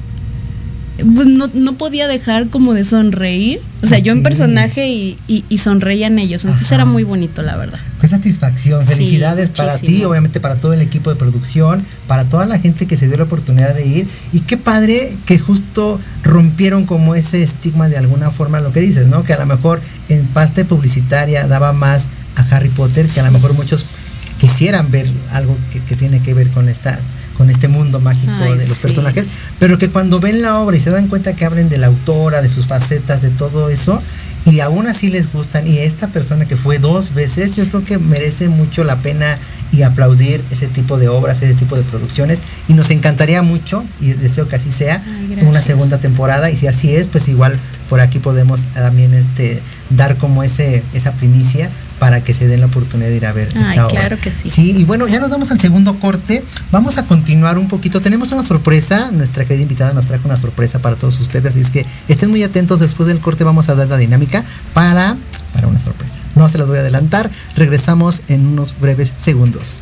pues, 1.03 1.27
no, 1.53 1.73
podía 1.73 2.07
dejar 2.07 2.47
como 2.47 2.73
de 2.73 2.83
sonreír. 2.83 3.61
O 3.81 3.87
sea, 3.87 3.99
yo 3.99 4.11
en 4.11 4.23
personaje 4.23 4.89
y, 4.89 5.17
y, 5.27 5.57
sonreían 5.57 6.19
ellos. 6.19 6.43
Entonces 6.43 6.71
era 6.71 6.85
muy 6.85 7.03
bonito, 7.03 7.41
la 7.41 7.55
verdad. 7.55 7.79
Qué 8.01 8.07
satisfacción. 8.07 8.85
Felicidades 8.85 9.49
para 9.49 9.77
ti, 9.77 10.03
obviamente 10.03 10.39
para 10.39 10.55
todo 10.55 10.73
el 10.73 10.81
equipo 10.81 11.09
de 11.09 11.15
producción, 11.15 11.85
para 12.07 12.25
toda 12.25 12.45
la 12.45 12.59
gente 12.59 12.87
que 12.87 12.97
se 12.97 13.07
dio 13.07 13.17
la 13.17 13.23
oportunidad 13.23 13.73
de 13.73 13.85
ir. 13.85 14.07
Y 14.33 14.41
qué 14.41 14.57
padre 14.57 15.11
que 15.25 15.39
justo 15.39 15.99
rompieron 16.23 16.85
como 16.85 17.15
ese 17.15 17.41
estigma 17.41 17.87
de 17.87 17.97
alguna 17.97 18.31
forma, 18.31 18.59
lo 18.59 18.73
que 18.73 18.81
dices, 18.81 19.07
¿no? 19.07 19.23
Que 19.23 19.33
a 19.33 19.39
lo 19.39 19.45
mejor 19.45 19.81
en 20.09 20.25
parte 20.27 20.65
publicitaria 20.65 21.47
daba 21.47 21.71
más 21.71 22.07
a 22.35 22.41
Harry 22.55 22.69
Potter, 22.69 23.07
que 23.07 23.19
a 23.19 23.23
lo 23.23 23.31
mejor 23.31 23.53
muchos 23.53 23.85
quisieran 24.39 24.91
ver 24.91 25.09
algo 25.31 25.57
que, 25.71 25.79
que 25.81 25.95
tiene 25.95 26.21
que 26.21 26.33
ver 26.33 26.49
con 26.49 26.69
esta 26.69 26.99
con 27.39 27.49
este 27.49 27.69
mundo 27.69 28.01
mágico 28.01 28.33
de 28.53 28.67
los 28.67 28.79
personajes, 28.79 29.29
pero 29.59 29.77
que 29.77 29.89
cuando 29.89 30.19
ven 30.19 30.41
la 30.41 30.59
obra 30.59 30.75
y 30.75 30.81
se 30.81 30.89
dan 30.89 31.07
cuenta 31.07 31.37
que 31.37 31.45
hablen 31.45 31.69
de 31.69 31.77
la 31.77 31.87
autora, 31.87 32.41
de 32.41 32.49
sus 32.49 32.67
facetas, 32.67 33.21
de 33.21 33.29
todo 33.29 33.69
eso, 33.69 34.01
y 34.45 34.59
aún 34.59 34.87
así 34.87 35.09
les 35.09 35.31
gustan, 35.31 35.65
y 35.65 35.77
esta 35.77 36.09
persona 36.09 36.45
que 36.45 36.57
fue 36.57 36.79
dos 36.79 37.13
veces, 37.13 37.55
yo 37.55 37.65
creo 37.69 37.85
que 37.85 37.97
merece 37.97 38.49
mucho 38.49 38.83
la 38.83 38.97
pena 38.97 39.37
y 39.71 39.83
aplaudir 39.83 40.43
ese 40.51 40.67
tipo 40.67 40.97
de 40.97 41.07
obras, 41.07 41.41
ese 41.41 41.53
tipo 41.53 41.77
de 41.77 41.83
producciones, 41.83 42.43
y 42.67 42.73
nos 42.73 42.91
encantaría 42.91 43.41
mucho, 43.41 43.85
y 44.01 44.11
deseo 44.11 44.49
que 44.49 44.57
así 44.57 44.73
sea, 44.73 45.01
una 45.41 45.61
segunda 45.61 45.97
temporada, 45.97 46.51
y 46.51 46.57
si 46.57 46.67
así 46.67 46.93
es, 46.93 47.07
pues 47.07 47.29
igual 47.29 47.57
por 47.89 48.01
aquí 48.01 48.19
podemos 48.19 48.59
también 48.73 49.13
este 49.13 49.61
dar 49.91 50.17
como 50.17 50.43
ese 50.43 50.83
esa 50.93 51.13
primicia 51.13 51.69
para 51.99 52.23
que 52.23 52.33
se 52.33 52.47
den 52.47 52.61
la 52.61 52.67
oportunidad 52.67 53.09
de 53.09 53.17
ir 53.17 53.25
a 53.25 53.33
ver 53.33 53.49
esta 53.49 53.85
obra. 53.85 53.99
Claro 53.99 54.17
que 54.17 54.31
sí. 54.31 54.49
Sí, 54.49 54.73
y 54.77 54.85
bueno, 54.85 55.07
ya 55.07 55.19
nos 55.19 55.29
damos 55.29 55.51
al 55.51 55.59
segundo 55.59 55.99
corte. 55.99 56.43
Vamos 56.71 56.97
a 56.97 57.05
continuar 57.05 57.57
un 57.57 57.67
poquito. 57.67 58.01
Tenemos 58.01 58.31
una 58.31 58.43
sorpresa. 58.43 59.11
Nuestra 59.11 59.45
querida 59.45 59.63
invitada 59.63 59.93
nos 59.93 60.07
trajo 60.07 60.27
una 60.27 60.37
sorpresa 60.37 60.79
para 60.79 60.95
todos 60.95 61.19
ustedes. 61.19 61.51
Así 61.51 61.61
es 61.61 61.69
que 61.69 61.85
estén 62.07 62.29
muy 62.29 62.41
atentos. 62.43 62.79
Después 62.79 63.07
del 63.07 63.19
corte 63.19 63.43
vamos 63.43 63.69
a 63.69 63.75
dar 63.75 63.87
la 63.87 63.97
dinámica 63.97 64.43
para, 64.73 65.17
para 65.53 65.67
una 65.67 65.79
sorpresa. 65.79 66.13
No 66.35 66.47
se 66.47 66.57
las 66.57 66.67
voy 66.67 66.77
a 66.77 66.81
adelantar. 66.81 67.29
Regresamos 67.55 68.21
en 68.27 68.45
unos 68.45 68.79
breves 68.79 69.13
segundos. 69.17 69.81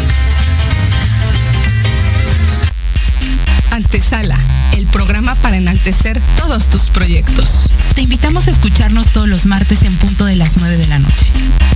Antesala, 4.11 4.37
el 4.73 4.87
programa 4.87 5.35
para 5.35 5.55
enaltecer 5.55 6.19
todos 6.37 6.69
tus 6.69 6.89
proyectos. 6.89 7.69
Te 7.95 8.01
invitamos 8.01 8.47
a 8.47 8.51
escucharnos 8.51 9.07
todos 9.07 9.29
los 9.29 9.45
martes 9.45 9.83
en 9.83 9.95
punto 9.95 10.25
de 10.25 10.35
las 10.35 10.57
9 10.57 10.75
de 10.75 10.87
la 10.87 10.99
noche. 10.99 11.27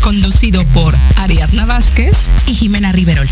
Conducido 0.02 0.62
por 0.74 0.94
Ariadna 1.16 1.66
Vázquez 1.66 2.18
y 2.46 2.54
Jimena 2.54 2.92
Riverol. 2.92 3.30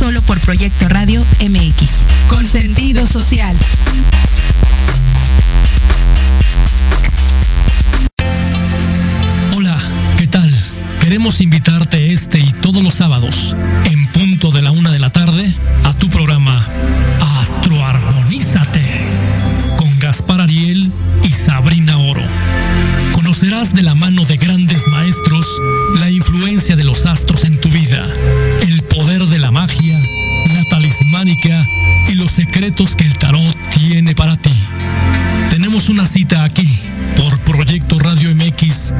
Solo 0.00 0.20
por 0.22 0.40
Proyecto 0.40 0.88
Radio 0.88 1.24
MX. 1.40 1.90
Con 2.28 2.44
sentido 2.44 3.06
social. 3.06 3.56
queremos 11.00 11.40
invitarte 11.40 12.12
este 12.12 12.38
y 12.38 12.52
todos 12.52 12.84
los 12.84 12.94
sábados, 12.94 13.56
en 13.84 14.06
punto 14.08 14.52
de 14.52 14.62
la 14.62 14.70
una 14.70 14.92
de 14.92 15.00
la 15.00 15.10
tarde, 15.10 15.52
a 15.82 15.92
tu 15.94 16.08
programa 16.08 16.64
De 23.74 23.82
la 23.82 23.94
mano 23.94 24.24
de 24.24 24.36
grandes 24.36 24.86
maestros 24.88 25.46
la 25.98 26.10
influencia 26.10 26.76
de 26.76 26.84
los 26.84 27.06
astros 27.06 27.44
en 27.44 27.58
tu 27.60 27.68
vida, 27.68 28.06
el 28.62 28.82
poder 28.82 29.26
de 29.26 29.38
la 29.38 29.50
magia, 29.50 29.98
la 30.54 30.64
talismánica 30.64 31.68
y 32.08 32.14
los 32.14 32.30
secretos 32.30 32.94
que 32.94 33.04
el 33.04 33.16
tarot 33.16 33.56
tiene 33.70 34.14
para 34.14 34.36
ti. 34.36 34.52
Tenemos 35.50 35.88
una 35.88 36.06
cita 36.06 36.44
aquí 36.44 36.68
por 37.16 37.38
Proyecto 37.40 37.98
Radio 37.98 38.34
MX, 38.34 38.92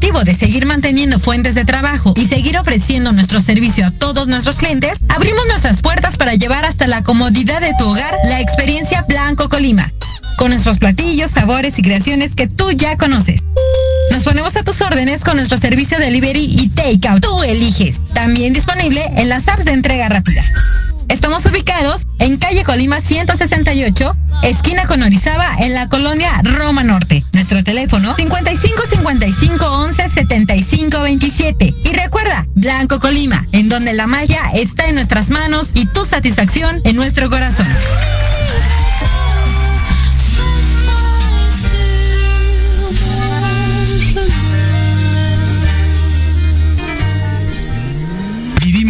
objetivo 0.00 0.24
de 0.24 0.34
seguir 0.34 0.64
manteniendo 0.64 1.18
fuentes 1.18 1.54
de 1.54 1.66
trabajo 1.66 2.14
y 2.16 2.24
seguir 2.24 2.56
ofreciendo 2.56 3.12
nuestro 3.12 3.38
servicio 3.38 3.86
a 3.86 3.90
todos 3.90 4.28
nuestros 4.28 4.56
clientes, 4.56 4.94
abrimos 5.10 5.46
nuestras 5.48 5.82
puertas 5.82 6.16
para 6.16 6.32
llevar 6.32 6.64
hasta 6.64 6.86
la 6.86 7.02
comodidad 7.02 7.60
de 7.60 7.74
tu 7.78 7.86
hogar 7.86 8.14
la 8.24 8.40
experiencia 8.40 9.04
Blanco 9.06 9.50
Colima, 9.50 9.92
con 10.38 10.52
nuestros 10.52 10.78
platillos, 10.78 11.32
sabores 11.32 11.78
y 11.78 11.82
creaciones 11.82 12.34
que 12.34 12.46
tú 12.46 12.70
ya 12.72 12.96
conoces. 12.96 13.44
Nos 14.10 14.24
ponemos 14.24 14.56
a 14.56 14.62
tus 14.62 14.80
órdenes 14.80 15.22
con 15.22 15.36
nuestro 15.36 15.58
servicio 15.58 15.98
de 15.98 16.06
delivery 16.06 16.44
y 16.44 16.70
takeout. 16.70 17.20
Tú 17.20 17.42
eliges. 17.42 18.00
También 18.14 18.54
disponible 18.54 19.04
en 19.16 19.28
las 19.28 19.48
apps 19.48 19.66
de 19.66 19.72
entrega 19.72 20.08
rápida. 20.08 20.39
Estamos 21.10 21.44
ubicados 21.44 22.06
en 22.20 22.36
calle 22.36 22.62
Colima 22.62 23.00
168, 23.00 24.16
esquina 24.44 24.86
con 24.86 25.02
Orizaba, 25.02 25.44
en 25.58 25.74
la 25.74 25.88
colonia 25.88 26.30
Roma 26.44 26.84
Norte. 26.84 27.24
Nuestro 27.32 27.64
teléfono 27.64 28.14
55 28.14 28.82
55 28.88 29.66
11 29.66 30.08
75 30.08 31.00
27. 31.02 31.74
Y 31.84 31.92
recuerda, 31.94 32.46
Blanco 32.54 33.00
Colima, 33.00 33.44
en 33.50 33.68
donde 33.68 33.92
la 33.92 34.06
magia 34.06 34.40
está 34.54 34.86
en 34.86 34.94
nuestras 34.94 35.30
manos 35.30 35.72
y 35.74 35.86
tu 35.86 36.04
satisfacción 36.04 36.80
en 36.84 36.94
nuestro 36.94 37.28
corazón. 37.28 37.66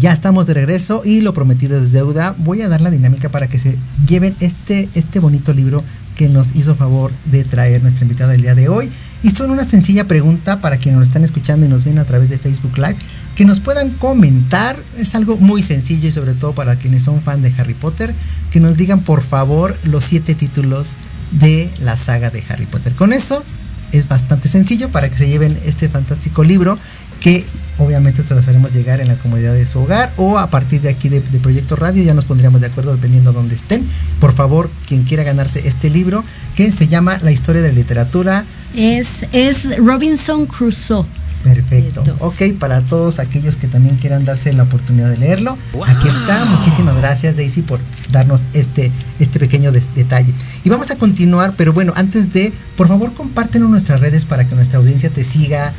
Ya 0.00 0.12
estamos 0.12 0.46
de 0.46 0.54
regreso 0.54 1.02
y 1.04 1.20
lo 1.20 1.34
prometido 1.34 1.78
es 1.78 1.92
deuda. 1.92 2.34
Voy 2.38 2.62
a 2.62 2.70
dar 2.70 2.80
la 2.80 2.90
dinámica 2.90 3.28
para 3.28 3.48
que 3.48 3.58
se 3.58 3.76
lleven 4.08 4.34
este, 4.40 4.88
este 4.94 5.18
bonito 5.18 5.52
libro 5.52 5.84
que 6.16 6.30
nos 6.30 6.56
hizo 6.56 6.74
favor 6.74 7.12
de 7.26 7.44
traer 7.44 7.82
nuestra 7.82 8.04
invitada 8.04 8.34
el 8.34 8.40
día 8.40 8.54
de 8.54 8.70
hoy. 8.70 8.88
Y 9.22 9.28
son 9.28 9.50
una 9.50 9.68
sencilla 9.68 10.08
pregunta 10.08 10.62
para 10.62 10.78
quienes 10.78 11.00
nos 11.00 11.08
están 11.08 11.22
escuchando 11.22 11.66
y 11.66 11.68
nos 11.68 11.84
ven 11.84 11.98
a 11.98 12.06
través 12.06 12.30
de 12.30 12.38
Facebook 12.38 12.78
Live, 12.78 12.96
que 13.34 13.44
nos 13.44 13.60
puedan 13.60 13.90
comentar. 13.90 14.78
Es 14.96 15.14
algo 15.14 15.36
muy 15.36 15.60
sencillo 15.60 16.08
y 16.08 16.12
sobre 16.12 16.32
todo 16.32 16.54
para 16.54 16.76
quienes 16.76 17.02
son 17.02 17.20
fan 17.20 17.42
de 17.42 17.52
Harry 17.58 17.74
Potter, 17.74 18.14
que 18.50 18.58
nos 18.58 18.78
digan 18.78 19.00
por 19.00 19.20
favor 19.20 19.76
los 19.84 20.04
siete 20.04 20.34
títulos 20.34 20.94
de 21.32 21.70
la 21.82 21.98
saga 21.98 22.30
de 22.30 22.42
Harry 22.48 22.64
Potter. 22.64 22.94
Con 22.94 23.12
eso 23.12 23.44
es 23.92 24.08
bastante 24.08 24.48
sencillo 24.48 24.88
para 24.88 25.10
que 25.10 25.18
se 25.18 25.28
lleven 25.28 25.58
este 25.66 25.90
fantástico 25.90 26.42
libro 26.42 26.78
que 27.20 27.44
obviamente 27.78 28.22
se 28.22 28.34
los 28.34 28.46
haremos 28.48 28.72
llegar 28.72 29.00
en 29.00 29.08
la 29.08 29.14
comodidad 29.16 29.54
de 29.54 29.66
su 29.66 29.80
hogar 29.80 30.12
o 30.16 30.38
a 30.38 30.48
partir 30.50 30.80
de 30.80 30.90
aquí 30.90 31.08
de, 31.08 31.20
Proyecto 31.20 31.76
Radio 31.76 32.02
ya 32.02 32.14
nos 32.14 32.24
pondríamos 32.24 32.60
de 32.60 32.66
acuerdo 32.66 32.92
dependiendo 32.92 33.32
de 33.32 33.38
dónde 33.38 33.54
estén. 33.54 33.86
Por 34.20 34.32
favor, 34.32 34.70
quien 34.86 35.04
quiera 35.04 35.22
ganarse 35.22 35.66
este 35.66 35.90
libro 35.90 36.24
que 36.56 36.72
se 36.72 36.88
llama 36.88 37.18
La 37.22 37.30
historia 37.30 37.62
de 37.62 37.68
la 37.68 37.74
literatura. 37.74 38.44
Es, 38.74 39.24
es 39.32 39.76
Robinson 39.78 40.46
Crusoe. 40.46 41.06
Perfecto. 41.42 42.04
Ok, 42.18 42.42
para 42.58 42.82
todos 42.82 43.18
aquellos 43.18 43.56
que 43.56 43.66
también 43.66 43.96
quieran 43.96 44.26
darse 44.26 44.52
la 44.52 44.64
oportunidad 44.64 45.08
de 45.08 45.16
leerlo, 45.16 45.56
aquí 45.86 46.06
está. 46.06 46.44
Muchísimas 46.44 46.96
gracias 46.98 47.36
Daisy 47.36 47.62
por 47.62 47.80
darnos 48.12 48.42
este, 48.52 48.92
este 49.18 49.40
pequeño 49.40 49.72
detalle. 49.72 50.34
Y 50.64 50.68
vamos 50.68 50.90
a 50.90 50.96
continuar, 50.96 51.54
pero 51.56 51.72
bueno, 51.72 51.94
antes 51.96 52.32
de, 52.34 52.52
por 52.76 52.88
favor 52.88 53.14
compártenos 53.14 53.70
nuestras 53.70 54.00
redes 54.00 54.26
para 54.26 54.46
que 54.46 54.54
nuestra 54.54 54.78
audiencia 54.78 55.08
te 55.08 55.24
siga, 55.24 55.72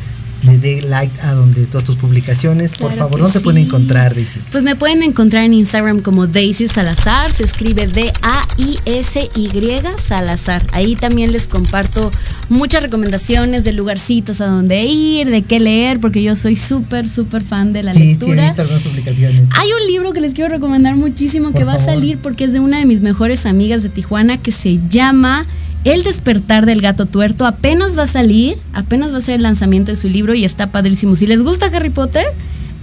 le 0.43 0.57
dé 0.57 0.81
like 0.81 1.19
a 1.21 1.33
donde 1.33 1.65
todas 1.65 1.83
tus 1.83 1.95
publicaciones. 1.95 2.75
Por 2.75 2.93
favor, 2.93 3.19
¿dónde 3.19 3.39
te 3.39 3.43
pueden 3.43 3.65
encontrar, 3.65 4.15
Daisy? 4.15 4.39
Pues 4.51 4.63
me 4.63 4.75
pueden 4.75 5.03
encontrar 5.03 5.43
en 5.43 5.53
Instagram 5.53 6.01
como 6.01 6.27
Daisy 6.27 6.67
Salazar, 6.67 7.31
se 7.31 7.43
escribe 7.43 7.87
D-A-I-S-Y 7.87 9.51
Salazar. 9.97 10.65
Ahí 10.73 10.95
también 10.95 11.31
les 11.31 11.47
comparto 11.47 12.11
muchas 12.51 12.83
recomendaciones 12.83 13.63
de 13.63 13.71
lugarcitos 13.71 14.41
a 14.41 14.47
donde 14.47 14.83
ir, 14.83 15.29
de 15.29 15.41
qué 15.41 15.59
leer, 15.59 15.99
porque 15.99 16.21
yo 16.21 16.35
soy 16.35 16.55
súper, 16.55 17.07
súper 17.09 17.41
fan 17.41 17.73
de 17.73 17.83
la 17.83 17.93
lectura. 17.93 18.33
Sí, 18.33 18.39
he 18.39 18.45
visto 18.45 18.61
algunas 18.61 18.83
publicaciones. 18.83 19.41
Hay 19.55 19.69
un 19.71 19.87
libro 19.87 20.13
que 20.13 20.19
les 20.19 20.33
quiero 20.33 20.49
recomendar 20.49 20.95
muchísimo 20.95 21.53
que 21.53 21.63
va 21.63 21.73
a 21.73 21.79
salir 21.79 22.17
porque 22.17 22.43
es 22.43 22.53
de 22.53 22.59
una 22.59 22.77
de 22.77 22.85
mis 22.85 23.01
mejores 23.01 23.45
amigas 23.45 23.83
de 23.83 23.89
Tijuana 23.89 24.37
que 24.37 24.51
se 24.51 24.79
llama 24.89 25.47
el 25.83 26.03
despertar 26.03 26.65
del 26.65 26.81
gato 26.81 27.05
tuerto 27.05 27.45
apenas 27.45 27.97
va 27.97 28.03
a 28.03 28.07
salir, 28.07 28.57
apenas 28.73 29.13
va 29.13 29.17
a 29.17 29.21
ser 29.21 29.35
el 29.35 29.43
lanzamiento 29.43 29.91
de 29.91 29.97
su 29.97 30.09
libro 30.09 30.33
y 30.35 30.45
está 30.45 30.67
padrísimo. 30.67 31.15
Si 31.15 31.25
les 31.25 31.41
gusta 31.41 31.67
Harry 31.67 31.89
Potter, 31.89 32.25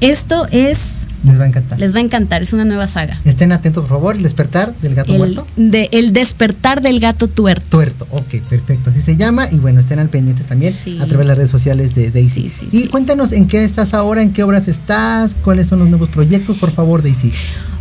esto 0.01 0.47
es... 0.51 1.07
Les 1.25 1.39
va 1.39 1.45
a 1.45 1.47
encantar. 1.49 1.79
Les 1.79 1.95
va 1.95 1.99
a 1.99 2.03
encantar, 2.03 2.43
es 2.43 2.53
una 2.53 2.64
nueva 2.64 2.87
saga. 2.87 3.21
Estén 3.25 3.53
atentos, 3.53 3.83
por 3.83 3.91
favor, 3.91 4.16
el 4.16 4.23
despertar 4.23 4.75
del 4.77 4.95
gato 4.95 5.14
tuerto. 5.14 5.47
De, 5.57 5.89
el 5.93 6.12
despertar 6.12 6.81
del 6.81 7.01
gato 7.01 7.29
tuerto. 7.29 7.66
Tuerto, 7.69 8.07
ok, 8.11 8.41
perfecto, 8.49 8.91
así 8.91 9.03
se 9.03 9.16
llama. 9.16 9.49
Y 9.51 9.57
bueno, 9.57 9.81
estén 9.81 9.99
al 9.99 10.09
pendiente 10.09 10.45
también 10.45 10.73
a 11.01 11.07
través 11.07 11.19
de 11.19 11.25
las 11.25 11.37
redes 11.37 11.51
sociales 11.51 11.95
de 11.95 12.11
Daisy. 12.11 12.51
y 12.71 12.87
cuéntanos 12.87 13.33
en 13.33 13.47
qué 13.47 13.64
estás 13.64 13.95
ahora, 13.95 14.23
en 14.23 14.33
qué 14.33 14.43
obras 14.43 14.69
estás, 14.69 15.37
cuáles 15.45 15.66
son 15.66 15.81
los 15.81 15.89
nuevos 15.89 16.09
proyectos, 16.09 16.57
por 16.59 16.71
favor, 16.71 17.03
Daisy. 17.03 17.33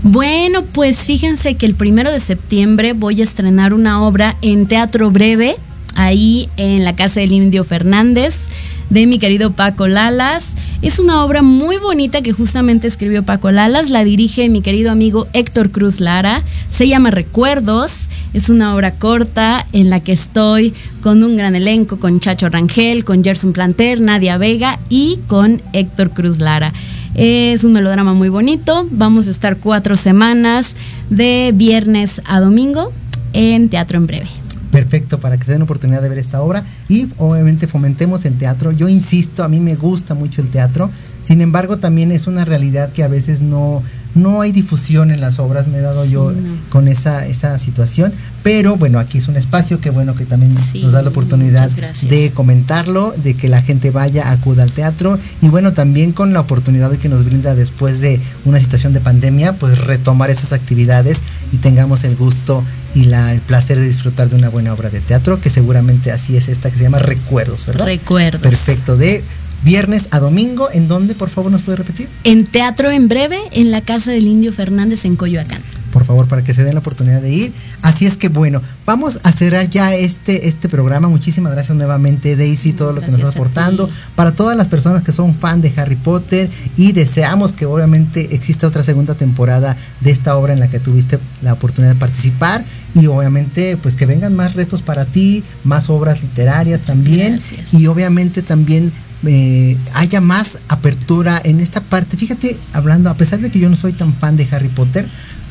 Bueno, 0.04 0.64
pues 0.64 1.06
fíjense 1.06 1.56
que 1.56 1.66
el 1.66 1.76
primero 1.76 2.12
de 2.12 2.20
septiembre 2.20 2.94
voy 2.94 3.22
a 3.22 3.24
estrenar 3.24 3.74
una 3.74 4.02
obra 4.04 4.36
en 4.42 4.68
Teatro 4.68 5.12
Breve, 5.12 5.56
ahí 5.96 6.50
en 6.58 6.84
la 6.86 6.96
casa 6.96 7.20
del 7.20 7.32
Indio 7.32 7.64
Fernández, 7.64 8.48
de 8.90 9.08
mi 9.08 9.20
querido 9.20 9.52
Paco 9.52 9.88
Lalas. 9.88 10.54
Es 10.82 11.00
una 11.00 11.24
obra 11.24 11.42
muy 11.42 11.78
bonita 11.78 12.22
que 12.22 12.34
justamente 12.34 12.88
escribió 12.88 13.24
Paco 13.24 13.52
Lalas, 13.52 13.90
la 13.90 14.04
dirige 14.04 14.48
mi 14.50 14.62
querido 14.62 14.92
amigo 14.92 15.28
Héctor 15.34 15.72
Cruz 15.72 16.00
Lara, 16.00 16.44
se 16.70 16.88
llama 16.88 17.10
Recuerdos, 17.10 18.10
es 18.34 18.50
una 18.50 18.76
obra 18.76 18.92
corta 18.92 19.66
en 19.74 19.90
la 19.90 20.00
que 20.00 20.12
estoy 20.12 20.74
con 21.02 21.24
un 21.24 21.36
gran 21.36 21.56
elenco, 21.56 22.00
con 22.00 22.20
Chacho 22.20 22.50
Rangel, 22.50 23.04
con 23.04 23.24
Gerson 23.24 23.54
Planter, 23.54 24.00
Nadia 24.00 24.38
Vega 24.38 24.80
y 24.90 25.20
con 25.28 25.62
Héctor 25.74 26.12
Cruz 26.12 26.40
Lara. 26.40 26.74
Es 27.16 27.64
un 27.64 27.74
melodrama 27.74 28.14
muy 28.14 28.30
bonito. 28.30 28.88
Vamos 28.92 29.28
a 29.28 29.32
estar 29.32 29.58
cuatro 29.58 29.96
semanas 29.96 30.76
de 31.10 31.52
viernes 31.56 32.22
a 32.26 32.40
domingo 32.40 32.94
en 33.34 33.70
Teatro 33.70 33.98
en 33.98 34.06
Breve. 34.06 34.47
Perfecto, 34.72 35.20
para 35.20 35.38
que 35.38 35.46
se 35.46 35.54
den 35.54 35.62
oportunidad 35.62 36.02
de 36.02 36.10
ver 36.10 36.18
esta 36.18 36.42
obra. 36.42 36.64
Y 36.90 37.08
obviamente 37.18 37.68
fomentemos 37.68 38.26
el 38.26 38.38
teatro. 38.38 38.72
Yo 38.72 38.90
insisto, 38.90 39.44
a 39.44 39.48
mí 39.48 39.60
me 39.60 39.76
gusta 39.76 40.14
mucho 40.14 40.42
el 40.42 40.50
teatro. 40.50 40.90
Sin 41.28 41.42
embargo, 41.42 41.78
también 41.78 42.12
es 42.12 42.26
una 42.28 42.46
realidad 42.46 42.92
que 42.94 43.04
a 43.04 43.10
veces 43.10 43.42
no, 43.42 43.84
no 44.16 44.40
hay 44.40 44.54
difusión 44.54 45.12
en 45.12 45.20
las 45.20 45.40
obras, 45.40 45.68
me 45.68 45.78
he 45.80 45.82
dado 45.82 46.06
yo 46.06 46.32
con 46.70 46.88
esa, 46.88 47.26
esa 47.28 47.58
situación, 47.58 48.14
pero 48.44 48.78
bueno, 48.78 48.98
aquí 48.98 49.18
es 49.18 49.28
un 49.28 49.36
espacio 49.36 49.82
que 49.82 49.90
bueno 49.90 50.16
que 50.16 50.26
también 50.26 50.54
nos 50.54 50.92
da 50.94 51.02
la 51.02 51.10
oportunidad 51.10 51.70
de 51.70 52.32
comentarlo, 52.34 53.14
de 53.24 53.34
que 53.34 53.50
la 53.50 53.62
gente 53.62 53.92
vaya, 53.92 54.32
acuda 54.32 54.64
al 54.64 54.72
teatro. 54.72 55.20
Y 55.42 55.50
bueno, 55.50 55.74
también 55.74 56.14
con 56.14 56.32
la 56.32 56.40
oportunidad 56.40 56.92
que 56.94 57.10
nos 57.10 57.26
brinda 57.26 57.56
después 57.56 58.00
de 58.00 58.22
una 58.46 58.60
situación 58.60 58.94
de 58.94 59.02
pandemia, 59.02 59.54
pues 59.54 59.78
retomar 59.80 60.30
esas 60.30 60.54
actividades 60.54 61.22
y 61.52 61.58
tengamos 61.58 62.06
el 62.06 62.16
gusto 62.16 62.64
y 62.98 63.06
la, 63.06 63.32
el 63.32 63.42
placer 63.42 63.78
de 63.80 63.86
disfrutar 63.86 64.28
de 64.28 64.36
una 64.36 64.50
buena 64.50 64.74
obra 64.74 64.90
de 64.90 65.00
teatro, 65.02 65.40
que 65.40 65.52
seguramente 65.52 66.12
así 66.12 66.36
es 66.36 66.48
esta 66.48 66.72
que 66.72 66.78
se 66.78 66.84
llama 66.84 66.98
Recuerdos, 66.98 67.64
¿verdad? 67.68 67.86
Recuerdos. 67.86 68.42
Perfecto, 68.42 68.98
de 68.98 69.24
viernes 69.62 70.08
a 70.10 70.20
domingo. 70.20 70.70
¿En 70.74 70.88
dónde, 70.88 71.14
por 71.14 71.30
favor, 71.30 71.52
nos 71.52 71.62
puede 71.62 71.78
repetir? 71.78 72.10
En 72.24 72.48
Teatro 72.48 72.90
en 72.90 73.08
Breve, 73.08 73.38
en 73.52 73.70
la 73.70 73.82
Casa 73.82 74.10
del 74.10 74.26
Indio 74.26 74.52
Fernández 74.52 75.06
en 75.06 75.16
Coyoacán. 75.16 75.62
Por 75.98 76.06
favor, 76.06 76.28
para 76.28 76.44
que 76.44 76.54
se 76.54 76.64
den 76.64 76.76
la 76.76 76.82
oportunidad 76.82 77.24
de 77.24 77.32
ir. 77.32 77.52
Así 77.82 78.06
es 78.06 78.18
que 78.18 78.30
bueno, 78.30 78.62
vamos 78.86 79.20
a 79.24 79.32
cerrar 79.32 79.68
ya 79.68 79.96
este, 79.96 80.48
este 80.48 80.70
programa. 80.70 81.08
Muchísimas 81.08 81.54
gracias 81.54 81.76
nuevamente, 81.76 82.36
Daisy, 82.36 82.74
todo 82.74 82.94
lo 82.94 83.02
que 83.02 83.08
nos 83.08 83.16
está 83.16 83.30
aportando. 83.30 83.90
Para 84.16 84.32
todas 84.32 84.56
las 84.56 84.68
personas 84.68 85.02
que 85.02 85.12
son 85.12 85.34
fan 85.34 85.60
de 85.60 85.74
Harry 85.76 85.96
Potter 85.96 86.52
y 86.78 86.92
deseamos 86.92 87.52
que 87.52 87.66
obviamente 87.66 88.36
exista 88.36 88.68
otra 88.68 88.84
segunda 88.84 89.16
temporada 89.16 89.76
de 90.02 90.12
esta 90.12 90.38
obra 90.38 90.54
en 90.54 90.60
la 90.60 90.68
que 90.68 90.80
tuviste 90.80 91.18
la 91.42 91.54
oportunidad 91.54 91.96
de 91.96 92.00
participar 92.00 92.64
y 92.94 93.08
obviamente 93.08 93.76
pues 93.78 93.96
que 93.96 94.06
vengan 94.06 94.36
más 94.36 94.54
retos 94.54 94.84
para 94.84 95.06
ti, 95.06 95.44
más 95.64 95.90
obras 95.90 96.22
literarias 96.22 96.82
también 96.82 97.42
y 97.72 97.88
obviamente 97.88 98.44
también 98.44 98.92
eh, 99.26 99.76
haya 99.96 100.22
más 100.22 100.60
apertura 100.68 101.42
en 101.44 101.60
esta 101.60 101.82
parte. 101.82 102.18
Fíjate, 102.18 102.56
hablando, 102.74 103.10
a 103.10 103.16
pesar 103.16 103.40
de 103.40 103.50
que 103.50 103.60
yo 103.60 103.68
no 103.68 103.76
soy 103.76 103.94
tan 103.94 104.14
fan 104.14 104.38
de 104.38 104.48
Harry 104.52 104.68
Potter, 104.68 105.08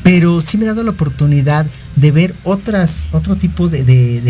pero 0.07 0.39
sí 0.39 0.57
me 0.57 0.63
he 0.63 0.67
dado 0.67 0.85
la 0.85 0.91
oportunidad 0.91 1.65
de 1.97 2.11
ver 2.11 2.33
otras, 2.45 3.07
otro 3.11 3.35
tipo 3.35 3.67
de, 3.67 3.83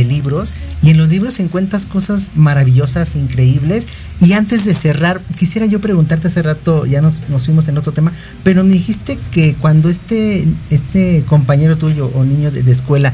libros 0.09 0.51
y 0.82 0.89
en 0.89 0.97
los 0.97 1.07
libros 1.07 1.39
encuentras 1.39 1.86
cosas 1.86 2.30
maravillosas, 2.34 3.15
increíbles. 3.15 3.86
Y 4.19 4.34
antes 4.34 4.65
de 4.65 4.73
cerrar, 4.73 5.21
quisiera 5.38 5.67
yo 5.67 5.80
preguntarte 5.80 6.30
hace 6.30 6.41
rato, 6.41 6.88
ya 6.88 6.99
nos, 6.99 7.30
nos 7.30 7.45
fuimos 7.45 7.67
en 7.67 7.78
otro 7.78 7.91
tema, 7.91 8.11
pero 8.43 8.63
me 8.63 8.73
dijiste 8.73 9.19
que 9.30 9.53
cuando 9.53 9.88
este, 9.88 10.47
este 10.71 11.23
compañero 11.28 11.78
tuyo 11.78 12.11
o 12.15 12.23
niño 12.23 12.49
de 12.49 12.71
escuela 12.71 13.13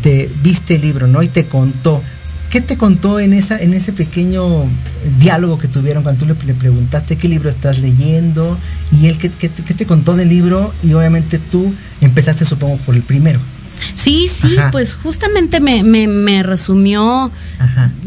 te 0.00 0.30
viste 0.44 0.76
el 0.76 0.82
libro, 0.82 1.08
¿no? 1.08 1.20
Y 1.20 1.26
te 1.26 1.46
contó, 1.46 2.00
¿Qué 2.54 2.60
te 2.60 2.76
contó 2.76 3.18
en, 3.18 3.32
esa, 3.32 3.60
en 3.60 3.74
ese 3.74 3.92
pequeño 3.92 4.46
diálogo 5.18 5.58
que 5.58 5.66
tuvieron 5.66 6.04
cuando 6.04 6.24
tú 6.24 6.34
le, 6.46 6.54
preguntaste 6.54 7.16
qué 7.16 7.26
libro 7.26 7.50
estás 7.50 7.80
leyendo 7.80 8.56
y 8.92 9.08
él 9.08 9.18
qué, 9.18 9.28
te 9.28 9.86
contó 9.86 10.14
del 10.14 10.28
libro 10.28 10.72
y 10.84 10.92
obviamente 10.92 11.40
tú 11.40 11.74
empezaste 12.00 12.44
supongo 12.44 12.76
por 12.86 12.94
el 12.94 13.02
primero? 13.02 13.40
Sí, 13.96 14.30
sí, 14.32 14.54
pues 14.70 14.94
justamente 14.94 15.58
me, 15.58 16.42
resumió 16.44 17.32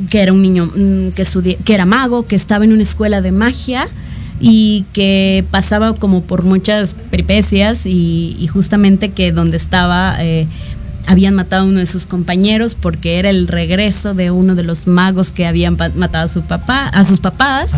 que 0.09 0.21
era 0.21 0.31
un 0.31 0.41
niño 0.41 0.71
mm, 0.73 1.09
que, 1.09 1.57
que 1.65 1.73
era 1.73 1.85
mago, 1.85 2.25
que 2.25 2.37
estaba 2.37 2.63
en 2.63 2.71
una 2.71 2.83
escuela 2.83 3.19
de 3.19 3.33
magia 3.33 3.85
y 4.39 4.85
que 4.93 5.43
pasaba 5.49 5.93
como 5.95 6.21
por 6.21 6.43
muchas 6.43 6.93
peripecias 6.93 7.85
y, 7.85 8.47
justamente 8.51 9.09
que 9.09 9.31
donde 9.31 9.57
estaba 9.57 10.15
eh, 10.19 10.47
habían 11.07 11.33
matado 11.33 11.63
a 11.63 11.65
uno 11.65 11.79
de 11.79 11.85
sus 11.85 12.05
compañeros 12.05 12.75
porque 12.79 13.17
era 13.17 13.29
el 13.29 13.47
regreso 13.47 14.13
de 14.13 14.29
uno 14.29 14.53
de 14.53 14.63
los 14.63 14.85
magos 14.85 15.31
que 15.31 15.47
habían 15.47 15.77
matado 15.95 16.25
a 16.25 16.27
su 16.27 16.43
papá, 16.43 16.87
a 16.87 17.03
sus 17.03 17.19
papás, 17.19 17.71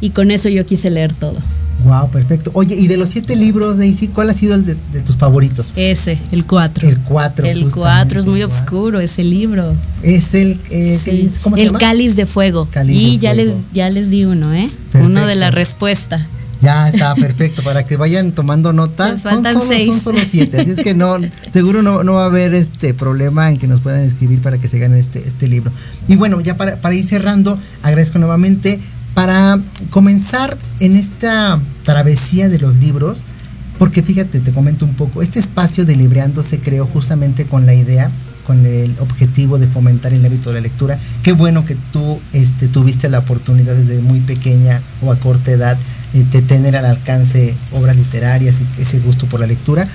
y 0.00 0.10
con 0.10 0.30
eso 0.30 0.48
yo 0.48 0.64
quise 0.64 0.90
leer 0.90 1.12
todo. 1.12 1.36
Wow, 1.84 2.10
perfecto. 2.10 2.50
Oye, 2.54 2.74
y 2.74 2.88
de 2.88 2.96
los 2.96 3.10
siete 3.10 3.36
libros, 3.36 3.78
Daisy, 3.78 4.08
¿cuál 4.08 4.30
ha 4.30 4.32
sido 4.32 4.54
el 4.54 4.64
de, 4.64 4.74
tus 5.04 5.16
favoritos? 5.16 5.72
Ese, 5.76 6.18
el 6.32 6.44
cuatro. 6.44 6.88
El 6.88 6.98
cuatro. 6.98 7.46
El 7.46 7.70
cuatro 7.70 8.20
es 8.20 8.26
muy 8.26 8.42
oscuro 8.42 9.00
ese 9.00 9.22
libro. 9.22 9.74
Es 10.02 10.34
el, 10.34 10.60
eh, 10.70 11.30
¿cómo 11.42 11.56
se 11.56 11.62
el 11.62 11.72
cáliz 11.72 12.16
de 12.16 12.26
fuego. 12.26 12.68
y 12.86 13.18
ya 13.18 13.34
les 13.34 13.54
ya 13.72 13.88
les 13.88 14.10
di 14.10 14.24
uno, 14.24 14.52
¿eh? 14.52 14.70
Uno 14.94 15.26
de 15.26 15.34
la 15.34 15.50
respuesta. 15.50 16.26
Ya 16.62 16.88
está 16.88 17.14
perfecto, 17.14 17.62
para 17.62 17.84
que 17.84 17.96
vayan 17.96 18.32
tomando 18.32 18.72
nota. 18.72 19.18
Son 19.18 19.44
solo, 19.44 19.70
son 19.86 20.00
solo 20.00 20.18
siete, 20.28 20.60
así 20.60 20.70
es 20.70 20.80
que 20.80 20.94
no, 20.94 21.16
seguro 21.52 21.82
no, 21.82 22.02
no, 22.02 22.14
va 22.14 22.24
a 22.24 22.26
haber 22.26 22.54
este 22.54 22.94
problema 22.94 23.50
en 23.50 23.58
que 23.58 23.66
nos 23.66 23.80
puedan 23.80 24.02
escribir 24.02 24.40
para 24.40 24.58
que 24.58 24.68
se 24.68 24.78
ganen 24.78 24.98
este, 24.98 25.26
este 25.26 25.48
libro. 25.48 25.70
Y 26.08 26.16
bueno, 26.16 26.40
ya 26.40 26.56
para, 26.56 26.76
para 26.76 26.94
ir 26.94 27.04
cerrando, 27.04 27.58
agradezco 27.82 28.18
nuevamente. 28.18 28.80
Para 29.14 29.58
comenzar 29.88 30.58
en 30.78 30.94
esta 30.94 31.58
travesía 31.84 32.50
de 32.50 32.58
los 32.58 32.76
libros, 32.76 33.20
porque 33.78 34.02
fíjate, 34.02 34.40
te 34.40 34.52
comento 34.52 34.84
un 34.84 34.94
poco, 34.94 35.22
este 35.22 35.38
espacio 35.38 35.84
de 35.84 35.96
Libreando 35.96 36.42
se 36.42 36.58
creó 36.58 36.86
justamente 36.86 37.46
con 37.46 37.66
la 37.66 37.74
idea, 37.74 38.10
con 38.46 38.64
el 38.64 38.94
objetivo 39.00 39.58
de 39.58 39.66
fomentar 39.66 40.12
el 40.12 40.24
hábito 40.24 40.50
de 40.50 40.56
la 40.56 40.60
lectura. 40.60 40.98
Qué 41.22 41.32
bueno 41.32 41.64
que 41.64 41.76
tú 41.92 42.20
este, 42.32 42.68
tuviste 42.68 43.08
la 43.08 43.18
oportunidad 43.18 43.74
desde 43.74 44.00
muy 44.00 44.20
pequeña 44.20 44.80
o 45.02 45.12
a 45.12 45.16
corta 45.18 45.50
edad 45.50 45.78
de 46.12 46.42
tener 46.42 46.76
al 46.76 46.86
alcance 46.86 47.54
obras 47.72 47.96
literarias 47.96 48.56
y 48.78 48.82
ese 48.82 48.98
gusto 49.00 49.26
por 49.26 49.40
la 49.40 49.46
lectura. 49.46 49.86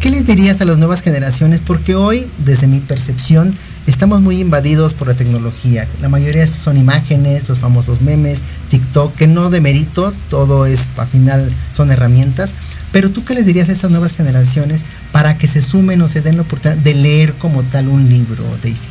¿Qué 0.00 0.10
les 0.10 0.26
dirías 0.26 0.60
a 0.60 0.64
las 0.64 0.78
nuevas 0.78 1.00
generaciones? 1.00 1.60
Porque 1.60 1.94
hoy, 1.94 2.26
desde 2.44 2.66
mi 2.66 2.80
percepción, 2.80 3.54
estamos 3.86 4.20
muy 4.20 4.40
invadidos 4.40 4.94
por 4.94 5.06
la 5.06 5.14
tecnología. 5.14 5.86
La 6.00 6.08
mayoría 6.08 6.44
son 6.48 6.76
imágenes, 6.76 7.48
los 7.48 7.60
famosos 7.60 8.00
memes, 8.00 8.42
TikTok, 8.68 9.14
que 9.14 9.28
no 9.28 9.48
de 9.48 9.60
mérito, 9.60 10.12
todo 10.28 10.66
es, 10.66 10.90
al 10.96 11.06
final 11.06 11.52
son 11.72 11.92
herramientas. 11.92 12.52
Pero 12.90 13.10
tú 13.10 13.24
qué 13.24 13.34
les 13.34 13.46
dirías 13.46 13.68
a 13.68 13.72
estas 13.72 13.92
nuevas 13.92 14.12
generaciones 14.12 14.84
para 15.12 15.38
que 15.38 15.46
se 15.46 15.62
sumen 15.62 16.02
o 16.02 16.08
se 16.08 16.20
den 16.20 16.36
la 16.36 16.42
oportunidad 16.42 16.82
de 16.82 16.94
leer 16.94 17.34
como 17.34 17.62
tal 17.62 17.86
un 17.88 18.08
libro, 18.08 18.44
Daisy? 18.62 18.88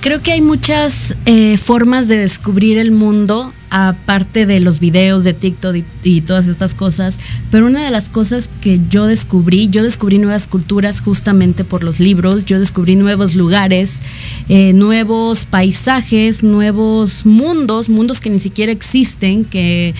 Creo 0.00 0.22
que 0.22 0.32
hay 0.32 0.42
muchas 0.42 1.14
eh, 1.26 1.56
formas 1.56 2.08
de 2.08 2.18
descubrir 2.18 2.78
el 2.78 2.90
mundo, 2.90 3.52
aparte 3.70 4.46
de 4.46 4.60
los 4.60 4.80
videos 4.80 5.24
de 5.24 5.32
TikTok 5.32 5.76
y, 6.02 6.20
todas 6.22 6.48
estas 6.48 6.74
cosas, 6.74 7.16
pero 7.50 7.66
una 7.66 7.84
de 7.84 7.90
las 7.90 8.08
cosas 8.08 8.50
que 8.60 8.80
yo 8.90 9.06
descubrí, 9.06 9.68
yo 9.68 9.82
descubrí 9.82 10.18
nuevas 10.18 10.46
culturas 10.46 11.00
justamente 11.00 11.64
por 11.64 11.84
los 11.84 12.00
libros, 12.00 12.44
yo 12.44 12.58
descubrí 12.58 12.96
nuevos 12.96 13.36
lugares, 13.36 14.02
eh, 14.48 14.72
nuevos 14.72 15.44
paisajes, 15.44 16.42
nuevos 16.42 17.24
mundos, 17.24 17.88
mundos 17.88 18.20
que 18.20 18.30
ni 18.30 18.40
siquiera 18.40 18.72
existen, 18.72 19.44
que 19.44 19.94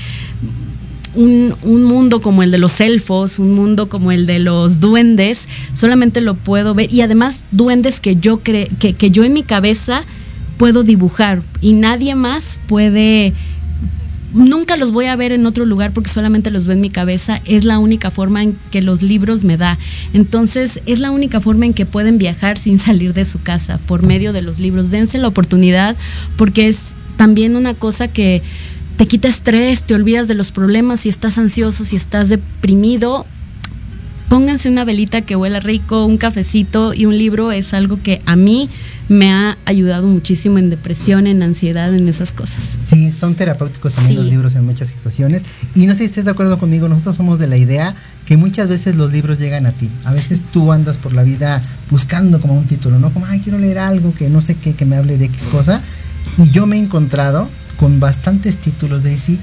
un, 1.15 1.55
mundo 1.63 2.21
como 2.21 2.43
el 2.43 2.51
de 2.51 2.59
los 2.59 2.81
elfos, 2.81 3.39
un 3.39 3.53
mundo 3.55 3.89
como 3.89 4.13
el 4.13 4.27
de 4.27 4.39
los 4.39 4.81
duendes, 4.81 5.49
solamente 5.75 6.21
lo 6.21 6.35
puedo 6.35 6.75
ver. 6.75 6.93
Y 6.93 7.01
además 7.01 7.45
duendes 7.51 8.01
que 8.01 8.17
yo, 8.17 8.41
cre 8.41 8.69
que, 8.79 8.95
que 8.95 9.11
yo 9.11 9.25
en 9.25 9.33
mi 9.33 9.43
cabeza 9.43 10.05
puedo 10.57 10.83
dibujar 10.83 11.43
y 11.61 11.73
nadie 11.73 12.15
más 12.15 12.59
puede 12.67 13.33
nunca 14.33 14.77
los 14.77 14.93
voy 14.93 15.07
a 15.07 15.17
ver 15.17 15.33
en 15.33 15.47
otro 15.47 15.65
lugar 15.65 15.93
porque 15.93 16.11
solamente 16.11 16.51
los 16.51 16.67
veo 16.67 16.75
en 16.75 16.81
mi 16.81 16.91
cabeza. 16.91 17.41
Es 17.45 17.65
la 17.65 17.79
única 17.79 18.11
forma 18.11 18.43
en 18.43 18.57
que 18.71 18.83
los 18.83 19.03
libros 19.03 19.45
me 19.45 19.57
da. 19.57 19.79
Entonces, 20.13 20.81
es 20.87 21.01
la 21.01 21.11
única 21.11 21.41
forma 21.41 21.67
en 21.67 21.75
que 21.75 21.87
pueden 21.87 22.19
viajar 22.19 22.59
sin 22.59 22.79
salir 22.79 23.15
de 23.15 23.25
su 23.25 23.41
casa 23.43 23.79
por 23.87 24.03
medio 24.03 24.33
de 24.33 24.43
los 24.43 24.59
libros. 24.59 24.91
Dense 24.91 25.19
la 25.19 25.29
oportunidad 25.29 25.97
porque 26.37 26.69
es 26.69 26.97
también 27.17 27.57
una 27.57 27.75
cosa 27.75 28.09
que 28.09 28.43
te 28.97 29.07
quita 29.07 29.29
estrés, 29.29 29.85
te 29.85 29.95
olvidas 29.95 30.29
de 30.29 30.35
los 30.35 30.53
problemas, 30.53 31.01
si 31.01 31.09
estás 31.09 31.39
ansioso, 31.39 31.85
si 31.85 31.97
estás 31.97 32.29
deprimido, 32.29 33.27
pónganse 34.31 34.69
una 34.69 34.85
velita 34.85 35.23
que 35.23 35.35
huela 35.35 35.59
rico, 35.59 36.07
un 36.07 36.17
cafecito 36.17 36.95
y 36.95 37.05
un 37.05 37.19
libro 37.19 37.51
es 37.51 37.75
algo 37.75 38.01
que 38.01 38.23
a 38.27 38.37
mí 38.37 38.71
me 39.09 39.33
ha 39.33 39.59
ayudado 39.65 40.07
muchísimo 40.07 40.59
en 40.59 40.71
depresión, 40.71 41.27
en 41.27 41.43
ansiedad, 41.43 41.93
en 41.93 42.07
esas 42.09 42.31
cosas. 42.31 42.79
Sí, 42.87 43.11
son 43.11 43.35
terapéuticos 43.35 43.93
también 43.93 44.19
los 44.19 44.27
libros 44.27 44.55
en 44.55 44.65
muchas 44.65 44.89
situaciones. 44.89 45.43
Y 45.75 45.87
no 45.87 45.95
sé 45.95 45.99
si 45.99 46.05
estés 46.05 46.27
de 46.27 46.31
acuerdo 46.31 46.61
conmigo, 46.61 46.89
nosotros 46.89 47.17
somos 47.17 47.41
de 47.41 47.49
la 47.49 47.57
idea 47.57 47.93
que 48.25 48.37
muchas 48.37 48.69
veces 48.69 48.95
los 48.95 49.13
libros 49.13 49.41
llegan 49.41 49.67
a 49.67 49.73
ti. 49.73 49.91
A 50.05 50.13
veces 50.13 50.43
tú 50.53 50.71
andas 50.71 50.97
por 50.97 51.13
la 51.13 51.25
vida 51.25 51.61
buscando 51.91 52.41
como 52.41 52.55
un 52.55 52.67
título, 52.67 53.01
¿no? 53.01 53.13
Como, 53.13 53.27
ay, 53.27 53.41
quiero 53.41 53.59
leer 53.59 53.81
algo 53.81 54.15
que 54.15 54.31
no 54.31 54.41
sé 54.41 54.55
qué, 54.55 54.75
que 54.75 54.87
me 54.87 54.95
hable 54.95 55.19
de 55.19 55.25
X 55.25 55.49
cosa. 55.51 55.83
Y 56.39 56.49
yo 56.51 56.67
me 56.67 56.77
he 56.77 56.79
encontrado 56.79 57.49
con 57.81 57.99
bastantes 57.99 58.59
títulos 58.59 59.03
de 59.03 59.11
DC 59.11 59.37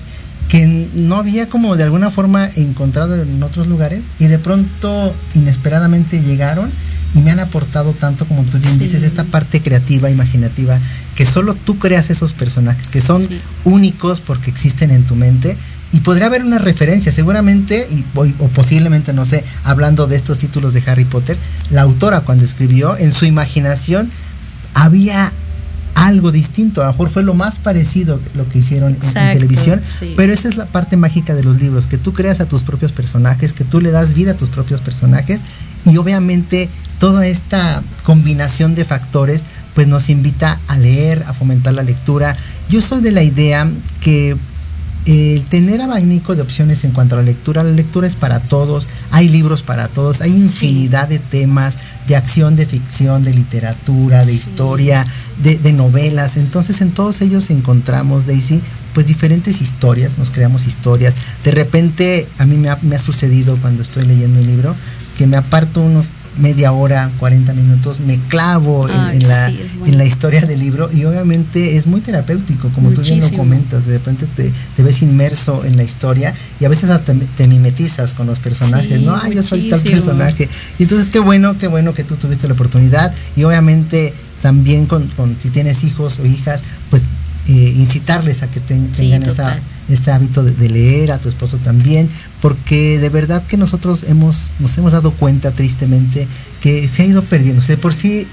que 0.50 0.88
no 0.94 1.18
había 1.18 1.50
como 1.50 1.76
de 1.76 1.84
alguna 1.84 2.12
forma 2.12 2.50
encontrado 2.56 3.22
en 3.22 3.44
otros 3.44 3.68
lugares 3.68 4.04
y 4.20 4.28
de 4.28 4.40
pronto 4.40 5.14
inesperadamente 5.36 6.22
llegaron 6.22 6.70
y 7.16 7.20
me 7.20 7.32
han 7.32 7.40
aportado 7.40 7.92
tanto 7.94 8.26
como 8.26 8.44
tú 8.44 8.58
bien 8.58 8.80
dices 8.80 9.04
esta 9.04 9.24
parte 9.24 9.62
creativa 9.62 10.10
imaginativa 10.10 10.80
que 11.16 11.26
solo 11.26 11.56
tú 11.56 11.80
creas 11.80 12.10
esos 12.10 12.34
personajes 12.34 12.88
que 12.88 13.02
son 13.02 13.28
únicos 13.64 14.22
porque 14.22 14.50
existen 14.50 14.92
en 14.92 15.04
tu 15.04 15.16
mente 15.16 15.58
y 15.94 16.02
podría 16.02 16.26
haber 16.26 16.44
una 16.44 16.60
referencia. 16.60 17.12
Seguramente 17.12 17.88
y, 17.90 18.04
o 18.16 18.48
posiblemente 18.50 19.14
no 19.14 19.26
sé 19.26 19.44
hablando 19.64 20.08
de 20.08 20.16
estos 20.16 20.38
títulos 20.38 20.74
de 20.74 20.84
Harry 20.86 21.06
Potter 21.06 21.38
la 21.70 21.82
autora 21.82 22.22
cuando 22.22 22.46
escribió 22.46 22.98
en 22.98 23.12
su 23.12 23.26
imaginación 23.26 24.10
había 24.74 25.32
algo 25.98 26.32
distinto. 26.32 26.82
A 26.82 26.86
lo 26.86 26.92
mejor 26.92 27.10
fue 27.10 27.24
lo 27.24 27.34
más 27.34 27.58
parecido 27.60 28.20
lo 28.36 28.48
que 28.48 28.60
hicieron 28.60 28.96
en, 29.02 29.14
televisión, 29.34 29.82
pero 30.16 30.32
esa 30.32 30.48
es 30.48 30.56
la 30.56 30.68
parte 30.68 30.96
mágica 30.96 31.34
de 31.34 31.44
los 31.44 31.60
libros, 31.60 31.88
que 31.88 31.98
tú 31.98 32.14
creas 32.14 32.40
a 32.40 32.46
tus 32.46 32.64
propios 32.64 32.92
personajes, 32.92 33.52
que 33.52 33.64
tú 33.64 33.82
le 33.82 33.92
das 33.92 34.14
vida 34.14 34.32
a 34.32 34.38
tus 34.38 34.50
propios 34.50 34.80
personajes 34.80 35.42
y 35.86 35.98
obviamente 35.98 36.70
toda 37.00 37.26
esta 37.26 37.82
combinación 38.04 38.76
de 38.76 38.86
factores 38.86 39.44
pues 39.74 39.88
nos 39.88 40.10
invita 40.10 40.60
a 40.68 40.78
leer, 40.78 41.24
a 41.28 41.34
fomentar 41.34 41.74
la 41.74 41.84
lectura. 41.84 42.36
Yo 42.70 42.82
soy 42.82 43.02
de 43.02 43.12
la 43.12 43.24
idea 43.24 43.70
que 44.00 44.36
el 45.06 45.44
tener 45.46 45.82
abanico 45.82 46.36
de 46.36 46.42
opciones 46.42 46.84
en 46.84 46.92
cuanto 46.92 47.16
a 47.16 47.20
la 47.20 47.24
lectura, 47.24 47.64
la 47.64 47.72
lectura 47.72 48.08
es 48.08 48.16
para 48.16 48.40
todos, 48.40 48.88
hay 49.10 49.30
libros 49.30 49.64
para 49.64 49.88
todos, 49.88 50.22
hay 50.22 50.32
infinidad 50.32 51.08
de 51.08 51.20
temas, 51.20 51.78
de 52.08 52.16
acción, 52.16 52.56
de 52.56 52.66
ficción, 52.66 53.24
de 53.24 53.34
literatura, 53.34 54.26
de 54.26 54.34
historia, 54.34 55.06
de, 55.44 55.74
novelas. 55.74 56.38
Entonces 56.38 56.82
en 56.82 56.92
todos 56.92 57.22
ellos 57.22 57.50
encontramos, 57.50 58.26
Daisy, 58.26 58.62
pues 58.94 59.06
diferentes 59.06 59.62
historias, 59.62 60.18
nos 60.18 60.30
creamos 60.30 60.66
historias. 60.66 61.16
De 61.44 61.52
repente 61.52 62.28
a 62.38 62.46
mí 62.46 62.58
me 62.58 62.70
ha, 62.70 62.78
me 62.82 62.96
ha 62.96 63.00
sucedido 63.00 63.58
cuando 63.58 63.82
estoy 63.82 64.06
leyendo 64.06 64.40
un 64.40 64.48
libro 64.48 64.76
que 65.18 65.28
me 65.28 65.38
aparto 65.38 65.82
unos 65.82 66.10
media 66.40 66.72
hora, 66.72 67.12
40 67.20 67.54
minutos, 67.54 68.00
me 68.00 68.20
clavo 68.20 68.88
en, 68.90 69.28
la, 69.28 69.50
en 69.50 69.98
la 69.98 70.06
historia 70.06 70.42
del 70.42 70.60
libro 70.60 70.90
y 70.92 71.06
obviamente 71.06 71.78
es 71.78 71.88
muy 71.88 72.02
terapéutico, 72.02 72.70
como 72.70 72.92
tú 72.92 73.02
bien 73.02 73.20
lo 73.20 73.32
comentas, 73.32 73.86
de 73.86 73.94
repente 73.94 74.28
te, 74.36 74.84
ves 74.84 75.02
inmerso 75.02 75.66
en 75.66 75.78
la 75.78 75.84
historia 75.84 76.34
y 76.60 76.66
a 76.66 76.70
veces 76.70 76.90
hasta 76.90 77.14
te 77.14 77.48
mimetizas 77.48 78.14
con 78.14 78.28
los 78.28 78.40
personajes, 78.40 79.02
¿no? 79.02 79.16
Ah, 79.16 79.30
yo 79.30 79.44
soy 79.44 79.70
tal 79.70 79.82
personaje. 79.82 80.48
Y 80.80 80.84
entonces 80.84 81.10
qué 81.10 81.20
bueno, 81.20 81.58
qué 81.58 81.68
bueno 81.68 81.94
que 81.94 82.04
tú 82.04 82.16
tuviste 82.16 82.48
la 82.48 82.54
oportunidad 82.54 83.14
y 83.36 83.44
obviamente 83.44 84.14
también 84.42 84.86
con, 84.86 85.10
si 85.40 85.50
tienes 85.50 85.84
hijos 85.84 86.20
o 86.20 86.26
hijas, 86.26 86.64
pues 86.90 87.04
eh, 87.48 87.74
incitarles 87.78 88.44
a 88.44 88.52
que 88.52 88.60
tengan 88.60 89.24
esa 89.24 89.60
este 89.90 90.12
hábito 90.12 90.44
de, 90.44 90.70
leer, 90.70 91.12
a 91.12 91.20
tu 91.20 91.30
esposo 91.30 91.58
también, 91.58 92.10
porque 92.42 93.00
de 93.00 93.10
verdad 93.10 93.44
que 93.48 93.56
nosotros 93.58 94.04
hemos, 94.10 94.52
nos 94.60 94.78
hemos 94.78 94.92
dado 94.92 95.12
cuenta 95.12 95.52
tristemente 95.52 96.28
que 96.62 96.88
se 96.88 97.04
ha 97.04 97.06
ido 97.06 97.22
perdiendo. 97.22 97.62
O 97.62 97.78
por 97.78 97.94
sí 97.94 98.28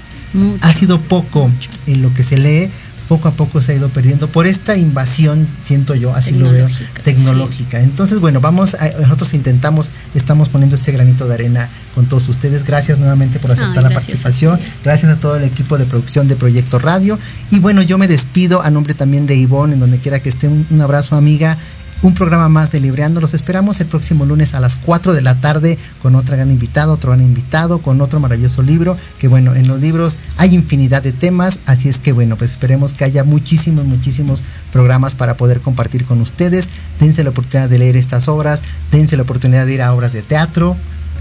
ha 0.61 0.73
sido 0.73 0.99
poco 0.99 1.49
en 1.87 2.01
lo 2.01 2.13
que 2.13 2.23
se 2.23 2.37
lee, 2.37 2.69
poco 3.07 3.27
a 3.27 3.31
poco 3.31 3.61
se 3.61 3.73
ha 3.73 3.75
ido 3.75 3.89
perdiendo 3.89 4.27
por 4.27 4.47
esta 4.47 4.75
invasión, 4.75 5.47
siento 5.63 5.95
yo, 5.95 6.13
así 6.15 6.31
lo 6.31 6.49
veo, 6.51 6.67
tecnológica. 7.03 7.79
Entonces, 7.79 8.19
bueno, 8.19 8.41
vamos, 8.41 8.75
nosotros 8.99 9.33
intentamos, 9.33 9.89
estamos 10.13 10.49
poniendo 10.49 10.75
este 10.75 10.91
granito 10.91 11.27
de 11.27 11.33
arena 11.33 11.69
con 11.93 12.07
todos 12.07 12.27
ustedes. 12.29 12.65
Gracias 12.65 12.99
nuevamente 12.99 13.39
por 13.39 13.51
aceptar 13.51 13.83
la 13.83 13.89
participación. 13.89 14.59
gracias 14.83 15.11
a 15.11 15.19
todo 15.19 15.37
el 15.37 15.43
equipo 15.43 15.77
de 15.77 15.85
producción 15.85 16.27
de 16.27 16.35
Proyecto 16.35 16.79
Radio. 16.79 17.17
Y 17.51 17.59
bueno, 17.59 17.81
yo 17.81 17.97
me 17.97 18.07
despido 18.07 18.61
a 18.61 18.69
nombre 18.69 18.93
también 18.93 19.25
de 19.27 19.35
Ivonne, 19.35 19.73
en 19.73 19.79
donde 19.79 19.97
quiera 19.99 20.19
que 20.19 20.29
esté. 20.29 20.47
un 20.47 20.81
abrazo, 20.81 21.15
amiga 21.15 21.57
un 22.01 22.13
programa 22.13 22.49
más 22.49 22.71
de 22.71 22.79
Libreando. 22.79 23.21
Los 23.21 23.33
esperamos 23.33 23.79
el 23.79 23.87
próximo 23.87 24.25
lunes 24.25 24.53
a 24.53 24.59
las 24.59 24.75
4 24.75 25.13
de 25.13 25.21
la 25.21 25.35
tarde 25.39 25.77
con 26.01 26.15
otra 26.15 26.35
gran 26.35 26.51
invitada, 26.51 26.91
otro 26.91 27.11
gran 27.11 27.21
invitado, 27.21 27.79
con 27.79 28.01
otro 28.01 28.19
maravilloso 28.19 28.61
libro. 28.61 28.97
Que 29.19 29.27
bueno, 29.27 29.55
en 29.55 29.67
los 29.67 29.79
libros 29.79 30.17
hay 30.37 30.53
infinidad 30.53 31.01
de 31.01 31.11
temas, 31.11 31.59
así 31.65 31.89
es 31.89 31.99
que 31.99 32.11
bueno, 32.11 32.35
pues 32.35 32.51
esperemos 32.51 32.93
que 32.93 33.03
haya 33.03 33.23
muchísimos, 33.23 33.85
muchísimos 33.85 34.43
programas 34.71 35.15
para 35.15 35.37
poder 35.37 35.61
compartir 35.61 36.05
con 36.05 36.21
ustedes. 36.21 36.69
Dense 36.99 37.23
la 37.23 37.31
oportunidad 37.31 37.69
de 37.69 37.79
leer 37.79 37.97
estas 37.97 38.27
obras, 38.27 38.61
dense 38.91 39.17
la 39.17 39.23
oportunidad 39.23 39.65
de 39.65 39.73
ir 39.73 39.81
a 39.81 39.93
obras 39.93 40.13
de 40.13 40.21
teatro, 40.21 40.75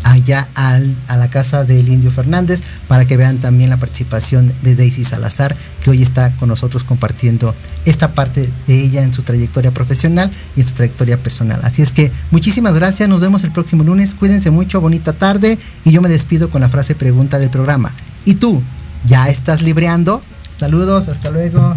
allá 0.05 0.48
al, 0.55 0.94
a 1.09 1.16
la 1.16 1.28
casa 1.28 1.64
del 1.64 1.88
Indio 1.88 2.11
Fernández 2.11 2.61
para 2.86 3.07
que 3.07 3.16
vean 3.16 3.38
también 3.38 3.70
la 3.70 3.78
participación 3.78 4.52
de 4.62 4.76
Daisy 4.76 5.05
Salazar, 5.05 5.57
que 5.82 5.90
hoy 5.90 6.02
está 6.02 6.30
con 6.36 6.48
nosotros 6.48 6.84
compartiendo 6.84 7.55
esta 7.84 8.14
parte 8.14 8.48
de 8.66 8.82
ella 8.82 9.02
en 9.02 9.12
su 9.12 9.22
trayectoria 9.22 9.72
profesional 9.72 10.30
y 10.57 10.61
en 10.61 10.66
su 10.66 10.74
trayectoria 10.74 11.16
personal. 11.16 11.61
Así 11.64 11.82
es 11.82 11.90
que 11.90 12.12
muchísimas 12.30 12.74
gracias, 12.74 13.09
nos 13.09 13.20
vemos 13.20 13.44
el 13.44 13.52
próximo 13.52 13.82
lunes, 13.82 14.14
cuídense 14.14 14.50
mucho, 14.50 14.80
bonita 14.80 15.12
tarde 15.12 15.59
y 15.84 15.90
yo 15.90 16.00
me 16.00 16.09
despido 16.09 16.50
con 16.50 16.61
la 16.61 16.68
frase 16.68 16.94
pregunta 16.94 17.38
del 17.38 17.50
programa. 17.50 17.92
¿Y 18.24 18.36
tú? 18.36 18.62
¿Ya 19.07 19.28
estás 19.28 19.62
libreando? 19.62 20.22
Saludos, 20.57 21.09
hasta 21.09 21.30
luego. 21.30 21.76